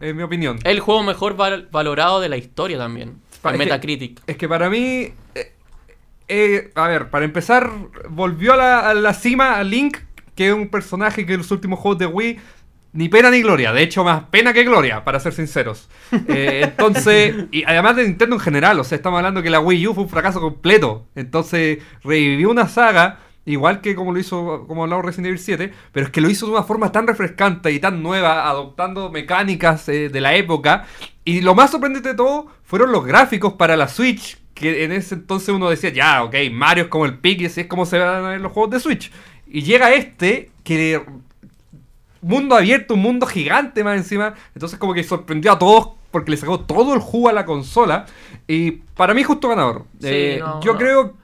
en 0.00 0.16
mi 0.16 0.22
opinión. 0.22 0.58
El 0.64 0.80
juego 0.80 1.02
mejor 1.02 1.36
val- 1.36 1.68
valorado 1.70 2.20
de 2.20 2.28
la 2.28 2.36
historia 2.36 2.76
también. 2.76 3.16
Pa- 3.40 3.50
En 3.50 3.54
es 3.54 3.60
que- 3.60 3.64
Metacritic. 3.66 4.20
Es 4.26 4.36
que 4.36 4.48
para 4.48 4.68
mí, 4.68 5.12
eh, 5.34 5.52
eh, 6.28 6.70
a 6.74 6.88
ver, 6.88 7.08
para 7.10 7.24
empezar, 7.24 7.70
volvió 8.10 8.52
a 8.52 8.56
la, 8.56 8.90
a 8.90 8.94
la 8.94 9.14
cima 9.14 9.56
a 9.56 9.64
Link, 9.64 9.98
que 10.34 10.48
es 10.48 10.54
un 10.54 10.68
personaje 10.68 11.24
que 11.24 11.32
en 11.34 11.38
los 11.38 11.50
últimos 11.50 11.78
juegos 11.78 11.98
de 11.98 12.06
Wii, 12.06 12.38
ni 12.96 13.08
pena 13.08 13.30
ni 13.30 13.42
gloria, 13.42 13.72
de 13.72 13.82
hecho 13.82 14.02
más 14.02 14.24
pena 14.24 14.52
que 14.52 14.64
gloria, 14.64 15.04
para 15.04 15.20
ser 15.20 15.32
sinceros. 15.32 15.88
Eh, 16.28 16.62
entonces, 16.64 17.34
y 17.52 17.64
además 17.64 17.96
de 17.96 18.04
Nintendo 18.04 18.36
en 18.36 18.40
general, 18.40 18.80
o 18.80 18.84
sea, 18.84 18.96
estamos 18.96 19.18
hablando 19.18 19.42
que 19.42 19.50
la 19.50 19.60
Wii 19.60 19.88
U 19.88 19.94
fue 19.94 20.04
un 20.04 20.08
fracaso 20.08 20.40
completo. 20.40 21.06
Entonces, 21.14 21.78
revivió 22.02 22.50
una 22.50 22.68
saga 22.68 23.18
igual 23.46 23.80
que 23.80 23.94
como 23.94 24.12
lo 24.12 24.18
hizo, 24.18 24.64
como 24.66 24.82
hablamos 24.82 25.04
Resident 25.04 25.28
Evil 25.28 25.38
7, 25.38 25.72
pero 25.92 26.06
es 26.06 26.12
que 26.12 26.20
lo 26.20 26.28
hizo 26.28 26.46
de 26.46 26.52
una 26.52 26.64
forma 26.64 26.92
tan 26.92 27.06
refrescante 27.06 27.70
y 27.72 27.78
tan 27.78 28.02
nueva, 28.02 28.48
adoptando 28.48 29.10
mecánicas 29.10 29.88
eh, 29.88 30.08
de 30.08 30.20
la 30.20 30.34
época. 30.34 30.86
Y 31.24 31.40
lo 31.40 31.54
más 31.54 31.70
sorprendente 31.70 32.10
de 32.10 32.14
todo 32.16 32.48
fueron 32.64 32.92
los 32.92 33.04
gráficos 33.04 33.54
para 33.54 33.76
la 33.76 33.88
Switch, 33.88 34.38
que 34.52 34.84
en 34.84 34.92
ese 34.92 35.14
entonces 35.14 35.50
uno 35.50 35.70
decía, 35.70 35.90
ya, 35.90 36.24
ok, 36.24 36.34
Mario 36.52 36.84
es 36.84 36.90
como 36.90 37.06
el 37.06 37.18
y 37.22 37.46
así 37.46 37.62
es 37.62 37.66
como 37.66 37.86
se 37.86 37.98
van 37.98 38.24
a 38.24 38.28
ver 38.28 38.40
los 38.40 38.52
juegos 38.52 38.72
de 38.72 38.80
Switch. 38.80 39.12
Y 39.46 39.62
llega 39.62 39.92
este, 39.92 40.50
que 40.64 41.02
mundo 42.28 42.54
abierto, 42.56 42.94
un 42.94 43.00
mundo 43.00 43.26
gigante 43.26 43.84
más 43.84 43.96
encima. 43.96 44.34
Entonces 44.54 44.78
como 44.78 44.94
que 44.94 45.04
sorprendió 45.04 45.52
a 45.52 45.58
todos 45.58 45.90
porque 46.10 46.30
le 46.30 46.36
sacó 46.36 46.60
todo 46.60 46.94
el 46.94 47.00
jugo 47.00 47.28
a 47.28 47.32
la 47.32 47.44
consola. 47.44 48.06
Y 48.46 48.72
para 48.72 49.12
mí 49.14 49.22
justo 49.22 49.48
ganador. 49.48 49.84
Sí, 50.00 50.06
Eh, 50.08 50.36
no, 50.40 50.60
yo 50.62 50.72
no. 50.72 50.78
creo 50.78 51.14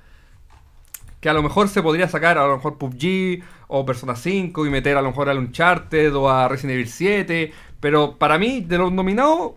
que 1.20 1.28
a 1.28 1.32
lo 1.32 1.42
mejor 1.42 1.68
se 1.68 1.82
podría 1.82 2.08
sacar 2.08 2.36
a 2.38 2.46
lo 2.46 2.56
mejor 2.56 2.78
PUBG 2.78 3.42
o 3.68 3.86
Persona 3.86 4.16
5 4.16 4.66
y 4.66 4.70
meter 4.70 4.96
a 4.96 5.02
lo 5.02 5.08
mejor 5.10 5.28
al 5.28 5.38
Uncharted 5.38 6.14
o 6.16 6.28
a 6.28 6.48
Resident 6.48 6.74
Evil 6.74 6.88
7. 6.88 7.52
Pero 7.80 8.16
para 8.18 8.38
mí, 8.38 8.60
de 8.60 8.76
los 8.78 8.92
nominados, 8.92 9.52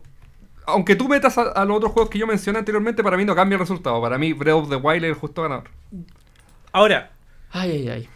aunque 0.67 0.95
tú 0.95 1.07
metas 1.07 1.37
a, 1.37 1.43
a 1.51 1.65
los 1.65 1.77
otros 1.77 1.91
juegos 1.91 2.09
que 2.09 2.19
yo 2.19 2.27
mencioné 2.27 2.59
anteriormente, 2.59 3.03
para 3.03 3.17
mí 3.17 3.25
no 3.25 3.35
cambia 3.35 3.55
el 3.55 3.59
resultado. 3.61 4.01
Para 4.01 4.17
mí, 4.17 4.33
Breath 4.33 4.55
of 4.55 4.69
the 4.69 4.75
Wild 4.77 5.03
es 5.05 5.09
el 5.09 5.15
justo 5.15 5.41
ganador. 5.41 5.69
Ahora, 6.71 7.11
Ay, 7.51 7.71
ay, 7.71 7.89
ay. 7.89 8.09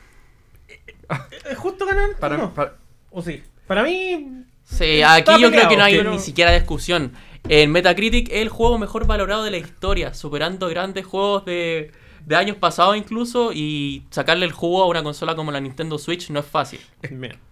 ¿es 1.50 1.58
justo 1.58 1.86
ganar? 1.86 2.10
Para, 2.20 2.38
no? 2.38 2.54
para- 2.54 2.76
¿O 3.12 3.22
sí? 3.22 3.42
Para 3.68 3.84
mí. 3.84 4.44
Sí, 4.64 5.02
aquí 5.02 5.32
yo 5.42 5.50
creo 5.52 5.68
que 5.68 5.78
no 5.78 5.84
hay 5.84 5.98
pero- 5.98 6.12
ni 6.12 6.20
siquiera 6.20 6.52
discusión. 6.54 7.12
En 7.48 7.72
Metacritic 7.72 8.30
es 8.30 8.42
el 8.42 8.50
juego 8.50 8.78
mejor 8.78 9.08
valorado 9.08 9.44
de 9.44 9.52
la 9.52 9.58
historia, 9.58 10.14
superando 10.14 10.68
grandes 10.68 11.06
juegos 11.06 11.46
de, 11.46 11.92
de 12.26 12.36
años 12.36 12.58
pasados 12.58 12.98
incluso, 12.98 13.52
y 13.54 14.04
sacarle 14.12 14.46
el 14.46 14.52
jugo 14.52 14.84
a 14.84 14.88
una 14.88 15.02
consola 15.02 15.36
como 15.36 15.52
la 15.52 15.60
Nintendo 15.62 15.98
Switch 15.98 16.30
no 16.30 16.40
es 16.42 16.46
fácil. 16.46 16.80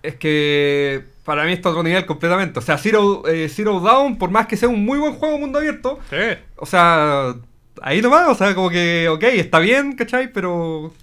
Es 0.04 0.16
que 0.16 1.06
para 1.24 1.46
mí 1.46 1.54
está 1.54 1.70
otro 1.70 1.84
nivel 1.84 2.06
completamente. 2.06 2.60
O 2.60 2.62
sea, 2.62 2.78
Zero, 2.78 3.24
eh, 3.28 3.48
Zero 3.50 3.80
Dawn, 3.80 4.18
por 4.18 4.30
más 4.30 4.46
que 4.48 4.58
sea 4.58 4.70
un 4.70 4.86
muy 4.86 5.00
buen 5.00 5.14
juego 5.14 5.40
mundo 5.40 5.58
abierto, 5.60 6.00
Sí. 6.10 6.38
o 6.58 6.66
sea, 6.66 7.34
ahí 7.82 8.02
nomás, 8.02 8.28
o 8.30 8.36
sea, 8.36 8.54
como 8.54 8.70
que, 8.70 9.08
ok, 9.10 9.24
está 9.24 9.60
bien, 9.60 9.96
¿cachai? 9.96 10.32
Pero 10.32 10.94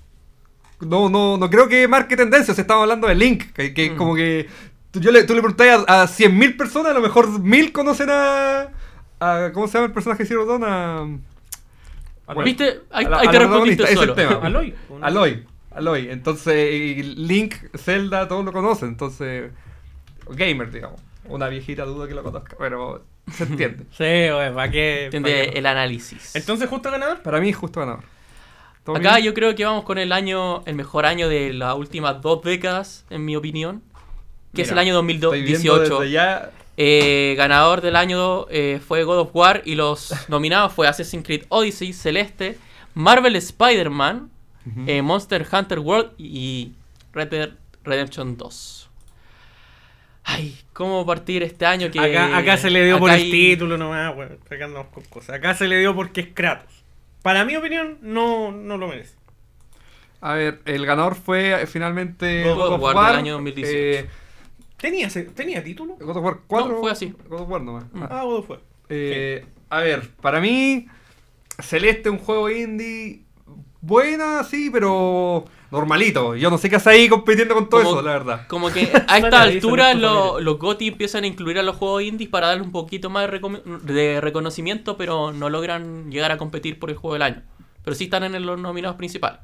no, 0.80 1.08
no, 1.08 1.36
no 1.36 1.50
creo 1.50 1.68
que 1.68 1.86
marque 1.88 2.16
tendencia. 2.16 2.52
O 2.52 2.54
sea, 2.54 2.62
estamos 2.62 2.82
hablando 2.82 3.06
de 3.08 3.14
Link, 3.14 3.52
que, 3.52 3.72
que 3.74 3.90
Mm. 3.90 3.96
como 3.96 4.14
que 4.14 4.48
tú, 4.90 5.00
yo 5.00 5.10
le, 5.12 5.24
tú 5.24 5.34
le 5.34 5.40
preguntas 5.40 5.84
a, 5.88 6.02
a 6.02 6.06
100.000 6.06 6.56
personas, 6.56 6.92
a 6.92 6.94
lo 6.94 7.00
mejor 7.00 7.28
1.000 7.28 7.72
conocen 7.72 8.08
a, 8.10 8.68
a- 9.20 9.50
¿Cómo 9.52 9.66
se 9.68 9.74
llama 9.74 9.86
el 9.86 9.92
personaje 9.92 10.22
de 10.24 10.28
Zero 10.28 10.44
Dawn? 10.46 10.64
A, 10.64 11.06
Bueno, 12.26 12.42
¿Viste? 12.44 12.80
La 12.90 13.20
respondiste 13.30 13.82
ese 13.84 13.92
es 13.94 13.98
solo. 13.98 14.12
el 14.12 14.16
tema. 14.16 14.40
Aloy. 14.42 14.74
Aloy, 15.02 15.44
Aloy. 15.70 16.08
Entonces, 16.10 16.72
y 16.72 17.02
Link, 17.02 17.54
Zelda, 17.76 18.28
todos 18.28 18.44
lo 18.44 18.52
conocen. 18.52 18.88
Entonces, 18.90 19.50
gamer, 20.30 20.70
digamos. 20.70 21.00
Una 21.26 21.48
viejita 21.48 21.84
duda 21.84 22.06
que 22.06 22.14
lo 22.14 22.22
conozca, 22.22 22.54
pero 22.58 23.02
se 23.32 23.44
entiende. 23.44 23.84
Sí, 23.96 24.04
oye, 24.04 24.50
¿para 24.52 24.70
qué? 24.70 25.04
Entiende 25.06 25.30
pa' 25.30 25.40
qué 25.44 25.50
no? 25.52 25.58
el 25.58 25.66
análisis. 25.66 26.36
Entonces, 26.36 26.68
justo 26.68 26.90
ganador. 26.90 27.22
Para 27.22 27.40
mí, 27.40 27.52
justo 27.52 27.80
ganador. 27.80 28.04
¿Todo 28.84 28.96
Acá 28.96 29.14
bien? 29.14 29.24
yo 29.26 29.34
creo 29.34 29.54
que 29.54 29.64
vamos 29.64 29.84
con 29.84 29.98
el 29.98 30.12
año, 30.12 30.62
el 30.66 30.74
mejor 30.74 31.06
año 31.06 31.28
de 31.28 31.52
las 31.52 31.74
últimas 31.76 32.20
dos 32.20 32.42
décadas, 32.42 33.04
en 33.10 33.24
mi 33.24 33.34
opinión, 33.36 33.82
que 34.54 34.62
es 34.62 34.70
el 34.70 34.78
año 34.78 34.92
estoy 35.00 35.42
viendo 35.42 35.72
2018. 35.76 36.00
desde 36.00 36.12
ya- 36.12 36.50
Eh, 36.76 37.34
ganador 37.38 37.80
del 37.82 37.94
año 37.96 38.46
eh, 38.50 38.80
fue 38.86 39.04
God 39.04 39.18
of 39.20 39.30
War 39.32 39.62
y 39.64 39.74
los 39.76 40.12
nominados 40.28 40.72
fue 40.72 40.88
Assassin's 40.88 41.24
Creed 41.24 41.44
Odyssey, 41.48 41.92
Celeste, 41.92 42.58
Marvel 42.94 43.36
Spider-Man, 43.36 44.28
eh, 44.86 45.00
Monster 45.02 45.46
Hunter 45.50 45.78
World 45.78 46.12
y 46.18 46.72
Red 47.12 47.28
Dead 47.28 47.50
Redemption 47.84 48.36
2. 48.36 48.90
Ay, 50.24 50.56
¿cómo 50.72 51.04
partir 51.04 51.42
este 51.42 51.66
año 51.66 51.90
que... 51.90 52.00
Acá, 52.00 52.36
acá 52.36 52.56
se 52.56 52.70
le 52.70 52.84
dio 52.84 52.98
por 52.98 53.10
el 53.10 53.30
título 53.30 53.76
nomás, 53.76 54.14
andamos 54.64 54.88
con 54.88 55.04
cosas. 55.04 55.36
Acá 55.36 55.54
se 55.54 55.68
le 55.68 55.78
dio 55.78 55.94
porque 55.94 56.22
es 56.22 56.28
Kratos. 56.34 56.73
Para 57.24 57.46
mi 57.46 57.56
opinión, 57.56 57.96
no, 58.02 58.52
no 58.52 58.76
lo 58.76 58.86
merece. 58.86 59.14
A 60.20 60.34
ver, 60.34 60.60
el 60.66 60.84
ganador 60.84 61.14
fue 61.14 61.62
eh, 61.62 61.66
finalmente 61.66 62.44
God 62.44 62.74
of 62.74 62.82
War 62.82 63.06
del 63.08 63.16
año 63.16 63.32
2018. 63.32 63.72
eh, 63.74 64.08
¿Tenía, 64.76 65.06
ese- 65.06 65.22
¿tenía 65.24 65.64
título? 65.64 65.96
God 65.98 66.16
of 66.18 66.22
War 66.22 66.38
4. 66.46 66.68
No, 66.74 66.80
fue 66.80 66.90
así. 66.90 67.14
God 67.30 67.40
of 67.40 67.48
War 67.48 67.62
nomás. 67.62 67.84
Mm. 67.94 68.02
Ah. 68.02 68.22
God 68.24 68.36
of 68.40 68.50
War. 68.50 68.60
Eh, 68.90 69.42
A 69.70 69.80
ver, 69.80 70.10
para 70.20 70.38
mí, 70.42 70.86
Celeste 71.62 72.10
un 72.10 72.18
juego 72.18 72.50
indie 72.50 73.22
buena, 73.80 74.44
sí, 74.44 74.68
pero 74.70 75.46
normalito. 75.74 76.34
Yo 76.36 76.50
no 76.50 76.58
sé 76.58 76.70
qué 76.70 76.76
hace 76.76 76.90
ahí 76.90 77.08
compitiendo 77.08 77.54
con 77.54 77.68
todo 77.68 77.82
Como- 77.82 77.96
eso, 77.96 78.02
la 78.02 78.12
verdad. 78.12 78.46
Como 78.48 78.70
que 78.70 78.90
a 79.08 79.18
esta 79.18 79.42
altura 79.42 79.94
lo- 79.94 80.40
los 80.40 80.58
GOTY 80.58 80.88
empiezan 80.88 81.24
a 81.24 81.26
incluir 81.26 81.58
a 81.58 81.62
los 81.62 81.76
juegos 81.76 82.02
indies 82.02 82.30
para 82.30 82.48
darle 82.48 82.62
un 82.62 82.72
poquito 82.72 83.10
más 83.10 83.28
de, 83.82 84.20
reconocimiento, 84.20 84.96
pero 84.96 85.32
no 85.32 85.50
logran 85.50 86.10
llegar 86.10 86.32
a 86.32 86.38
competir 86.38 86.78
por 86.78 86.90
el 86.90 86.96
juego 86.96 87.14
del 87.14 87.22
año. 87.22 87.42
Pero 87.84 87.94
sí 87.94 88.04
están 88.04 88.24
en 88.24 88.46
los 88.46 88.58
nominados 88.58 88.96
principales. 88.96 89.40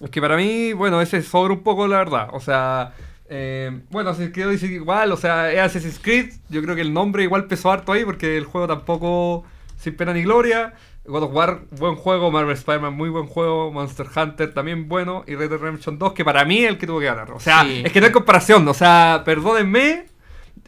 Es 0.00 0.10
que 0.10 0.20
para 0.20 0.36
mí, 0.36 0.72
bueno, 0.72 1.00
ese 1.00 1.22
sobra 1.22 1.52
un 1.52 1.62
poco, 1.62 1.86
la 1.86 1.98
verdad. 1.98 2.28
O 2.32 2.40
sea, 2.40 2.92
eh, 3.28 3.80
bueno, 3.90 4.12
si 4.14 4.30
quiero 4.32 4.50
decir 4.50 4.70
igual, 4.72 5.12
o 5.12 5.16
sea, 5.16 5.52
es 5.52 5.60
Assassin's 5.60 6.00
Creed. 6.02 6.32
Yo 6.48 6.62
creo 6.62 6.74
que 6.74 6.80
el 6.82 6.92
nombre 6.92 7.22
igual 7.22 7.46
pesó 7.46 7.70
harto 7.70 7.92
ahí 7.92 8.04
porque 8.04 8.36
el 8.36 8.44
juego 8.44 8.66
tampoco 8.66 9.44
sin 9.78 9.96
pena 9.96 10.12
ni 10.12 10.22
gloria. 10.22 10.74
God 11.06 11.22
of 11.24 11.32
War, 11.34 11.60
buen 11.78 11.96
juego. 11.96 12.30
Marvel 12.30 12.54
Spider-Man, 12.54 12.94
muy 12.94 13.08
buen 13.10 13.26
juego. 13.26 13.70
Monster 13.72 14.06
Hunter, 14.16 14.54
también 14.54 14.88
bueno. 14.88 15.24
Y 15.26 15.34
Red 15.34 15.50
Dead 15.50 15.58
Redemption 15.60 15.98
2, 15.98 16.12
que 16.14 16.24
para 16.24 16.44
mí 16.44 16.64
es 16.64 16.70
el 16.70 16.78
que 16.78 16.86
tuvo 16.86 17.00
que 17.00 17.06
ganar. 17.06 17.30
O 17.32 17.40
sea, 17.40 17.62
Sí. 17.64 17.82
es 17.84 17.92
que 17.92 18.00
no 18.00 18.06
hay 18.06 18.12
comparación. 18.12 18.66
O 18.68 18.74
sea, 18.74 19.22
perdónenme. 19.24 20.06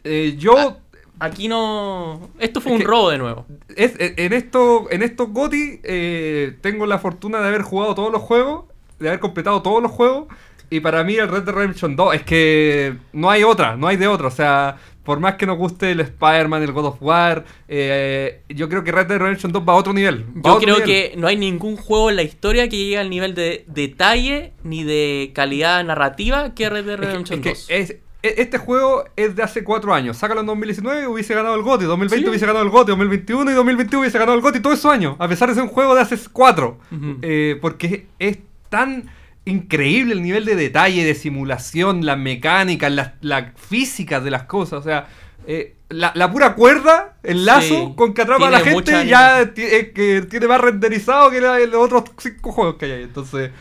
eh, 0.03 0.35
yo 0.37 0.77
Aquí 1.19 1.47
no... 1.47 2.29
Esto 2.37 2.61
fue 2.61 2.71
Es 2.71 2.75
un 2.75 2.81
que- 2.81 2.87
robo 2.87 3.09
de 3.09 3.17
nuevo. 3.17 3.47
es, 3.75 3.95
eh, 3.99 4.13
en 4.17 4.33
esto 4.33 4.85
en 4.91 5.01
estos 5.01 5.29
GOTY 5.31 5.79
eh, 5.83 6.55
tengo 6.61 6.85
la 6.85 6.99
fortuna 6.99 7.39
de 7.41 7.47
haber 7.47 7.63
jugado 7.63 7.95
todos 7.95 8.11
los 8.11 8.21
juegos, 8.21 8.65
de 8.99 9.07
haber 9.07 9.19
completado 9.19 9.63
todos 9.63 9.81
los 9.81 9.91
juegos. 9.91 10.27
Y 10.69 10.79
para 10.81 11.03
mí 11.03 11.15
el 11.15 11.27
Red 11.27 11.41
Dead 11.43 11.55
Redemption 11.55 11.95
2 11.95 12.13
es 12.13 12.21
que 12.23 12.97
no 13.13 13.31
hay 13.31 13.43
otra, 13.43 13.75
no 13.77 13.87
hay 13.87 13.97
de 13.97 14.07
otra. 14.07 14.27
O 14.27 14.31
sea, 14.31 14.77
por 15.07 15.19
más 15.21 15.35
que 15.35 15.45
nos 15.47 15.57
guste 15.57 15.89
el 15.91 16.01
Spider-Man, 16.01 16.61
el 16.63 16.71
God 16.73 16.85
of 16.85 16.97
War, 17.01 17.45
eh, 17.69 18.41
yo 18.49 18.67
creo 18.69 18.83
que 18.83 18.91
Red 18.91 19.07
Dead 19.07 19.17
Redemption 19.19 19.51
2 19.53 19.63
va 19.67 19.73
a 19.73 19.75
otro 19.77 19.93
nivel. 19.93 20.25
va 20.25 20.41
Yo 20.43 20.55
otro 20.55 20.59
creo 20.59 20.75
nivel. 20.75 20.85
que 20.85 21.13
no 21.17 21.27
hay 21.27 21.37
ningún 21.37 21.77
juego 21.77 22.09
en 22.09 22.17
la 22.17 22.23
historia 22.23 22.67
que 22.67 22.77
llegue 22.77 22.97
al 22.97 23.09
nivel 23.09 23.33
de 23.33 23.63
detalle 23.67 24.51
ni 24.63 24.83
de 24.83 25.31
calidad 25.33 25.83
narrativa 25.85 26.53
que 26.53 26.69
Red 26.69 26.85
Dead 26.85 26.93
Es 26.95 26.99
que- 26.99 27.05
Redemption 27.07 27.39
es 27.39 27.43
que 27.43 27.49
2. 27.49 27.65
es- 27.69 27.91
e- 28.23 28.41
este 28.41 28.57
juego 28.57 29.05
es 29.15 29.35
de 29.37 29.43
hace 29.43 29.63
cuatro 29.63 29.93
años. 29.93 30.17
Sácalo 30.17 30.41
en 30.41 30.47
2019 30.47 31.07
hubiese 31.07 31.33
ganado 31.33 31.55
el 31.55 31.61
GOTY, 31.61 31.85
2020 31.85 32.25
Sí. 32.25 32.29
hubiese 32.29 32.45
ganado 32.45 32.65
el 32.65 32.69
GOTY, 32.71 32.91
2021 32.91 33.49
y 33.51 33.53
2021 33.53 34.01
hubiese 34.01 34.17
ganado 34.19 34.35
el 34.35 34.41
GOTY 34.43 34.59
todos 34.59 34.77
esos 34.79 34.91
años. 34.91 35.15
A 35.19 35.27
pesar 35.29 35.47
de 35.47 35.53
ser 35.55 35.63
un 35.63 35.69
juego 35.69 35.95
de 35.95 36.01
hace 36.01 36.17
cuatro. 36.33 36.79
Eh, 37.21 37.57
porque 37.61 38.07
es 38.19 38.39
tan 38.69 39.05
increíble 39.47 40.13
el 40.13 40.21
nivel 40.21 40.45
de 40.45 40.55
detalle, 40.55 41.03
de 41.03 41.15
simulación, 41.15 42.05
las 42.05 42.17
mecánicas, 42.17 42.91
las 42.91 43.11
la 43.21 43.53
físicas 43.55 44.23
de 44.23 44.31
las 44.31 44.43
cosas. 44.43 44.79
O 44.79 44.83
sea, 44.83 45.07
eh, 45.47 45.75
la, 45.89 46.11
la 46.15 46.31
pura 46.31 46.53
cuerda, 46.55 47.15
el 47.23 47.45
lazo 47.45 47.61
Sí. 47.67 47.93
con 47.95 48.13
que 48.13 48.21
atrapa 48.23 48.47
a 48.47 48.51
la 48.51 48.59
gente 48.59 49.07
ya 49.07 49.41
es 49.41 49.51
que 49.53 50.25
tiene 50.29 50.47
más 50.47 50.59
renderizado 50.61 51.31
que 51.31 51.39
la- 51.41 51.59
los 51.59 51.75
otros 51.85 52.03
cinco 52.17 52.51
juegos 52.51 52.75
que 52.75 52.85
hay 52.85 52.91
ahí. 52.91 53.03
Entonces, 53.03 53.51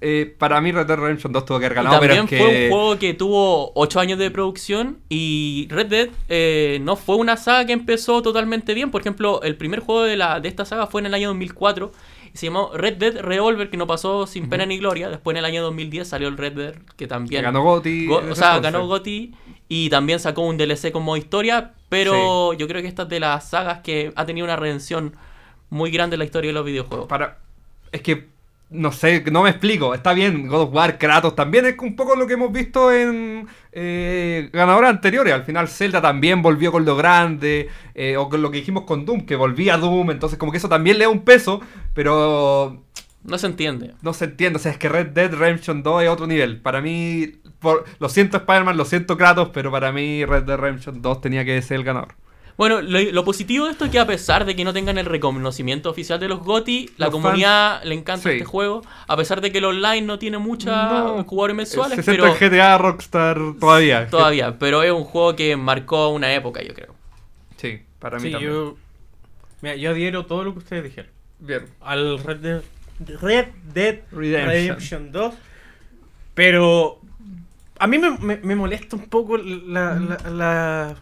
eh, 0.00 0.32
para 0.38 0.60
mí 0.60 0.70
Red 0.70 0.86
Dead 0.86 0.96
Redemption 0.96 1.32
2 1.32 1.44
tuvo 1.44 1.58
que 1.58 1.66
haber 1.66 1.74
ganado, 1.74 1.98
pero 1.98 2.14
también 2.14 2.40
es 2.40 2.44
fue 2.46 2.52
que... 2.52 2.64
un 2.66 2.70
juego 2.70 2.98
que 3.00 3.14
tuvo 3.14 3.72
8 3.74 3.98
años 3.98 4.18
de 4.20 4.30
producción 4.30 4.98
y 5.08 5.66
Red 5.70 5.86
Dead 5.86 6.08
eh, 6.28 6.78
no 6.82 6.94
fue 6.94 7.16
una 7.16 7.36
saga 7.36 7.66
que 7.66 7.72
empezó 7.72 8.22
totalmente 8.22 8.74
bien. 8.74 8.92
Por 8.92 9.00
ejemplo, 9.00 9.42
el 9.42 9.56
primer 9.56 9.80
juego 9.80 10.04
de, 10.04 10.16
la, 10.16 10.38
de 10.38 10.48
esta 10.48 10.64
saga 10.64 10.86
fue 10.86 11.00
en 11.00 11.06
el 11.06 11.14
año 11.14 11.28
2004 11.30 11.90
y 11.90 12.17
se 12.38 12.46
llamó 12.46 12.70
Red 12.72 12.96
Dead 12.98 13.20
Revolver, 13.20 13.68
que 13.68 13.76
no 13.76 13.86
pasó 13.86 14.26
sin 14.26 14.48
pena 14.48 14.64
ni 14.64 14.78
gloria. 14.78 15.08
Después 15.08 15.34
en 15.34 15.38
el 15.38 15.44
año 15.44 15.62
2010 15.62 16.08
salió 16.08 16.28
el 16.28 16.36
Red 16.36 16.52
Dead, 16.52 16.74
que 16.96 17.06
también... 17.06 17.42
ganó 17.42 17.62
GOTY. 17.62 18.06
Go- 18.06 18.20
en 18.20 18.30
o 18.30 18.34
sea, 18.34 18.60
ganó 18.60 18.86
GOTY 18.86 19.34
y 19.68 19.90
también 19.90 20.20
sacó 20.20 20.42
un 20.42 20.56
DLC 20.56 20.92
con 20.92 21.02
modo 21.02 21.16
historia, 21.16 21.74
pero 21.88 22.52
yo 22.52 22.68
creo 22.68 22.80
que 22.80 22.88
esta 22.88 23.02
es 23.02 23.08
de 23.08 23.20
las 23.20 23.50
sagas 23.50 23.80
que 23.80 24.12
ha 24.14 24.24
tenido 24.24 24.44
una 24.44 24.56
redención 24.56 25.16
muy 25.70 25.90
grande 25.90 26.14
en 26.14 26.18
la 26.20 26.24
historia 26.24 26.50
de 26.50 26.54
los 26.54 26.64
videojuegos. 26.64 27.08
Para... 27.08 27.38
Es 27.90 28.02
que, 28.02 28.28
no 28.70 28.92
sé, 28.92 29.24
no 29.30 29.42
me 29.44 29.50
explico. 29.50 29.94
Está 29.94 30.12
bien, 30.12 30.46
God 30.48 30.60
of 30.62 30.74
War, 30.74 30.98
Kratos, 30.98 31.34
también 31.34 31.64
es 31.66 31.76
un 31.80 31.96
poco 31.96 32.14
lo 32.16 32.26
que 32.26 32.34
hemos 32.34 32.52
visto 32.52 32.92
en 32.92 33.46
eh, 33.72 34.50
ganadores 34.52 34.90
anteriores. 34.90 35.32
Al 35.34 35.44
final 35.44 35.68
Zelda 35.68 36.00
también 36.02 36.42
volvió 36.42 36.70
con 36.72 36.84
lo 36.84 36.96
grande, 36.96 37.68
eh, 37.94 38.16
o 38.16 38.28
con 38.28 38.42
lo 38.42 38.50
que 38.50 38.58
dijimos 38.58 38.84
con 38.84 39.04
Doom, 39.06 39.22
que 39.26 39.36
volvía 39.36 39.76
Doom, 39.78 40.10
entonces 40.10 40.38
como 40.38 40.52
que 40.52 40.58
eso 40.58 40.68
también 40.68 40.98
le 40.98 41.04
da 41.04 41.10
un 41.10 41.24
peso, 41.24 41.60
pero 41.94 42.84
No 43.24 43.38
se 43.38 43.46
entiende. 43.46 43.94
no 44.02 44.12
se 44.12 44.26
entiende. 44.26 44.58
O 44.58 44.60
sea, 44.62 44.72
es 44.72 44.78
que 44.78 44.88
Red 44.88 45.08
Dead 45.08 45.32
Redemption 45.32 45.82
2 45.82 46.02
es 46.04 46.08
otro 46.08 46.26
nivel. 46.26 46.60
Para 46.60 46.80
mí, 46.80 47.32
por- 47.60 47.84
lo 47.98 48.08
siento 48.08 48.36
Spider-Man, 48.38 48.76
lo 48.76 48.84
siento 48.84 49.16
Kratos, 49.16 49.50
pero 49.52 49.70
para 49.70 49.92
mí 49.92 50.24
Red 50.24 50.44
Dead 50.44 50.56
Redemption 50.58 51.02
2 51.02 51.20
tenía 51.20 51.44
que 51.44 51.60
ser 51.62 51.78
el 51.78 51.84
ganador. 51.84 52.14
Bueno, 52.58 52.82
lo, 52.82 53.00
lo 53.00 53.24
positivo 53.24 53.66
de 53.66 53.70
esto 53.72 53.84
es 53.84 53.90
que 53.92 54.00
a 54.00 54.06
pesar 54.06 54.44
de 54.44 54.56
que 54.56 54.64
no 54.64 54.72
tengan 54.72 54.98
el 54.98 55.06
reconocimiento 55.06 55.88
oficial 55.88 56.18
de 56.18 56.26
los 56.28 56.40
GOTY, 56.40 56.90
la 56.96 57.06
Los 57.06 57.12
comunidad 57.14 57.82
le 57.84 57.94
encanta 57.94 58.24
sí. 58.24 58.34
este 58.34 58.44
juego, 58.44 58.82
a 59.06 59.16
pesar 59.16 59.40
de 59.40 59.52
que 59.52 59.58
el 59.58 59.64
online 59.64 60.02
no 60.02 60.18
tiene 60.18 60.38
muchos 60.38 60.66
No. 60.66 61.22
jugadores 61.24 61.54
mensuales, 61.56 62.04
Se 62.04 62.10
pero 62.12 62.34
GTA 62.34 62.76
Rockstar 62.76 63.38
todavía. 63.60 64.08
todavía, 64.10 64.58
pero 64.58 64.82
es 64.82 64.90
un 64.90 65.04
juego 65.04 65.36
que 65.36 65.56
marcó 65.56 66.08
una 66.08 66.34
época, 66.34 66.60
yo 66.62 66.74
creo. 66.74 66.94
Sí, 67.58 67.80
para 68.00 68.16
mí 68.18 68.24
Sí, 68.24 68.32
también. 68.32 68.52
yo, 68.52 68.76
mira, 69.62 69.76
yo 69.76 69.90
adhiero 69.92 70.26
todo 70.26 70.42
lo 70.42 70.52
que 70.52 70.58
ustedes 70.58 70.82
dijeron. 70.82 71.12
Bien. 71.38 71.64
Al 71.80 72.18
Red 72.18 72.38
Dead, 72.38 72.62
Red 73.20 73.46
Dead 73.72 74.00
Redemption. 74.10 74.48
Redemption. 74.48 75.12
2. 75.12 75.34
Pero 76.34 76.98
a 77.78 77.86
mí 77.86 77.98
me, 77.98 78.18
me- 78.18 78.36
me 78.38 78.56
molesta 78.56 78.96
un 78.96 79.06
poco 79.08 79.36
la, 79.36 79.94
la, 79.94 80.30
la- 80.30 80.96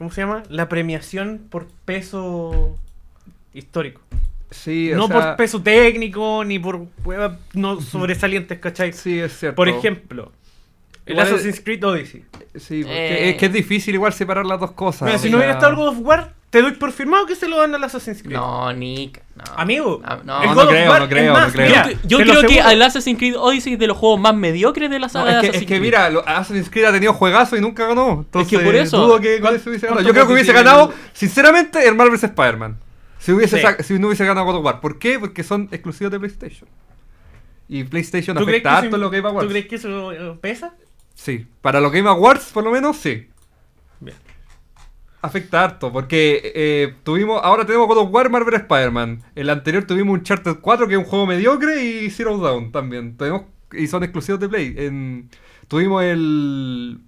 ¿Cómo 0.00 0.10
se 0.10 0.22
llama? 0.22 0.44
La 0.48 0.66
premiación 0.70 1.42
por 1.50 1.66
peso 1.84 2.74
histórico. 3.52 4.00
Sí, 4.50 4.90
o 4.94 4.96
no 4.96 5.06
sea, 5.08 5.14
por 5.14 5.36
peso 5.36 5.60
técnico, 5.62 6.42
ni 6.42 6.58
por 6.58 6.86
huevas 7.04 7.32
no 7.52 7.82
sobresalientes, 7.82 8.58
¿cachai? 8.60 8.94
Sí, 8.94 9.18
es 9.20 9.38
cierto. 9.38 9.56
Por 9.56 9.68
ejemplo, 9.68 10.32
el 11.04 11.12
Igual- 11.16 11.26
Assassin's 11.26 11.60
Creed 11.60 11.84
Odyssey. 11.84 12.24
Sí, 12.54 12.80
porque 12.82 13.26
Eh. 13.26 13.30
es 13.32 13.36
que 13.36 13.44
es 13.44 13.52
difícil 13.52 13.94
igual 13.94 14.14
separar 14.14 14.46
las 14.46 14.58
dos 14.58 14.72
cosas. 14.72 15.02
Mira, 15.02 15.16
o 15.16 15.18
si 15.18 15.28
no 15.28 15.36
hubiera 15.36 15.52
estado 15.52 15.72
el 15.72 15.76
God 15.76 15.88
of 15.88 15.98
War, 16.00 16.32
te 16.50 16.60
doy 16.62 16.72
por 16.72 16.90
firmado 16.90 17.26
que 17.26 17.36
se 17.36 17.46
lo 17.48 17.58
dan 17.58 17.72
al 17.74 17.84
Assassin's 17.84 18.22
Creed. 18.22 18.34
No, 18.36 18.72
Nick. 18.72 19.22
No. 19.36 19.44
Amigo, 19.56 20.02
no. 20.24 20.42
no 20.42 20.62
of 20.62 20.68
creo, 20.68 20.88
no 20.98 21.04
es 21.04 21.08
creo, 21.08 21.32
más, 21.32 21.46
no 21.46 21.52
creo. 21.52 21.66
mira, 21.68 21.90
Yo 22.04 22.18
creo 22.18 22.42
que 22.42 22.58
el 22.58 22.82
Assassin's 22.82 23.18
Creed 23.18 23.36
Odyssey 23.38 23.74
es 23.74 23.78
de 23.78 23.86
los 23.86 23.96
juegos 23.96 24.18
más 24.20 24.34
mediocres 24.34 24.90
de 24.90 24.98
la 24.98 25.06
No, 25.06 25.12
saga 25.12 25.24
de 25.26 25.30
es, 25.36 25.40
que, 25.42 25.46
Assassin's 25.48 25.62
es 25.62 25.68
que 25.68 25.74
Creed. 25.74 25.80
mira, 25.80 26.10
lo- 26.10 26.26
Assassin's 26.28 26.68
Creed 26.68 26.84
ha 26.86 26.92
tenido 26.92 27.12
juegazo 27.12 27.56
y 27.56 27.60
nunca 27.60 27.86
ganó. 27.86 28.22
Entonces, 28.26 28.58
por 28.60 28.74
eso. 28.74 28.98
dudo 28.98 29.20
que 29.20 29.40
con 29.40 29.54
eso 29.54 29.70
hubiese 29.70 29.86
ganado. 29.86 30.02
¿Cuánto 30.02 30.08
Yo 30.08 30.12
creo 30.12 30.26
que 30.26 30.32
hubiese 30.32 30.52
ganado, 30.52 30.92
sinceramente, 31.12 31.86
el 31.86 31.94
Marvel's 31.94 32.24
Spider-Man. 32.24 32.78
Si, 33.20 33.32
hubiese 33.32 33.60
Sí. 33.60 33.66
si 33.84 33.98
no 33.98 34.08
hubiese 34.08 34.24
ganado 34.24 34.46
God 34.46 34.56
of 34.56 34.64
War. 34.64 34.80
¿Por 34.80 34.98
qué? 34.98 35.18
Porque 35.20 35.44
son 35.44 35.68
exclusivos 35.70 36.10
de 36.10 36.18
PlayStation. 36.18 36.68
Y 37.68 37.84
PlayStation 37.84 38.36
¿Tú 38.36 38.42
afecta 38.42 38.70
que 38.70 38.76
harto 38.86 38.96
en 38.96 39.00
los 39.02 39.10
Game 39.12 39.22
¿Tú 39.22 39.28
Awards. 39.28 39.48
crees 39.50 39.66
que 39.66 39.76
eso 39.76 40.10
eh, 40.12 40.36
pesa? 40.40 40.72
Sí, 41.14 41.46
para 41.60 41.80
los 41.80 41.92
Game 41.92 42.08
Awards, 42.08 42.46
por 42.52 42.64
lo 42.64 42.70
menos, 42.72 42.96
sí. 42.96 43.28
Afecta 45.22 45.62
harto, 45.64 45.92
porque 45.92 46.52
eh, 46.54 46.94
tuvimos, 47.04 47.40
ahora 47.44 47.66
tenemos 47.66 47.86
God 47.88 47.98
of 47.98 48.10
War, 48.10 48.30
Marvel 48.30 48.54
Spider-Man. 48.54 49.22
El 49.34 49.50
anterior 49.50 49.84
tuvimos 49.84 50.14
Uncharted 50.18 50.56
4, 50.62 50.88
que 50.88 50.94
es 50.94 50.98
un 50.98 51.04
juego 51.04 51.26
mediocre, 51.26 51.84
y 51.84 52.08
Zero 52.10 52.38
Dawn 52.38 52.72
también. 52.72 53.16
Tenemos, 53.18 53.42
y 53.72 53.86
son 53.86 54.02
exclusivos 54.02 54.40
de 54.40 54.48
Play. 54.48 54.74
En- 54.78 55.28
tuvimos 55.68 56.02
el... 56.04 57.00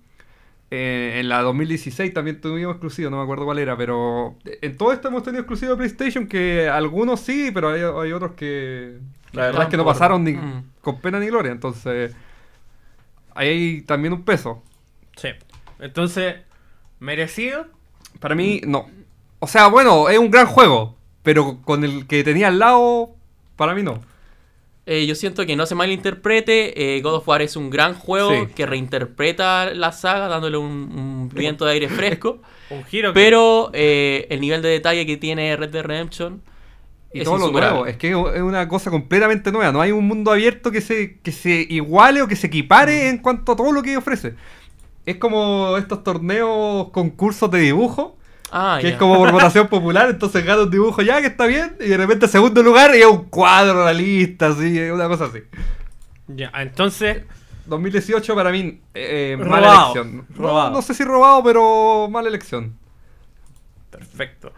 eh, 0.71 1.17
en 1.21 1.29
la 1.31 1.41
2016 1.41 2.13
también 2.13 2.41
tuvimos 2.41 2.73
exclusivo, 2.73 3.09
no 3.11 3.17
me 3.17 3.23
acuerdo 3.23 3.45
cuál 3.47 3.59
era, 3.59 3.77
pero 3.79 4.37
en 4.45 4.77
todo 4.77 4.93
esto 4.93 5.09
hemos 5.09 5.23
tenido 5.23 5.41
exclusivo 5.41 5.73
de 5.73 5.79
PlayStation, 5.79 6.27
que 6.27 6.69
algunos 6.69 7.19
sí, 7.21 7.51
pero 7.53 7.71
hay, 7.71 7.81
hay 7.81 8.13
otros 8.13 8.33
que 8.33 8.99
la 9.33 9.47
verdad 9.47 9.63
es 9.63 9.69
que 9.69 9.77
no 9.79 9.85
pasaron 9.87 10.23
ni 10.25 10.33
Mm. 10.35 10.65
con 10.83 11.01
pena 11.01 11.19
ni 11.19 11.27
gloria, 11.29 11.51
entonces 11.53 12.15
ahí 13.35 13.49
hay 13.49 13.81
también 13.83 14.13
un 14.13 14.23
peso. 14.25 14.63
Sí. 15.17 15.29
Entonces, 15.81 16.37
merecido. 17.01 17.67
Para 18.23 18.35
mí, 18.35 18.63
no. 18.67 18.89
O 19.41 19.47
sea, 19.49 19.67
bueno, 19.67 20.09
es 20.09 20.19
un 20.19 20.31
gran 20.31 20.47
juego, 20.47 20.97
pero 21.23 21.61
con 21.63 21.85
el 21.85 22.07
que 22.07 22.25
tenía 22.25 22.49
al 22.49 22.59
lado, 22.59 23.11
para 23.57 23.75
mí 23.75 23.83
no. 23.83 24.01
Eh, 24.87 25.07
yo 25.07 25.15
siento 25.15 25.45
que 25.47 25.55
no 25.55 25.67
se 25.67 25.75
malinterprete. 25.75 26.97
eh, 26.97 27.01
God 27.03 27.15
of 27.17 27.29
War 27.29 27.43
es 27.43 27.55
un 27.57 27.71
gran 27.71 27.95
juego 27.95 28.31
Sí. 28.31 28.47
que 28.55 28.67
reinterpreta 28.67 29.73
la 29.75 29.93
saga, 29.93 30.27
dándole 30.29 30.57
un, 30.57 30.71
un 30.73 31.29
viento 31.29 31.65
de 31.65 31.73
aire 31.73 31.89
fresco. 31.89 32.41
Un 32.71 32.85
giro. 32.85 33.11
que- 33.13 33.15
pero 33.21 33.71
eh, 33.75 34.27
el 34.31 34.41
nivel 34.41 34.63
de 34.63 34.71
detalle 34.71 35.05
que 35.07 35.17
tiene 35.19 35.55
Red 35.57 35.71
Dead 35.71 35.85
Redemption 35.85 36.41
Y 37.13 37.19
es 37.19 37.25
todo 37.25 37.37
lo 37.39 37.51
nuevo. 37.53 37.87
Es 37.87 37.97
que 37.99 38.09
es 38.11 38.43
una 38.43 38.67
cosa 38.67 38.91
completamente 38.91 39.53
nueva. 39.53 39.71
No 39.73 39.81
hay 39.83 39.93
un 39.93 40.07
mundo 40.09 40.33
abierto 40.33 40.71
que 40.73 40.81
se, 40.81 41.19
que 41.21 41.31
se 41.33 41.67
iguale 41.69 42.23
o 42.23 42.27
que 42.29 42.35
se 42.37 42.47
equipare 42.47 43.09
en 43.11 43.19
cuanto 43.19 43.53
a 43.53 43.57
todo 43.57 43.71
lo 43.73 43.83
que 43.83 43.97
ofrece. 43.97 44.35
Es 45.07 45.17
como 45.17 45.77
estos 45.79 46.05
torneos, 46.05 46.91
concursos 46.91 47.51
de 47.51 47.59
dibujo. 47.61 48.17
Ah, 48.55 48.79
que 48.81 48.91
es 48.91 48.97
como 48.97 49.17
por 49.17 49.33
votación 49.33 49.69
popular, 49.69 50.11
entonces 50.11 50.45
gana 50.45 50.63
un 50.63 50.71
dibujo 50.71 51.01
ya 51.03 51.21
que 51.23 51.29
está 51.29 51.47
bien, 51.47 51.75
y 51.81 51.89
de 51.89 51.97
repente 51.97 52.29
segundo 52.29 52.63
lugar 52.63 52.95
y 52.95 53.01
es 53.01 53.07
un 53.07 53.25
cuadro 53.25 53.83
realista, 53.85 54.49
así, 54.49 54.79
es 54.79 54.93
una 54.93 55.09
cosa 55.09 55.25
así. 55.25 55.39
Ya, 56.29 56.53
entonces, 56.57 57.23
2018 57.65 58.35
para 58.35 58.51
mí, 58.51 58.79
eh, 58.93 59.37
mala 59.39 59.57
Robado. 59.57 59.93
elección. 59.95 60.27
Robado. 60.37 60.71
No, 60.71 60.83
sé 60.83 60.93
si 60.93 61.03
robado, 61.03 61.43
pero 61.43 62.09
mala 62.11 62.29
elección. 62.29 62.77
perfecto. 63.91 64.53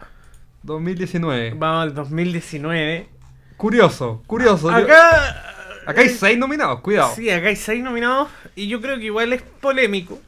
2019. 0.64 1.54
Vamos 1.56 1.82
al 1.84 1.94
2019. 1.94 3.08
Curioso, 3.56 4.22
curioso. 4.26 4.70
Yo- 4.70 4.76
Acá. 4.76 5.52
acá 5.86 6.00
hay 6.00 6.08
seis 6.08 6.38
nominados, 6.38 6.80
cuidado. 6.80 7.12
Sí, 7.14 7.30
acá 7.30 7.48
hay 7.48 7.56
seis 7.56 7.82
nominados. 7.82 8.28
Y 8.56 8.66
yo 8.68 8.80
creo 8.80 8.96
que 8.98 9.04
igual 9.04 9.32
es 9.32 9.42
polémico. 9.42 10.18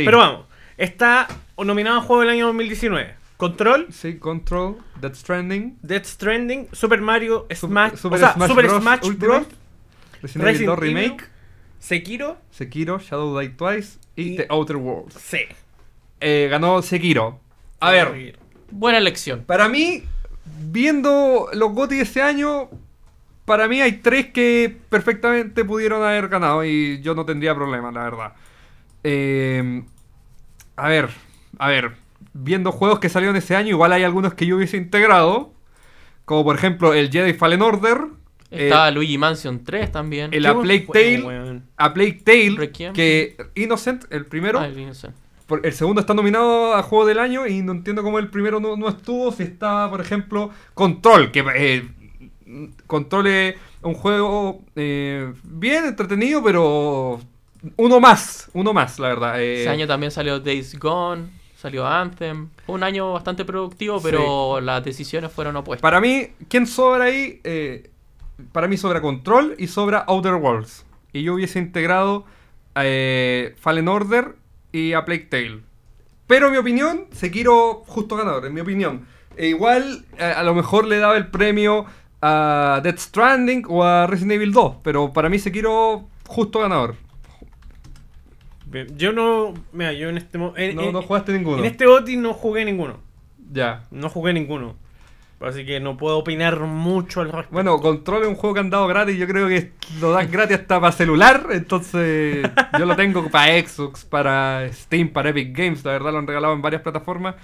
Sí. 0.00 0.04
Pero 0.04 0.18
vamos. 0.18 0.46
Está 0.76 1.26
nominado 1.56 1.98
a 1.98 2.02
juego 2.02 2.20
del 2.20 2.30
año 2.30 2.46
2019. 2.48 3.14
Control, 3.38 3.86
Sí, 3.90 4.18
Control, 4.18 4.76
Death 5.00 5.14
Stranding, 5.14 5.78
Death 5.82 6.04
Stranding, 6.04 6.68
Super 6.72 7.00
Mario 7.00 7.46
Super- 7.54 7.56
Smash, 7.56 7.96
Super 7.96 8.16
o 8.16 8.20
sea, 8.20 8.32
Smash 8.34 8.48
Super 8.48 8.66
Bros. 8.66 8.82
Smash 8.82 8.98
Ultimate, 9.04 9.26
Bros. 9.26 9.46
Resident 10.22 10.34
Evil 10.36 10.44
Resident 10.44 10.68
2 10.68 10.78
Evil, 10.84 10.94
Remake, 10.96 11.24
Sekiro. 11.78 12.36
Sekiro, 12.50 12.98
Shadow 12.98 13.38
Die 13.38 13.48
Twice 13.50 13.98
y, 14.16 14.22
Y- 14.32 14.36
The 14.36 14.46
Outer 14.50 14.76
Worlds. 14.76 15.14
Sí. 15.14 15.40
Eh, 16.20 16.48
ganó 16.50 16.80
Sekiro. 16.82 17.40
A 17.80 17.90
ver, 17.90 18.36
Buena 18.70 18.98
elección. 18.98 19.44
Para 19.44 19.68
mí, 19.68 20.02
viendo 20.70 21.48
los 21.52 21.72
GOTY 21.72 21.96
de 21.96 22.02
ese 22.02 22.22
año, 22.22 22.68
para 23.44 23.68
mí 23.68 23.80
hay 23.80 23.92
tres 23.98 24.26
que 24.32 24.76
perfectamente 24.88 25.64
pudieron 25.64 26.02
haber 26.02 26.28
ganado 26.28 26.64
y 26.64 27.00
yo 27.00 27.14
no 27.14 27.24
tendría 27.24 27.54
problema, 27.54 27.92
la 27.92 28.04
verdad. 28.04 28.32
Eh, 29.08 29.84
a 30.76 30.88
ver, 30.88 31.10
a 31.58 31.68
ver, 31.68 31.92
viendo 32.34 32.72
juegos 32.72 32.98
que 32.98 33.08
salieron 33.08 33.36
ese 33.36 33.54
año, 33.54 33.68
igual 33.70 33.92
hay 33.92 34.02
algunos 34.02 34.34
que 34.34 34.46
yo 34.46 34.56
hubiese 34.56 34.76
integrado, 34.76 35.52
como 36.24 36.42
por 36.44 36.56
ejemplo 36.56 36.92
el 36.92 37.10
Jedi 37.10 37.32
Fallen 37.34 37.62
Order, 37.62 37.98
Está 38.50 38.88
eh, 38.88 38.92
Luigi 38.92 39.16
Mansion 39.16 39.62
3 39.64 39.92
también. 39.92 40.32
el 40.34 40.44
A 40.46 40.60
Plague 40.60 40.86
Tale, 40.92 41.22
weón. 41.22 41.64
A 41.76 41.94
Plague 41.94 42.20
Tale, 42.24 42.54
Requiem. 42.56 42.92
que 42.92 43.36
Innocent, 43.54 44.04
el 44.10 44.26
primero, 44.26 44.58
Ah, 44.60 44.66
el 44.66 44.78
Innocent. 44.78 45.14
por- 45.46 45.64
el 45.64 45.72
segundo 45.72 46.00
está 46.00 46.14
nominado 46.14 46.74
a 46.74 46.82
Juego 46.82 47.06
del 47.06 47.18
Año 47.20 47.46
y 47.46 47.62
no 47.62 47.72
entiendo 47.72 48.02
cómo 48.02 48.18
el 48.18 48.28
primero 48.28 48.58
no, 48.60 48.76
no 48.76 48.88
estuvo. 48.88 49.30
Si 49.32 49.42
estaba, 49.44 49.88
por 49.90 50.00
ejemplo, 50.00 50.50
Control, 50.74 51.30
que 51.32 51.44
eh, 51.56 51.88
Control 52.86 53.26
es 53.28 53.54
un 53.82 53.94
juego 53.94 54.62
eh, 54.76 55.32
bien 55.44 55.84
entretenido, 55.84 56.42
pero 56.42 57.20
uno 57.76 58.00
más, 58.00 58.48
uno 58.54 58.72
más, 58.72 58.98
la 58.98 59.08
verdad. 59.08 59.40
eh, 59.40 59.60
Ese 59.62 59.68
año 59.70 59.86
también 59.86 60.10
salió 60.12 60.40
Days 60.40 60.78
Gone, 60.78 61.28
salió 61.56 61.86
Anthem. 61.86 62.48
Fue 62.66 62.74
un 62.74 62.82
año 62.82 63.12
bastante 63.12 63.44
productivo, 63.44 64.00
pero 64.00 64.60
las 64.60 64.84
decisiones 64.84 65.32
fueron 65.32 65.56
opuestas. 65.56 65.82
Para 65.82 66.00
mí, 66.00 66.28
¿quién 66.48 66.66
sobra 66.66 67.04
ahí? 67.04 67.40
Eh, 67.44 67.90
para 68.52 68.68
mí 68.68 68.76
sobra 68.76 69.00
Control 69.00 69.54
y 69.58 69.66
sobra 69.68 70.00
Outer 70.06 70.34
Worlds. 70.34 70.84
Y 71.12 71.22
yo 71.22 71.34
hubiese 71.34 71.58
integrado 71.58 72.24
eh, 72.74 73.54
Fallen 73.60 73.88
Order 73.88 74.36
y 74.72 74.92
a 74.92 75.04
Plague 75.04 75.26
Tale. 75.30 75.60
Pero 76.26 76.46
en 76.46 76.52
mi 76.52 76.58
opinión, 76.58 77.06
Sekiro 77.12 77.84
justo 77.86 78.16
ganador, 78.16 78.46
en 78.46 78.54
mi 78.54 78.60
opinión. 78.60 79.06
E 79.36 79.48
igual, 79.48 80.04
eh, 80.18 80.24
a 80.24 80.42
lo 80.42 80.54
mejor 80.54 80.86
le 80.86 80.98
daba 80.98 81.16
el 81.16 81.28
premio 81.28 81.86
a 82.20 82.80
Death 82.82 82.98
Stranding 82.98 83.64
o 83.68 83.84
a 83.84 84.06
Resident 84.06 84.32
Evil 84.32 84.52
2. 84.52 84.76
Pero 84.82 85.12
para 85.12 85.28
mí 85.28 85.38
Sekiro 85.38 86.08
justo 86.26 86.60
ganador. 86.60 86.96
Yo 88.96 89.12
no. 89.12 89.54
Mira, 89.72 89.92
yo 89.92 90.08
en 90.08 90.18
este. 90.18 90.38
En, 90.38 90.76
No, 90.76 90.82
en- 90.82 90.92
no 90.92 91.02
jugaste 91.02 91.32
ninguno. 91.32 91.58
en 91.58 91.64
este 91.66 91.86
OTI 91.86 92.16
no 92.16 92.34
jugué 92.34 92.64
ninguno. 92.64 92.98
Ya. 93.52 93.84
No 93.90 94.08
jugué 94.08 94.32
ninguno. 94.32 94.74
Así 95.38 95.66
que 95.66 95.80
no 95.80 95.98
puedo 95.98 96.16
opinar 96.18 96.58
mucho 96.60 97.20
al 97.20 97.26
respecto. 97.26 97.52
Bueno, 97.52 97.78
Control 97.80 98.22
es 98.22 98.28
un 98.28 98.36
juego 98.36 98.54
que 98.54 98.60
han 98.60 98.70
dado 98.70 98.86
gratis. 98.86 99.16
Yo 99.18 99.26
creo 99.26 99.48
que 99.48 99.70
lo 100.00 100.10
dan 100.12 100.30
gratis 100.30 100.56
hasta 100.58 100.80
para 100.80 100.92
celular. 100.92 101.46
Entonces, 101.52 102.48
yo 102.78 102.86
lo 102.86 102.96
tengo 102.96 103.28
para 103.30 103.52
Xbox, 103.60 104.04
para 104.06 104.66
Steam, 104.72 105.10
para 105.10 105.28
Epic 105.30 105.54
Games. 105.56 105.84
La 105.84 105.92
verdad, 105.92 106.12
lo 106.12 106.18
han 106.18 106.26
regalado 106.26 106.54
en 106.54 106.62
varias 106.62 106.80
plataformas. 106.82 107.34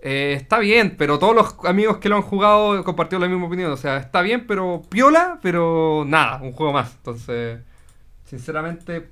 Eh, 0.00 0.34
está 0.40 0.58
bien, 0.60 0.94
pero 0.96 1.18
todos 1.18 1.34
los 1.34 1.56
amigos 1.64 1.98
que 1.98 2.08
lo 2.08 2.16
han 2.16 2.22
jugado 2.22 2.82
compartieron 2.84 3.22
la 3.22 3.28
misma 3.28 3.46
opinión. 3.48 3.72
O 3.72 3.76
sea, 3.76 3.96
está 3.98 4.22
bien, 4.22 4.46
pero 4.46 4.82
piola, 4.88 5.38
pero 5.42 6.04
nada, 6.06 6.40
un 6.42 6.52
juego 6.52 6.72
más. 6.72 6.94
Entonces, 6.94 7.58
sinceramente, 8.24 9.08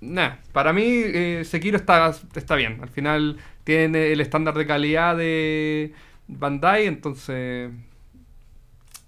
nada. 0.00 0.40
Para 0.52 0.72
mí, 0.72 0.84
eh, 0.84 1.42
Sekiro 1.44 1.76
está, 1.76 2.14
está 2.34 2.54
bien. 2.54 2.78
Al 2.82 2.88
final, 2.88 3.38
tiene 3.64 4.12
el 4.12 4.20
estándar 4.20 4.54
de 4.54 4.66
calidad 4.66 5.16
de 5.16 5.92
Bandai, 6.26 6.86
entonces 6.86 7.70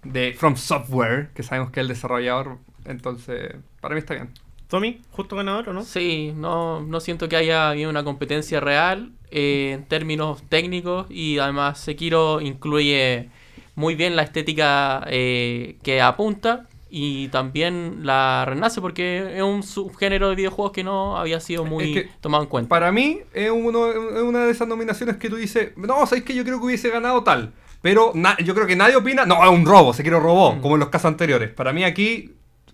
de 0.03 0.33
From 0.33 0.55
Software, 0.55 1.29
que 1.33 1.43
sabemos 1.43 1.71
que 1.71 1.79
es 1.79 1.83
el 1.83 1.87
desarrollador, 1.87 2.57
entonces 2.85 3.55
para 3.79 3.95
mí 3.95 3.99
está 3.99 4.13
bien. 4.13 4.29
Tommy, 4.67 5.01
justo 5.11 5.35
ganador 5.35 5.69
o 5.69 5.73
no? 5.73 5.83
Sí, 5.83 6.33
no, 6.35 6.81
no 6.81 6.99
siento 6.99 7.27
que 7.27 7.35
haya 7.35 7.69
habido 7.69 7.89
una 7.89 8.03
competencia 8.03 8.59
real 8.59 9.11
eh, 9.29 9.71
en 9.73 9.83
términos 9.85 10.43
técnicos 10.47 11.07
y 11.09 11.39
además 11.39 11.79
Sekiro 11.79 12.39
incluye 12.39 13.29
muy 13.75 13.95
bien 13.95 14.15
la 14.15 14.23
estética 14.23 15.03
eh, 15.07 15.77
que 15.83 16.01
apunta 16.01 16.67
y 16.93 17.29
también 17.29 17.99
la 18.05 18.43
renace 18.45 18.81
porque 18.81 19.37
es 19.37 19.41
un 19.41 19.63
subgénero 19.63 20.29
de 20.29 20.35
videojuegos 20.35 20.73
que 20.73 20.83
no 20.83 21.17
había 21.17 21.39
sido 21.39 21.63
muy 21.63 21.95
Es 21.97 22.03
que 22.03 22.09
tomado 22.19 22.43
en 22.43 22.49
cuenta. 22.49 22.67
Para 22.69 22.91
mí 22.91 23.19
es, 23.33 23.49
uno, 23.49 23.87
es 23.89 24.21
una 24.21 24.45
de 24.45 24.51
esas 24.51 24.67
nominaciones 24.67 25.15
que 25.17 25.29
tú 25.29 25.37
dices, 25.37 25.71
no, 25.77 26.05
sabes 26.05 26.23
que 26.25 26.35
yo 26.35 26.43
creo 26.43 26.59
que 26.59 26.65
hubiese 26.65 26.89
ganado 26.89 27.23
tal. 27.23 27.53
Pero 27.81 28.13
yo 28.43 28.53
creo 28.53 28.67
que 28.67 28.75
nadie 28.75 28.95
opina, 28.97 29.25
no, 29.25 29.43
es 29.43 29.49
un 29.49 29.65
robo, 29.65 29.93
se 29.93 30.03
quiere 30.03 30.19
robó, 30.19 30.53
Mm. 30.55 30.61
como 30.61 30.75
en 30.75 30.81
los 30.81 30.89
casos 30.89 31.05
anteriores. 31.07 31.49
Para 31.51 31.73
mí 31.73 31.83
aquí 31.83 32.33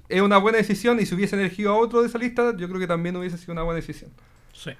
es 0.10 0.22
una 0.22 0.38
buena 0.38 0.58
decisión 0.58 1.00
y 1.00 1.06
si 1.06 1.14
hubiesen 1.16 1.40
elegido 1.40 1.72
a 1.72 1.78
otro 1.78 2.02
de 2.02 2.08
esa 2.08 2.18
lista, 2.18 2.54
yo 2.58 2.68
creo 2.68 2.80
que 2.80 2.88
también 2.88 3.16
hubiese 3.16 3.38
sido 3.38 3.54
una 3.54 3.62
buena 3.64 3.76
decisión. 3.80 4.10
Sí. 4.52 4.72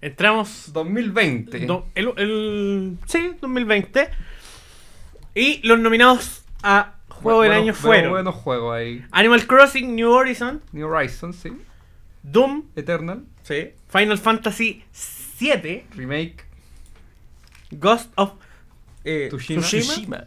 Entramos 0.00 0.70
2020. 0.72 1.60
Do- 1.66 1.86
el, 1.96 2.12
el- 2.18 2.98
sí, 3.06 3.32
2020. 3.40 4.08
Y 5.34 5.66
los 5.66 5.78
nominados 5.78 6.42
a 6.62 6.94
Juego 7.22 7.42
del 7.42 7.52
Año 7.52 7.74
fueron 7.74 8.12
buenos 8.12 8.34
juegos 8.34 8.76
ahí. 8.76 9.04
Animal 9.10 9.46
Crossing 9.46 9.94
New 9.94 10.10
Horizon, 10.10 10.62
New 10.72 10.88
Horizons, 10.88 11.36
sí. 11.36 11.50
Doom, 12.22 12.64
Eternal, 12.76 13.24
sí, 13.42 13.72
Final 13.88 14.18
Fantasy 14.18 14.84
VII, 15.40 15.86
Remake, 15.94 16.44
Ghost 17.70 18.10
of 18.16 18.32
eh, 19.04 19.28
Tsushima. 19.28 19.62
Tsushima, 19.62 19.92
Tsushima. 19.92 20.24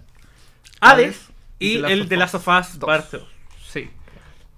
Hades 0.80 1.30
y 1.60 1.78
y 1.78 1.84
el 1.86 2.10
The 2.10 2.18
Last 2.18 2.36
of 2.36 2.48
Us. 2.48 2.78
Parte 2.78 3.18
2. 3.18 3.28
sí. 3.68 3.90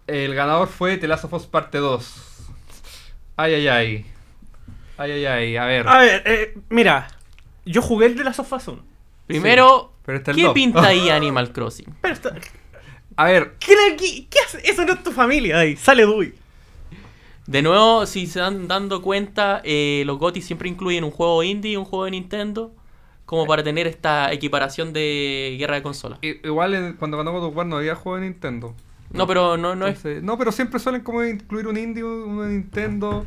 El 0.08 0.36
ganador 0.36 0.67
fue 0.67 0.98
The 0.98 1.08
Last 1.08 1.26
of 1.26 1.34
Us 1.34 1.46
Parte 1.46 1.78
2. 1.78 2.48
Ay, 3.38 3.54
ay, 3.56 3.67
ay. 3.67 4.06
Ay, 4.98 5.12
ay, 5.12 5.26
ay. 5.26 5.58
A 5.58 5.65
ver. 5.65 5.88
A 5.88 5.98
ver, 6.00 6.24
eh, 6.26 6.58
mira, 6.69 7.08
yo 7.65 7.82
jugué 7.82 8.08
el 8.08 8.15
The 8.15 8.24
Last 8.24 8.39
of 8.39 8.52
Us 8.52 8.67
1. 8.67 8.84
Primero, 9.28 9.92
pero 10.05 10.17
está 10.17 10.31
el 10.31 10.37
¿qué 10.37 10.49
pinta 10.49 10.85
ahí 10.87 11.09
Animal 11.09 11.51
Crossing? 11.51 11.87
Pero 12.01 12.13
está- 12.13 12.35
A 13.15 13.25
ver, 13.25 13.55
¿qué, 13.59 13.73
qué, 13.97 14.27
qué 14.29 14.39
hace? 14.45 14.61
Eso 14.69 14.85
no 14.85 14.93
es 14.93 15.03
tu 15.03 15.11
familia 15.11 15.59
ahí. 15.59 15.75
Sale 15.75 16.05
Dewey. 16.05 16.33
De 17.45 17.61
nuevo, 17.61 18.05
si 18.05 18.25
se 18.27 18.39
dan 18.39 18.67
dando 18.69 19.01
cuenta, 19.01 19.61
eh, 19.65 20.03
los 20.05 20.17
GOTY 20.17 20.41
siempre 20.41 20.69
incluyen 20.69 21.03
un 21.03 21.11
juego 21.11 21.43
indie 21.43 21.71
y 21.73 21.75
un 21.75 21.83
juego 21.83 22.05
de 22.05 22.11
Nintendo, 22.11 22.73
como 23.25 23.45
para 23.45 23.63
tener 23.63 23.85
esta 23.85 24.31
equiparación 24.31 24.93
de 24.93 25.55
guerra 25.59 25.75
de 25.75 25.83
consolas. 25.83 26.19
igual 26.21 26.73
en- 26.73 26.93
cuando 26.93 27.17
ganó 27.17 27.31
God 27.33 27.45
of 27.45 27.55
War 27.55 27.65
no 27.65 27.77
había 27.77 27.95
juego 27.95 28.17
de 28.17 28.29
Nintendo. 28.29 28.73
No, 29.11 29.27
pero 29.27 29.57
no, 29.57 29.75
no 29.75 29.85
es... 29.87 29.97
Entonces- 29.97 30.23
no, 30.23 30.37
pero 30.37 30.51
siempre 30.51 30.79
suelen 30.79 31.01
como 31.01 31.23
incluir 31.23 31.67
un 31.67 31.77
indie, 31.77 32.03
uno 32.03 32.43
de 32.43 32.53
Nintendo. 32.53 33.25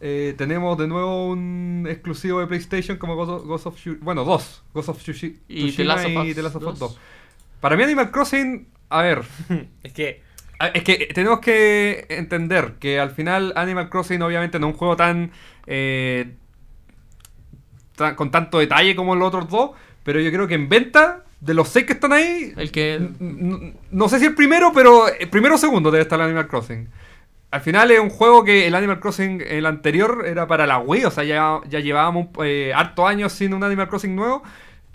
Eh, 0.00 0.34
tenemos 0.36 0.76
de 0.76 0.86
nuevo 0.88 1.28
un 1.28 1.86
exclusivo 1.88 2.40
de 2.40 2.46
PlayStation 2.46 2.98
como 2.98 3.16
Ghost 3.16 3.30
of, 3.30 3.44
Ghost 3.46 3.66
of 3.66 3.86
Bueno, 4.02 4.24
dos. 4.24 4.62
Ghost 4.74 4.88
of 4.90 5.02
Tsushi- 5.02 5.38
Y 5.48 5.72
The 5.72 5.84
Last 5.84 6.04
of 6.06 6.10
y 6.12 6.16
Us 6.30 6.34
The 6.36 6.42
Last 6.42 6.56
of 6.56 6.62
Us 6.64 6.78
2. 6.78 6.90
2. 6.90 7.00
Para 7.60 7.76
mí 7.76 7.82
Animal 7.82 8.10
Crossing, 8.10 8.68
a 8.90 9.02
ver, 9.02 9.22
Es 9.82 9.92
que 9.92 10.22
es 10.74 10.82
que 10.84 11.08
tenemos 11.14 11.40
que 11.40 12.06
entender 12.08 12.74
que 12.80 12.98
al 13.00 13.10
final 13.10 13.52
Animal 13.56 13.88
Crossing 13.90 14.22
obviamente 14.22 14.58
no 14.58 14.68
es 14.68 14.72
un 14.74 14.78
juego 14.78 14.96
tan, 14.96 15.30
eh, 15.66 16.34
tan- 17.96 18.14
con 18.14 18.30
tanto 18.30 18.58
detalle 18.58 18.94
como 18.96 19.14
los 19.16 19.28
otros 19.28 19.48
dos, 19.48 19.70
pero 20.02 20.20
yo 20.20 20.30
creo 20.30 20.46
que 20.46 20.54
en 20.54 20.68
venta 20.68 21.24
de 21.40 21.54
los 21.54 21.68
seis 21.68 21.84
que 21.86 21.92
están 21.92 22.12
ahí, 22.12 22.52
El 22.56 22.70
que... 22.72 22.98
No 23.90 24.08
sé 24.08 24.18
si 24.18 24.24
el 24.26 24.34
primero, 24.34 24.72
pero 24.74 25.08
el 25.08 25.28
primero 25.28 25.56
o 25.56 25.58
segundo 25.58 25.90
debe 25.90 26.02
estar 26.02 26.18
el 26.18 26.26
Animal 26.26 26.48
Crossing. 26.48 26.88
Al 27.50 27.60
final 27.60 27.90
es 27.90 28.00
un 28.00 28.10
juego 28.10 28.44
que 28.44 28.66
el 28.66 28.74
Animal 28.74 29.00
Crossing, 29.00 29.42
el 29.46 29.66
anterior, 29.66 30.24
era 30.26 30.46
para 30.46 30.66
la 30.66 30.78
Wii, 30.78 31.04
o 31.04 31.10
sea, 31.10 31.24
ya, 31.24 31.60
ya 31.68 31.80
llevábamos 31.80 32.28
eh, 32.44 32.72
hartos 32.74 33.08
años 33.08 33.32
sin 33.32 33.54
un 33.54 33.62
Animal 33.64 33.88
Crossing 33.88 34.14
nuevo, 34.16 34.42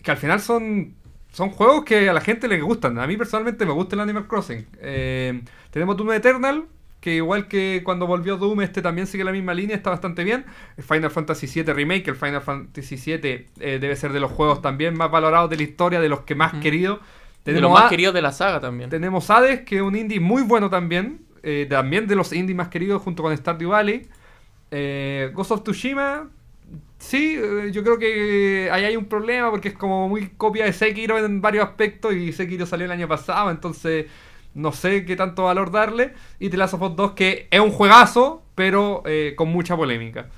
que 0.03 0.11
al 0.11 0.17
final 0.17 0.39
son, 0.41 0.93
son 1.31 1.49
juegos 1.49 1.85
que 1.85 2.09
a 2.09 2.13
la 2.13 2.21
gente 2.21 2.47
le 2.47 2.59
gustan. 2.61 2.99
A 2.99 3.07
mí 3.07 3.17
personalmente 3.17 3.65
me 3.65 3.71
gusta 3.71 3.95
el 3.95 4.01
Animal 4.01 4.27
Crossing. 4.27 4.65
Eh, 4.81 5.41
tenemos 5.71 5.95
Doom 5.97 6.11
Eternal, 6.11 6.65
que 6.99 7.15
igual 7.15 7.47
que 7.47 7.81
cuando 7.83 8.05
volvió 8.05 8.37
Doom, 8.37 8.61
este 8.61 8.81
también 8.83 9.07
sigue 9.07 9.23
la 9.23 9.31
misma 9.31 9.53
línea, 9.55 9.75
está 9.75 9.89
bastante 9.89 10.23
bien. 10.23 10.45
El 10.77 10.83
Final 10.83 11.09
Fantasy 11.09 11.47
VII 11.47 11.73
Remake, 11.73 12.07
el 12.09 12.15
Final 12.15 12.41
Fantasy 12.41 12.95
VII 12.95 13.47
eh, 13.59 13.79
debe 13.81 13.95
ser 13.95 14.11
de 14.13 14.19
los 14.19 14.29
juegos 14.31 14.61
también 14.61 14.95
más 14.95 15.09
valorados 15.09 15.49
de 15.49 15.55
la 15.57 15.63
historia, 15.63 15.99
de 15.99 16.09
los 16.09 16.21
que 16.21 16.35
más 16.35 16.53
Mm. 16.53 16.59
queridos. 16.59 16.99
De 17.45 17.59
los 17.59 17.71
más 17.71 17.89
queridos 17.89 18.13
de 18.13 18.21
la 18.21 18.33
saga 18.33 18.59
también. 18.59 18.91
tenemos 18.91 19.27
Hades, 19.31 19.61
que 19.61 19.77
es 19.77 19.81
un 19.81 19.95
indie 19.95 20.19
muy 20.19 20.43
bueno 20.43 20.69
también. 20.69 21.21
Eh, 21.43 21.67
también 21.69 22.07
de 22.07 22.15
los 22.15 22.33
indies 22.33 22.55
más 22.55 22.69
queridos 22.69 23.01
junto 23.01 23.23
con 23.23 23.35
Stardew 23.35 23.69
Valley. 23.69 24.07
Eh, 24.71 25.31
Ghost 25.33 25.51
of 25.51 25.63
Tsushima. 25.63 26.29
Sí, 26.97 27.35
eh, 27.37 27.71
yo 27.71 27.83
creo 27.83 27.97
que 27.97 28.69
ahí 28.71 28.85
hay 28.85 28.95
un 28.95 29.05
problema 29.05 29.49
porque 29.49 29.69
es 29.69 29.73
como 29.73 30.07
muy 30.07 30.29
copia 30.29 30.65
de 30.65 30.73
Sekiro 30.73 31.17
en 31.17 31.41
varios 31.41 31.65
aspectos 31.65 32.13
y 32.13 32.31
Sekiro 32.31 32.65
salió 32.65 32.85
el 32.85 32.91
año 32.91 33.07
pasado, 33.07 33.49
entonces 33.49 34.05
no 34.53 34.71
sé 34.71 35.05
qué 35.05 35.15
tanto 35.15 35.43
valor 35.43 35.71
darle. 35.71 36.13
Y 36.39 36.49
The 36.49 36.57
Last 36.57 36.75
of 36.75 36.81
Us 36.81 36.95
2 36.95 37.11
que 37.13 37.47
es 37.49 37.59
un 37.59 37.71
juegazo, 37.71 38.43
pero 38.55 39.03
eh, 39.05 39.33
con 39.35 39.49
mucha 39.49 39.75
polémica. 39.75 40.29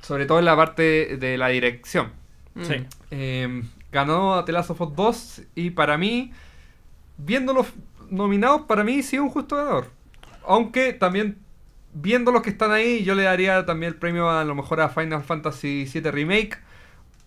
Sobre 0.00 0.26
todo 0.26 0.38
en 0.38 0.44
la 0.46 0.56
parte 0.56 1.16
de 1.16 1.36
la 1.36 1.48
dirección. 1.48 2.12
Mm. 2.54 2.64
Sí. 2.64 2.74
Eh, 3.10 3.62
ganó 3.92 4.34
a 4.34 4.44
The 4.44 4.52
Last 4.52 4.70
of 4.70 4.80
Us 4.80 4.94
2 4.94 5.42
y 5.54 5.70
para 5.70 5.98
mí, 5.98 6.32
viendo 7.16 7.52
los 7.52 7.66
nominados, 8.10 8.62
para 8.62 8.84
mí 8.84 9.02
sí 9.02 9.16
es 9.16 9.22
un 9.22 9.30
justo 9.30 9.56
ganador. 9.56 9.90
Aunque 10.48 10.94
también, 10.94 11.38
viendo 11.92 12.32
los 12.32 12.42
que 12.42 12.50
están 12.50 12.72
ahí, 12.72 13.04
yo 13.04 13.14
le 13.14 13.24
daría 13.24 13.66
también 13.66 13.92
el 13.92 13.98
premio 13.98 14.30
a, 14.30 14.44
lo 14.44 14.54
mejor 14.54 14.80
a 14.80 14.88
Final 14.88 15.22
Fantasy 15.22 15.84
VII 15.92 16.10
Remake 16.10 16.58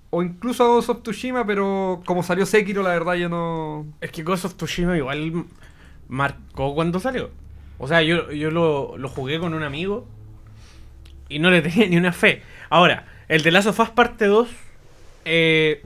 o 0.10 0.24
incluso 0.24 0.64
a 0.64 0.68
Ghost 0.68 0.90
of 0.90 1.04
Tsushima, 1.04 1.46
pero 1.46 2.02
como 2.06 2.24
salió 2.24 2.46
Sekiro, 2.46 2.82
la 2.82 2.90
verdad 2.90 3.14
yo 3.14 3.30
no... 3.30 3.86
Es 4.02 4.12
que 4.12 4.24
Ghost 4.24 4.46
of 4.46 4.56
Tsushima 4.56 4.98
igual 4.98 5.46
marcó 6.10 6.74
cuando 6.74 7.00
salió. 7.00 7.30
O 7.78 7.88
sea, 7.88 8.02
yo, 8.02 8.32
yo 8.32 8.50
lo, 8.50 8.98
lo 8.98 9.08
jugué 9.08 9.40
con 9.40 9.54
un 9.54 9.64
amigo 9.64 10.08
y 11.30 11.38
no 11.38 11.52
le 11.52 11.62
tenía 11.62 11.88
ni 11.90 11.98
una 11.98 12.12
fe. 12.12 12.42
Ahora, 12.70 13.06
el 13.28 13.44
de 13.44 13.52
Last 13.52 13.68
of 13.68 13.80
Us 13.80 13.90
parte 13.92 14.26
2, 14.26 14.50
eh, 15.26 15.84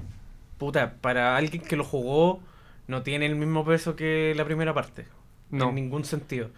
puta, 0.58 0.96
para 1.02 1.36
alguien 1.36 1.62
que 1.62 1.76
lo 1.76 1.84
jugó, 1.84 2.40
no 2.88 3.04
tiene 3.04 3.26
el 3.26 3.36
mismo 3.36 3.66
peso 3.66 3.98
que 3.98 4.34
la 4.38 4.46
primera 4.46 4.74
parte. 4.74 5.06
No. 5.52 5.70
En 5.70 5.76
ningún 5.76 6.06
sentido. 6.06 6.50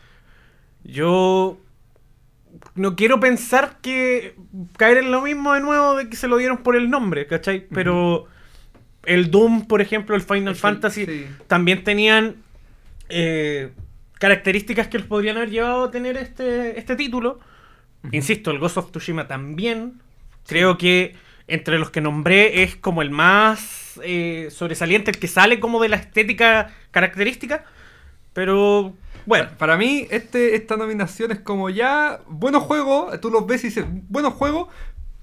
Yo 0.87 1.59
no 2.75 2.95
quiero 2.95 3.19
pensar 3.19 3.77
que 3.81 4.35
caer 4.77 4.97
en 4.97 5.11
lo 5.11 5.21
mismo 5.21 5.53
de 5.53 5.59
nuevo 5.59 5.95
de 5.95 6.09
que 6.09 6.15
se 6.15 6.27
lo 6.27 6.37
dieron 6.37 6.59
por 6.59 6.75
el 6.75 6.89
nombre, 6.89 7.27
¿cachai? 7.27 7.67
Pero 7.71 8.25
el 9.03 9.29
Doom, 9.29 9.67
por 9.67 9.81
ejemplo, 9.81 10.15
el 10.15 10.21
Final 10.21 10.53
Es 10.53 10.59
Fantasy, 10.59 11.05
sí. 11.05 11.27
también 11.47 11.83
tenían 11.83 12.37
eh, 13.09 13.71
características 14.13 14.87
que 14.87 14.99
los 14.99 15.07
podrían 15.07 15.37
haber 15.37 15.49
llevado 15.49 15.83
a 15.83 15.91
tener 15.91 16.15
este, 16.17 16.79
este 16.79 16.95
título. 16.95 17.39
Insisto, 18.11 18.51
el 18.51 18.59
Ghost 18.59 18.77
of 18.77 18.91
Tsushima 18.91 19.27
también. 19.27 20.01
Creo 20.47 20.77
que 20.77 21.15
entre 21.47 21.79
los 21.79 21.89
que 21.89 21.99
nombré 21.99 22.63
es 22.63 22.75
como 22.77 23.01
el 23.01 23.09
más 23.09 23.99
eh, 24.03 24.47
sobresaliente, 24.51 25.11
el 25.11 25.19
que 25.19 25.27
sale 25.27 25.59
como 25.59 25.81
de 25.81 25.89
la 25.89 25.97
estética 25.97 26.73
característica. 26.91 27.65
Pero 28.33 28.93
bueno, 29.27 29.49
Para 29.57 29.75
mí, 29.75 30.07
este, 30.09 30.55
esta 30.55 30.77
nominación 30.77 31.31
es 31.31 31.39
como 31.39 31.69
ya, 31.69 32.21
buenos 32.27 32.63
juegos, 32.63 33.19
tú 33.19 33.29
los 33.29 33.45
ves 33.45 33.65
y 33.65 33.67
dices, 33.67 33.85
buenos 34.07 34.33
juegos, 34.33 34.69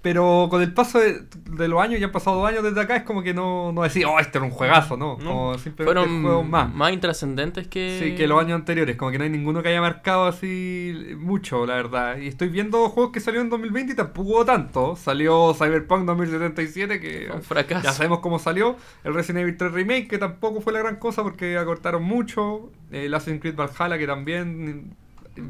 pero 0.04 0.48
con 0.50 0.60
el 0.60 0.74
paso 0.74 0.98
de, 1.00 1.22
de 1.50 1.66
los 1.66 1.80
años, 1.82 1.98
ya 1.98 2.04
han 2.06 2.12
pasado 2.12 2.36
dos 2.36 2.46
años 2.46 2.62
desde 2.62 2.78
acá, 2.78 2.94
es 2.94 3.04
como 3.04 3.22
que 3.22 3.32
no, 3.32 3.72
no 3.72 3.82
decir, 3.84 4.04
oh, 4.04 4.20
este 4.20 4.36
era 4.36 4.44
un 4.44 4.50
juegazo, 4.50 4.98
no, 4.98 5.16
No. 5.18 5.24
como 5.24 5.58
simplemente 5.58 5.84
Fueron 5.84 6.22
juegos 6.22 6.46
más. 6.46 6.74
más 6.74 6.92
intrascendentes 6.92 7.66
que... 7.68 7.98
Sí, 7.98 8.14
que 8.14 8.28
los 8.28 8.38
años 8.38 8.56
anteriores, 8.56 8.96
como 8.96 9.10
que 9.10 9.16
no 9.16 9.24
hay 9.24 9.30
ninguno 9.30 9.62
que 9.62 9.70
haya 9.70 9.80
marcado 9.80 10.26
así 10.26 10.94
mucho, 11.16 11.64
la 11.64 11.76
verdad. 11.76 12.18
Y 12.18 12.28
estoy 12.28 12.50
viendo 12.50 12.86
juegos 12.90 13.12
que 13.12 13.20
salieron 13.20 13.46
en 13.46 13.50
2020 13.52 13.94
y 13.94 13.96
tampoco 13.96 14.28
hubo 14.28 14.44
tanto. 14.44 14.94
Salió 14.94 15.54
Cyberpunk 15.54 16.04
2077, 16.04 17.00
que 17.00 17.30
un 17.34 17.42
fracaso. 17.42 17.82
ya 17.82 17.92
sabemos 17.92 18.18
cómo 18.18 18.38
salió. 18.38 18.76
El 19.04 19.14
Resident 19.14 19.40
Evil 19.44 19.56
3 19.56 19.72
Remake, 19.72 20.06
que 20.06 20.18
tampoco 20.18 20.60
fue 20.60 20.74
la 20.74 20.80
gran 20.80 20.96
cosa 20.96 21.22
porque 21.22 21.56
acortaron 21.56 22.02
mucho. 22.02 22.70
El 22.90 23.14
Assassin's 23.14 23.40
Creed 23.40 23.56
Valhalla, 23.56 23.96
que 23.96 24.06
también 24.06 24.94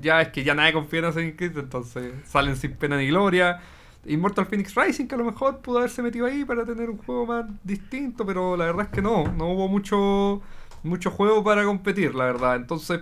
ya 0.01 0.23
es 0.23 0.29
que 0.29 0.45
ya 0.45 0.55
nadie 0.55 0.73
confía 0.73 1.01
en 1.01 1.05
Assassin's 1.07 1.35
Creed, 1.37 1.59
entonces 1.59 2.13
salen 2.25 2.57
sin 2.57 2.73
pena 2.75 2.97
ni 2.97 3.09
gloria. 3.09 3.61
Immortal 4.07 4.47
Phoenix 4.47 4.75
Rising, 4.75 5.07
que 5.07 5.15
a 5.15 5.19
lo 5.19 5.25
mejor 5.25 5.59
pudo 5.59 5.79
haberse 5.79 6.03
metido 6.03 6.27
ahí 6.27 6.45
para 6.45 6.65
tener 6.65 6.91
un 6.91 6.99
juego 6.99 7.27
más 7.27 7.47
distinto, 7.63 8.25
pero 8.27 8.57
la 8.57 8.67
verdad 8.67 8.83
es 8.87 8.89
que 8.91 9.03
no, 9.03 9.33
no 9.33 9.49
hubo 9.53 9.69
mucho, 9.69 10.43
mucho 10.83 11.11
juego 11.11 11.43
para 11.45 11.65
competir, 11.65 12.15
la 12.15 12.25
verdad. 12.27 12.57
Entonces, 12.57 13.01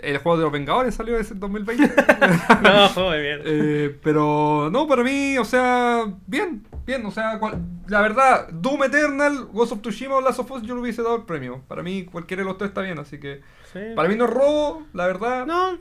el 0.00 0.18
juego 0.18 0.38
de 0.38 0.42
los 0.44 0.52
Vengadores 0.52 0.94
salió 0.94 1.16
en 1.18 1.40
2020. 1.40 1.92
no, 2.62 3.08
muy 3.08 3.18
bien. 3.20 3.40
Eh, 3.46 3.98
pero 4.02 4.68
no, 4.72 4.86
para 4.88 5.02
mí, 5.04 5.36
o 5.38 5.44
sea, 5.44 6.04
bien, 6.26 6.66
bien, 6.86 7.04
o 7.06 7.10
sea, 7.10 7.38
cual- 7.38 7.62
la 7.86 8.00
verdad, 8.00 8.48
Doom 8.50 8.84
Eternal, 8.84 9.46
Ghost 9.52 9.72
of 9.72 9.80
Tsushima 9.82 10.14
o 10.16 10.20
Last 10.20 10.38
of 10.40 10.50
Us, 10.50 10.62
yo 10.62 10.74
le 10.74 10.80
hubiese 10.80 11.02
dado 11.02 11.16
el 11.16 11.22
premio. 11.22 11.62
Para 11.68 11.82
mí, 11.82 12.04
cualquiera 12.06 12.42
de 12.42 12.48
los 12.48 12.58
tres 12.58 12.70
está 12.70 12.80
bien, 12.80 12.98
así 12.98 13.18
que 13.20 13.42
Sí. 13.72 13.80
para 13.94 14.08
mí 14.08 14.16
no 14.16 14.24
es 14.24 14.30
robo, 14.30 14.82
la 14.94 15.06
verdad. 15.06 15.46
No, 15.46 15.78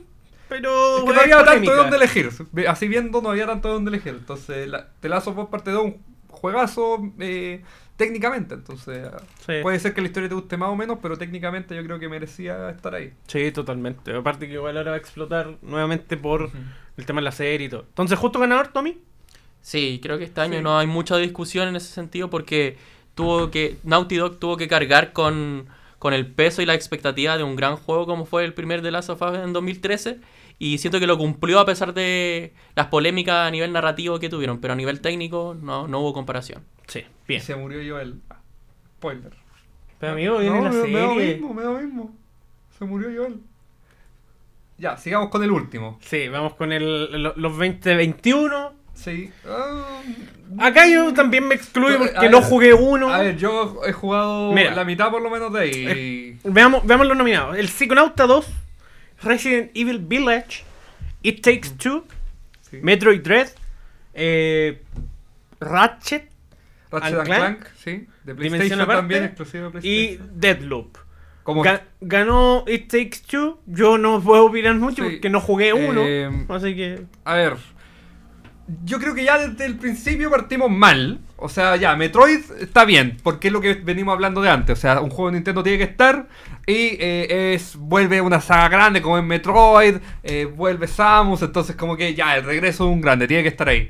pero. 0.62 0.98
Es 1.00 1.04
que 1.04 1.14
no 1.14 1.20
había 1.22 1.44
tanto 1.44 1.72
de 1.72 1.78
dónde 1.78 1.98
elegir. 1.98 2.30
Así 2.68 2.88
viendo, 2.88 3.22
no 3.22 3.30
había 3.30 3.46
tanto 3.48 3.68
de 3.70 3.74
dónde 3.74 3.90
elegir. 3.90 4.14
Entonces, 4.20 4.68
la, 4.68 4.90
The 5.00 5.10
Last 5.10 5.28
of 5.28 5.38
Us 5.38 5.48
parte 5.50 5.72
2 5.72 5.84
un 5.84 5.98
juegazo 6.30 7.00
eh, 7.20 7.64
técnicamente. 7.98 8.54
Entonces, 8.56 9.08
Sí. 9.46 9.54
puede 9.62 9.80
ser 9.80 9.94
que 9.94 10.02
la 10.02 10.08
historia 10.08 10.30
te 10.30 10.36
guste 10.36 10.58
más 10.58 10.70
o 10.70 10.76
menos, 10.76 11.00
pero 11.02 11.18
técnicamente 11.18 11.76
yo 11.76 11.84
creo 11.84 12.00
que 12.00 12.08
merecía 12.10 12.70
estar 12.70 12.94
ahí. 12.94 13.14
Sí, 13.28 13.52
totalmente. 13.52 14.16
Aparte 14.16 14.48
que 14.48 14.54
igual 14.54 14.78
ahora 14.78 14.92
va 14.92 14.98
a 14.98 15.00
explotar 15.00 15.56
nuevamente 15.62 16.18
por 16.18 16.52
el 16.98 17.06
tema 17.06 17.22
de 17.22 17.26
la 17.26 17.32
serie 17.32 17.68
y 17.68 17.70
todo. 17.70 17.86
Entonces, 17.90 18.18
justo 18.20 18.40
ganador, 18.40 18.68
Tommy. 18.68 19.00
Sí, 19.62 20.00
creo 20.04 20.18
que 20.18 20.26
este 20.26 20.42
año 20.42 20.58
Sí. 20.58 20.64
no 20.64 20.78
hay 20.78 20.88
mucha 20.88 21.18
discusión 21.18 21.68
en 21.70 21.76
ese 21.78 21.88
sentido 21.94 22.30
porque 22.30 22.78
tuvo 23.16 23.50
que 23.50 23.78
Naughty 23.84 24.18
Dog 24.18 24.38
tuvo 24.38 24.58
que 24.58 24.68
cargar 24.68 25.14
con, 25.14 25.68
con 26.00 26.14
el 26.14 26.28
peso 26.28 26.62
y 26.62 26.66
la 26.66 26.74
expectativa 26.74 27.38
de 27.38 27.44
un 27.44 27.56
gran 27.56 27.78
juego 27.78 28.06
como 28.06 28.26
fue 28.26 28.44
el 28.44 28.54
primer 28.54 28.82
The 28.82 28.92
Last 28.92 29.10
of 29.10 29.22
Us 29.22 29.38
en 29.38 29.54
2013 29.54 30.20
y 30.60 30.78
siento 30.78 31.00
que 31.00 31.08
lo 31.08 31.18
cumplió 31.18 31.60
a 31.60 31.66
pesar 31.66 31.94
de 31.94 32.54
las 32.76 32.88
polémicas 32.88 33.48
a 33.48 33.52
nivel 33.52 33.72
narrativo 33.74 34.20
que 34.20 34.30
tuvieron, 34.30 34.60
pero 34.60 34.74
a 34.74 34.76
nivel 34.78 35.02
técnico 35.02 35.56
no, 35.60 35.88
no 35.88 36.00
hubo 36.00 36.14
comparación. 36.14 36.64
Sí, 36.88 37.00
Y 37.00 37.06
bien. 37.28 37.42
se 37.42 37.56
murió 37.56 37.80
Joel. 37.96 38.22
Ah, 38.30 38.38
Spoiler. 38.98 39.34
Pero 40.00 40.14
amigo, 40.14 40.38
viene 40.40 40.58
No, 40.58 40.64
la 40.66 40.70
me, 40.72 40.88
me 40.88 41.00
da 41.00 41.06
lo 41.08 41.14
serie. 41.16 41.34
mismo, 41.34 41.54
me 41.54 41.64
da 41.64 41.72
lo 41.72 41.80
mismo. 41.80 42.16
Se 42.78 42.86
murió 42.86 43.10
Joel. 43.16 43.40
Ya, 44.78 44.98
sigamos 44.98 45.30
con 45.30 45.44
el 45.44 45.52
último. 45.52 46.00
Sí, 46.02 46.28
vamos 46.30 46.56
con 46.56 46.72
el, 46.72 47.12
lo- 47.24 47.34
los 47.36 47.52
2021. 47.58 48.74
Sí. 48.94 49.32
Ah, 49.48 50.02
Acá 50.60 50.88
yo 50.88 51.14
también 51.14 51.48
me 51.48 51.56
excluyo 51.56 51.98
porque 52.00 52.20
ver, 52.20 52.32
no 52.32 52.42
jugué 52.42 52.74
uno. 52.74 53.10
A 53.14 53.20
ver, 53.20 53.38
yo 53.38 53.82
he 53.88 53.92
jugado 53.92 54.52
Mira. 54.52 54.76
la 54.76 54.84
mitad 54.86 55.10
por 55.10 55.22
lo 55.22 55.30
menos 55.30 55.52
de 55.54 55.60
ahí. 55.60 56.40
Veamos, 56.44 56.86
veamos 56.86 57.08
los 57.08 57.18
nominados. 57.18 57.58
El 57.58 57.70
Psychonauta 57.70 58.26
2, 58.28 58.46
Resident 59.24 59.72
Evil 59.74 60.00
Village, 60.00 60.64
It 61.24 61.42
Takes 61.42 61.72
Two, 61.78 62.06
Sí. 62.70 62.80
Metroid 62.82 63.22
Dread, 63.22 63.50
eh, 64.14 64.82
Ratchet 65.60 66.30
Ratchet 66.92 67.14
and 67.16 67.26
Clank, 67.26 67.60
Clank, 67.60 67.68
sí. 67.84 68.08
De 68.24 68.36
PlayStation 68.36 68.82
aparte, 68.82 69.02
también, 69.02 69.24
exclusivo 69.26 69.70
de 69.72 69.88
y. 69.88 70.20
Deadloop. 70.36 70.98
Como 71.44 71.64
Ga- 71.64 71.82
ganó 72.00 72.64
It 72.68 72.88
Takes 72.90 73.22
Two. 73.28 73.60
Yo 73.66 73.98
no 73.98 74.22
puedo 74.22 74.46
opinar 74.46 74.76
mucho 74.76 75.04
Sí. 75.04 75.10
porque 75.12 75.30
no 75.30 75.42
jugué 75.42 75.74
uno. 75.74 76.02
Eh, 76.06 76.30
así 76.50 76.76
que. 76.76 77.04
A 77.26 77.34
ver. 77.36 77.58
Yo 78.86 78.98
creo 79.00 79.14
que 79.14 79.26
ya 79.26 79.38
desde 79.38 79.66
el 79.66 79.78
principio 79.78 80.30
partimos 80.32 80.72
mal. 80.72 81.20
O 81.36 81.50
sea, 81.50 81.76
ya, 81.76 81.96
Metroid 81.98 82.40
está 82.62 82.86
bien, 82.86 83.18
porque 83.22 83.48
es 83.48 83.54
lo 83.54 83.60
que 83.60 83.74
venimos 83.74 84.14
hablando 84.14 84.42
de 84.42 84.50
antes. 84.50 84.78
O 84.78 84.82
sea, 84.82 85.02
un 85.02 85.10
juego 85.10 85.32
de 85.32 85.34
Nintendo 85.34 85.64
tiene 85.64 85.78
que 85.78 85.84
estar. 85.84 86.28
Y 86.66 86.96
eh, 87.00 87.54
es 87.56 87.76
vuelve 87.76 88.22
una 88.22 88.40
saga 88.40 88.70
grande 88.70 89.02
como 89.02 89.18
es 89.18 89.24
Metroid. 89.24 89.98
eh, 90.24 90.46
vuelve 90.46 90.88
Samus. 90.88 91.42
Entonces, 91.42 91.76
como 91.76 91.98
que 91.98 92.14
ya, 92.16 92.38
el 92.38 92.46
regreso 92.46 92.86
de 92.86 92.92
un 92.92 93.02
grande, 93.02 93.28
tiene 93.28 93.44
que 93.44 93.50
estar 93.50 93.68
ahí. 93.68 93.90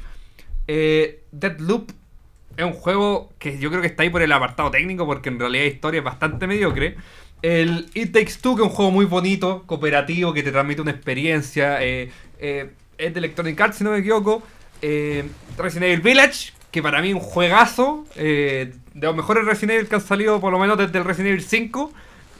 Eh, 0.68 1.24
Deadloop 1.32 1.92
es 2.58 2.66
un 2.66 2.74
juego 2.74 3.32
que 3.38 3.60
yo 3.60 3.70
creo 3.70 3.82
que 3.82 3.88
está 3.88 4.02
ahí 4.04 4.10
por 4.10 4.24
el 4.24 4.32
apartado 4.32 4.72
técnico, 4.72 5.06
porque 5.06 5.30
en 5.30 5.40
realidad 5.40 5.66
la 5.66 5.70
historia 5.70 6.00
es 6.00 6.04
bastante 6.04 6.48
mediocre. 6.48 6.96
El 7.44 7.92
It 7.94 8.12
Takes 8.12 8.36
Two, 8.42 8.56
que 8.56 8.64
es 8.64 8.70
un 8.70 8.74
juego 8.74 8.90
muy 8.90 9.06
bonito, 9.06 9.64
cooperativo, 9.68 10.34
que 10.34 10.42
te 10.42 10.52
transmite 10.52 10.82
una 10.82 10.92
experiencia. 10.92 11.78
eh, 11.84 12.10
es 12.98 13.14
de 13.14 13.20
Electronic 13.20 13.60
Arts, 13.60 13.78
si 13.78 13.84
no 13.84 13.92
me 13.92 14.00
equivoco. 14.00 14.44
Eh, 14.86 15.24
Resident 15.58 15.86
Evil 15.86 16.02
Village, 16.02 16.52
que 16.72 16.84
para 16.84 17.02
mí 17.02 17.14
un 17.14 17.22
juegazo. 17.22 18.06
eh, 18.16 18.74
de 18.94 19.08
los 19.08 19.16
mejores 19.16 19.46
Resident 19.46 19.72
Evil 19.78 19.88
que 19.88 19.96
han 19.96 20.02
salido, 20.02 20.40
por 20.40 20.52
lo 20.52 20.60
menos 20.60 20.78
desde 20.78 21.00
el 21.00 21.06
Resident 21.06 21.30
Evil 21.32 21.44
5. 21.44 21.92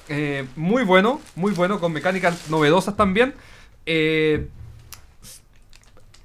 eh, 0.10 0.46
muy 0.58 0.84
bueno, 0.84 1.22
muy 1.36 1.54
bueno, 1.54 1.80
con 1.80 1.94
mecánicas 1.94 2.50
novedosas 2.50 2.96
también. 2.98 3.34
Eh, 3.86 4.48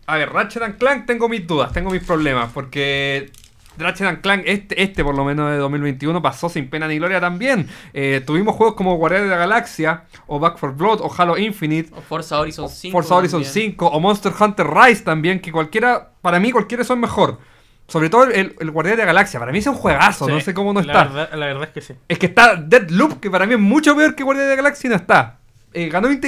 a 0.06 0.16
ver, 0.16 0.30
Ratchet 0.32 0.62
and 0.62 0.78
Clank 0.78 1.06
tengo 1.06 1.28
mis 1.28 1.46
dudas, 1.46 1.72
tengo 1.72 1.90
mis 1.90 2.02
problemas, 2.02 2.50
porque 2.52 3.30
Ratchet 3.78 4.06
and 4.06 4.20
Clank, 4.20 4.42
este, 4.46 4.82
este 4.82 5.04
por 5.04 5.14
lo 5.14 5.24
menos 5.24 5.50
de 5.50 5.56
2021, 5.58 6.20
pasó 6.22 6.48
sin 6.48 6.68
pena 6.68 6.88
ni 6.88 6.98
gloria 6.98 7.20
también. 7.20 7.68
Eh, 7.92 8.22
tuvimos 8.26 8.54
juegos 8.56 8.74
como 8.74 8.96
Guardianes 8.96 9.28
de 9.28 9.34
la 9.34 9.40
Galaxia, 9.40 10.04
o 10.26 10.38
Back 10.38 10.58
4 10.58 10.76
Blood, 10.76 11.00
o 11.02 11.10
Halo 11.16 11.38
Infinite, 11.38 11.90
O 11.94 12.00
Forza 12.00 12.38
Horizon 12.38 12.64
o 12.66 12.68
5. 12.68 12.92
Forza 12.92 13.14
Horizon 13.14 13.42
también. 13.42 13.72
5, 13.72 13.86
o 13.86 14.00
Monster 14.00 14.32
Hunter 14.38 14.66
Rise 14.66 15.02
también, 15.02 15.40
que 15.40 15.52
cualquiera, 15.52 16.10
para 16.20 16.40
mí 16.40 16.50
cualquiera 16.50 16.84
son 16.84 17.00
mejor. 17.00 17.38
Sobre 17.86 18.10
todo 18.10 18.24
el, 18.24 18.54
el 18.60 18.70
Guardián 18.70 18.96
de 18.96 19.02
la 19.02 19.06
Galaxia, 19.06 19.40
para 19.40 19.50
mí 19.50 19.58
es 19.58 19.66
un 19.66 19.74
juegazo, 19.74 20.28
no 20.28 20.40
sé 20.40 20.52
cómo 20.52 20.74
no 20.74 20.82
la 20.82 20.92
está. 20.92 21.04
Verdad, 21.04 21.30
la 21.34 21.46
verdad 21.46 21.64
es 21.64 21.70
que 21.70 21.80
sí. 21.80 21.94
Es 22.06 22.18
que 22.18 22.26
está 22.26 22.56
Deadloop, 22.56 23.18
que 23.18 23.30
para 23.30 23.46
mí 23.46 23.54
es 23.54 23.60
mucho 23.60 23.96
peor 23.96 24.14
que 24.14 24.24
Guardian 24.24 24.46
de 24.46 24.50
la 24.50 24.56
Galaxia 24.56 24.88
y 24.88 24.90
no 24.90 24.96
está. 24.96 25.38
Eh, 25.72 25.88
ganó 25.88 26.10
It 26.10 26.20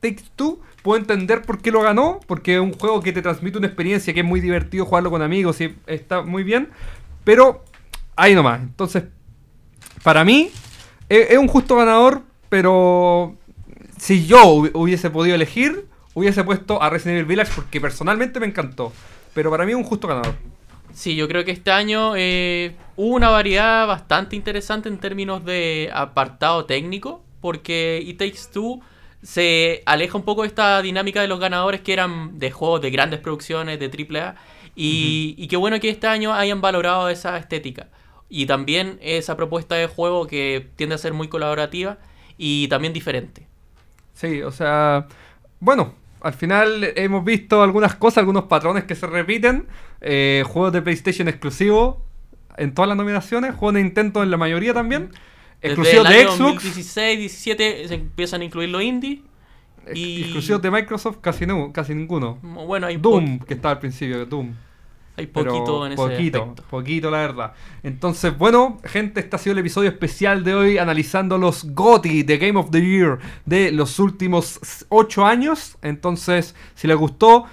Takes 0.00 0.24
Two. 0.36 0.60
Puedo 0.86 1.00
entender 1.00 1.42
por 1.42 1.60
qué 1.60 1.72
lo 1.72 1.82
ganó. 1.82 2.20
Porque 2.26 2.54
es 2.54 2.60
un 2.60 2.72
juego 2.72 3.02
que 3.02 3.12
te 3.12 3.20
transmite 3.20 3.58
una 3.58 3.66
experiencia 3.66 4.14
que 4.14 4.20
es 4.20 4.26
muy 4.26 4.40
divertido 4.40 4.86
jugarlo 4.86 5.10
con 5.10 5.20
amigos 5.20 5.60
y 5.60 5.74
está 5.86 6.22
muy 6.22 6.44
bien. 6.44 6.70
Pero 7.24 7.64
ahí 8.14 8.34
nomás. 8.34 8.60
Entonces, 8.62 9.04
para 10.04 10.24
mí, 10.24 10.50
es, 11.08 11.30
es 11.30 11.38
un 11.38 11.48
justo 11.48 11.76
ganador. 11.76 12.22
Pero 12.48 13.34
si 13.98 14.26
yo 14.26 14.44
hubi- 14.44 14.70
hubiese 14.74 15.10
podido 15.10 15.34
elegir, 15.34 15.86
hubiese 16.14 16.44
puesto 16.44 16.80
a 16.80 16.88
Resident 16.88 17.16
Evil 17.16 17.26
Village 17.26 17.52
porque 17.56 17.80
personalmente 17.80 18.38
me 18.38 18.46
encantó. 18.46 18.92
Pero 19.34 19.50
para 19.50 19.66
mí 19.66 19.72
es 19.72 19.76
un 19.76 19.84
justo 19.84 20.06
ganador. 20.06 20.34
Sí, 20.94 21.14
yo 21.16 21.28
creo 21.28 21.44
que 21.44 21.50
este 21.50 21.70
año 21.72 22.14
eh, 22.16 22.74
hubo 22.96 23.14
una 23.16 23.28
variedad 23.28 23.86
bastante 23.86 24.34
interesante 24.36 24.88
en 24.88 24.96
términos 24.98 25.44
de 25.44 25.90
apartado 25.92 26.64
técnico, 26.64 27.22
porque 27.42 28.00
It 28.02 28.16
Takes 28.16 28.50
Two 28.50 28.80
se 29.26 29.82
aleja 29.86 30.16
un 30.16 30.22
poco 30.24 30.42
de 30.42 30.48
esta 30.48 30.80
dinámica 30.82 31.20
de 31.20 31.26
los 31.26 31.40
ganadores 31.40 31.80
que 31.80 31.92
eran 31.92 32.38
de 32.38 32.52
juegos 32.52 32.80
de 32.80 32.90
grandes 32.90 33.18
producciones, 33.18 33.80
de 33.80 33.86
AAA, 33.86 34.36
y, 34.76 35.34
y 35.36 35.48
qué 35.48 35.56
bueno 35.56 35.80
que 35.80 35.88
este 35.88 36.06
año 36.06 36.32
hayan 36.32 36.60
valorado 36.60 37.08
esa 37.08 37.36
estética. 37.36 37.88
Y 38.28 38.46
también 38.46 38.98
esa 39.02 39.36
propuesta 39.36 39.74
de 39.74 39.88
juego 39.88 40.28
que 40.28 40.68
tiende 40.76 40.94
a 40.94 40.98
ser 40.98 41.12
muy 41.12 41.26
colaborativa 41.26 41.98
y 42.38 42.68
también 42.68 42.92
diferente. 42.92 43.48
Sí, 44.14 44.42
o 44.42 44.52
sea, 44.52 45.08
bueno, 45.58 45.94
al 46.20 46.34
final 46.34 46.92
hemos 46.94 47.24
visto 47.24 47.62
algunas 47.62 47.96
cosas, 47.96 48.18
algunos 48.18 48.44
patrones 48.44 48.84
que 48.84 48.94
se 48.94 49.08
repiten. 49.08 49.66
Eh, 50.02 50.44
juegos 50.46 50.72
de 50.72 50.82
PlayStation 50.82 51.26
exclusivos 51.26 51.96
en 52.56 52.74
todas 52.74 52.88
las 52.88 52.96
nominaciones, 52.96 53.54
juegos 53.54 53.74
de 53.74 53.82
Nintendo 53.82 54.22
en 54.22 54.30
la 54.30 54.36
mayoría 54.36 54.72
también. 54.72 55.10
Exclusivos 55.62 56.06
el 56.06 56.12
de 56.12 56.22
Xbox, 56.24 56.38
2016, 56.38 57.18
17 57.18 57.88
se 57.88 57.94
empiezan 57.94 58.40
a 58.40 58.44
incluir 58.44 58.68
los 58.68 58.82
indie. 58.82 59.22
y- 59.94 60.22
exclusivos 60.22 60.60
de 60.62 60.70
Microsoft, 60.70 61.18
casi, 61.20 61.46
no, 61.46 61.72
casi 61.72 61.94
ninguno. 61.94 62.38
Bueno, 62.42 62.86
hay 62.88 62.96
Doom, 62.96 63.38
que 63.40 63.54
estaba 63.54 63.72
al 63.72 63.78
principio, 63.78 64.26
Doom. 64.26 64.52
Hay 65.18 65.28
Pero 65.28 65.50
poquito 65.50 65.86
en 65.86 65.92
ese 65.92 66.02
poquito, 66.02 66.38
aspecto. 66.42 66.64
poquito 66.68 67.10
la 67.10 67.18
verdad. 67.18 67.52
Entonces, 67.82 68.36
bueno, 68.36 68.78
gente, 68.84 69.20
este 69.20 69.34
ha 69.36 69.38
sido 69.38 69.52
el 69.54 69.60
episodio 69.60 69.88
especial 69.88 70.44
de 70.44 70.54
hoy 70.54 70.76
analizando 70.78 71.38
los 71.38 71.64
GOTY 71.72 72.22
de 72.22 72.36
Game 72.36 72.58
of 72.58 72.70
the 72.70 72.82
Year 72.84 73.18
de 73.46 73.72
los 73.72 73.98
últimos 73.98 74.84
8 74.90 75.24
años. 75.24 75.78
Entonces, 75.80 76.54
si 76.74 76.86
les 76.86 76.96
gustó, 76.98 77.46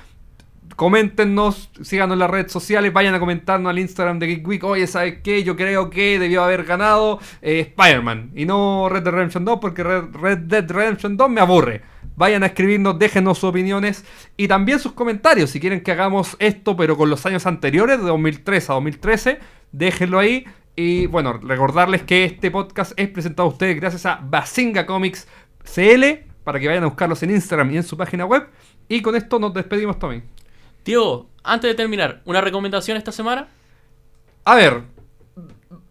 coméntenos, 0.75 1.69
síganos 1.81 2.13
en 2.15 2.19
las 2.19 2.29
redes 2.29 2.51
sociales, 2.51 2.91
vayan 2.93 3.13
a 3.13 3.19
comentarnos 3.19 3.69
al 3.69 3.79
Instagram 3.79 4.19
de 4.19 4.27
Geek 4.27 4.47
Week. 4.47 4.63
Oye, 4.63 4.87
¿sabes 4.87 5.19
qué? 5.23 5.43
Yo 5.43 5.55
creo 5.55 5.89
que 5.89 6.19
debió 6.19 6.43
haber 6.43 6.63
ganado 6.63 7.19
eh, 7.41 7.59
Spider-Man 7.59 8.31
y 8.35 8.45
no 8.45 8.89
Red 8.89 9.03
Dead 9.03 9.13
Redemption 9.13 9.45
2 9.45 9.59
porque 9.59 9.83
Red, 9.83 10.03
Red 10.13 10.37
Dead 10.39 10.69
Redemption 10.69 11.17
2 11.17 11.29
me 11.29 11.41
aburre. 11.41 11.81
Vayan 12.15 12.43
a 12.43 12.47
escribirnos, 12.47 12.99
déjenos 12.99 13.39
sus 13.39 13.49
opiniones 13.49 14.05
y 14.37 14.47
también 14.47 14.79
sus 14.79 14.93
comentarios. 14.93 15.49
Si 15.49 15.59
quieren 15.59 15.81
que 15.81 15.91
hagamos 15.91 16.35
esto, 16.39 16.75
pero 16.77 16.95
con 16.95 17.09
los 17.09 17.25
años 17.25 17.45
anteriores, 17.47 17.97
de 17.99 18.05
2003 18.05 18.69
a 18.69 18.73
2013, 18.73 19.39
déjenlo 19.71 20.19
ahí. 20.19 20.45
Y 20.75 21.07
bueno, 21.07 21.33
recordarles 21.33 22.03
que 22.03 22.23
este 22.25 22.51
podcast 22.51 22.93
es 22.97 23.09
presentado 23.09 23.47
a 23.49 23.51
ustedes 23.51 23.75
gracias 23.75 24.05
a 24.05 24.19
Basinga 24.23 24.85
Comics 24.85 25.27
CL, 25.63 26.25
para 26.43 26.59
que 26.59 26.67
vayan 26.67 26.83
a 26.83 26.87
buscarlos 26.87 27.21
en 27.23 27.31
Instagram 27.31 27.71
y 27.71 27.77
en 27.77 27.83
su 27.83 27.97
página 27.97 28.25
web. 28.25 28.47
Y 28.87 29.01
con 29.01 29.15
esto 29.15 29.39
nos 29.39 29.53
despedimos, 29.53 29.97
Tommy. 29.97 30.21
Diego, 30.83 31.29
antes 31.43 31.69
de 31.69 31.75
terminar, 31.75 32.21
¿una 32.25 32.41
recomendación 32.41 32.97
esta 32.97 33.11
semana? 33.11 33.47
A 34.43 34.55
ver, 34.55 34.83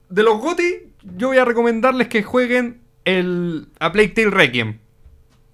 de 0.08 0.22
los 0.22 0.38
GOTY, 0.38 0.92
yo 1.16 1.28
voy 1.28 1.38
a 1.38 1.44
recomendarles 1.44 2.08
que 2.08 2.22
jueguen 2.22 2.82
el 3.04 3.68
A 3.80 3.92
Plague 3.92 4.08
Tale 4.08 4.30
Requiem. 4.30 4.78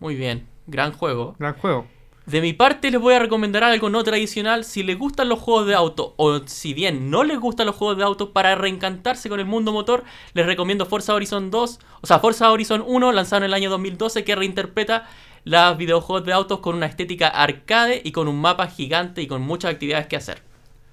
Muy 0.01 0.17
bien, 0.17 0.47
gran 0.67 0.93
juego. 0.93 1.37
Gran 1.39 1.55
juego. 1.55 1.87
De 2.27 2.43
mi 2.43 2.53
parte 2.53 2.91
les 2.91 3.01
voy 3.01 3.15
a 3.15 3.21
recomendar 3.21 3.65
algo 3.65 3.89
no 3.89 4.05
tradicional. 4.05 4.65
Si 4.65 4.83
les 4.83 4.99
gustan 4.99 5.31
los 5.31 5.39
juegos 5.39 5.67
de 5.67 5.75
auto 5.75 6.13
o 6.19 6.41
si 6.47 6.75
bien 6.75 7.09
no 7.09 7.25
les 7.25 7.39
gustan 7.41 7.65
los 7.65 7.75
juegos 7.75 7.97
de 7.97 8.05
auto, 8.05 8.35
para 8.35 8.55
reencantarse 8.55 9.31
con 9.31 9.41
el 9.41 9.47
mundo 9.47 9.73
motor, 9.73 10.05
les 10.35 10.45
recomiendo 10.45 10.85
Forza 10.85 11.15
Horizon 11.15 11.51
2, 11.51 11.81
o 12.03 12.07
sea, 12.07 12.19
Forza 12.19 12.51
Horizon 12.53 12.85
1, 12.87 13.13
lanzado 13.13 13.39
en 13.39 13.45
el 13.45 13.55
año 13.55 13.71
2012, 13.71 14.25
que 14.25 14.37
reinterpreta 14.37 15.09
los 15.45 15.77
videojuegos 15.77 16.25
de 16.27 16.33
autos 16.33 16.61
con 16.61 16.75
una 16.77 16.87
estética 16.87 17.29
arcade 17.29 18.01
y 18.05 18.13
con 18.13 18.29
un 18.29 18.41
mapa 18.41 18.67
gigante 18.67 19.23
y 19.23 19.27
con 19.27 19.43
muchas 19.43 19.73
actividades 19.73 20.07
que 20.07 20.17
hacer. 20.17 20.43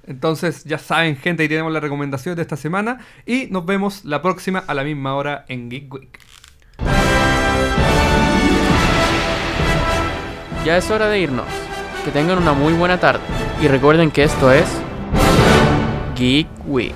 Entonces, 0.08 0.64
ya 0.66 0.78
saben, 0.78 1.18
gente, 1.18 1.44
ahí 1.44 1.50
tenemos 1.50 1.74
las 1.74 1.82
recomendaciones 1.82 2.36
de 2.36 2.44
esta 2.44 2.58
semana. 2.58 3.00
Y 3.26 3.48
nos 3.48 3.66
vemos 3.66 4.06
la 4.06 4.22
próxima 4.22 4.60
a 4.60 4.74
la 4.74 4.84
misma 4.84 5.16
hora 5.16 5.46
en 5.48 5.70
Geek 5.70 5.94
Week. 5.94 6.20
Ya 10.64 10.78
es 10.78 10.90
hora 10.92 11.08
de 11.08 11.20
irnos. 11.20 11.48
Que 12.04 12.12
tengan 12.12 12.38
una 12.38 12.54
muy 12.54 12.74
buena 12.74 13.00
tarde. 13.00 13.22
Y 13.62 13.68
recuerden 13.68 14.12
que 14.12 14.24
esto 14.24 14.52
es 14.52 14.68
Geek 16.16 16.48
Week. 16.68 16.94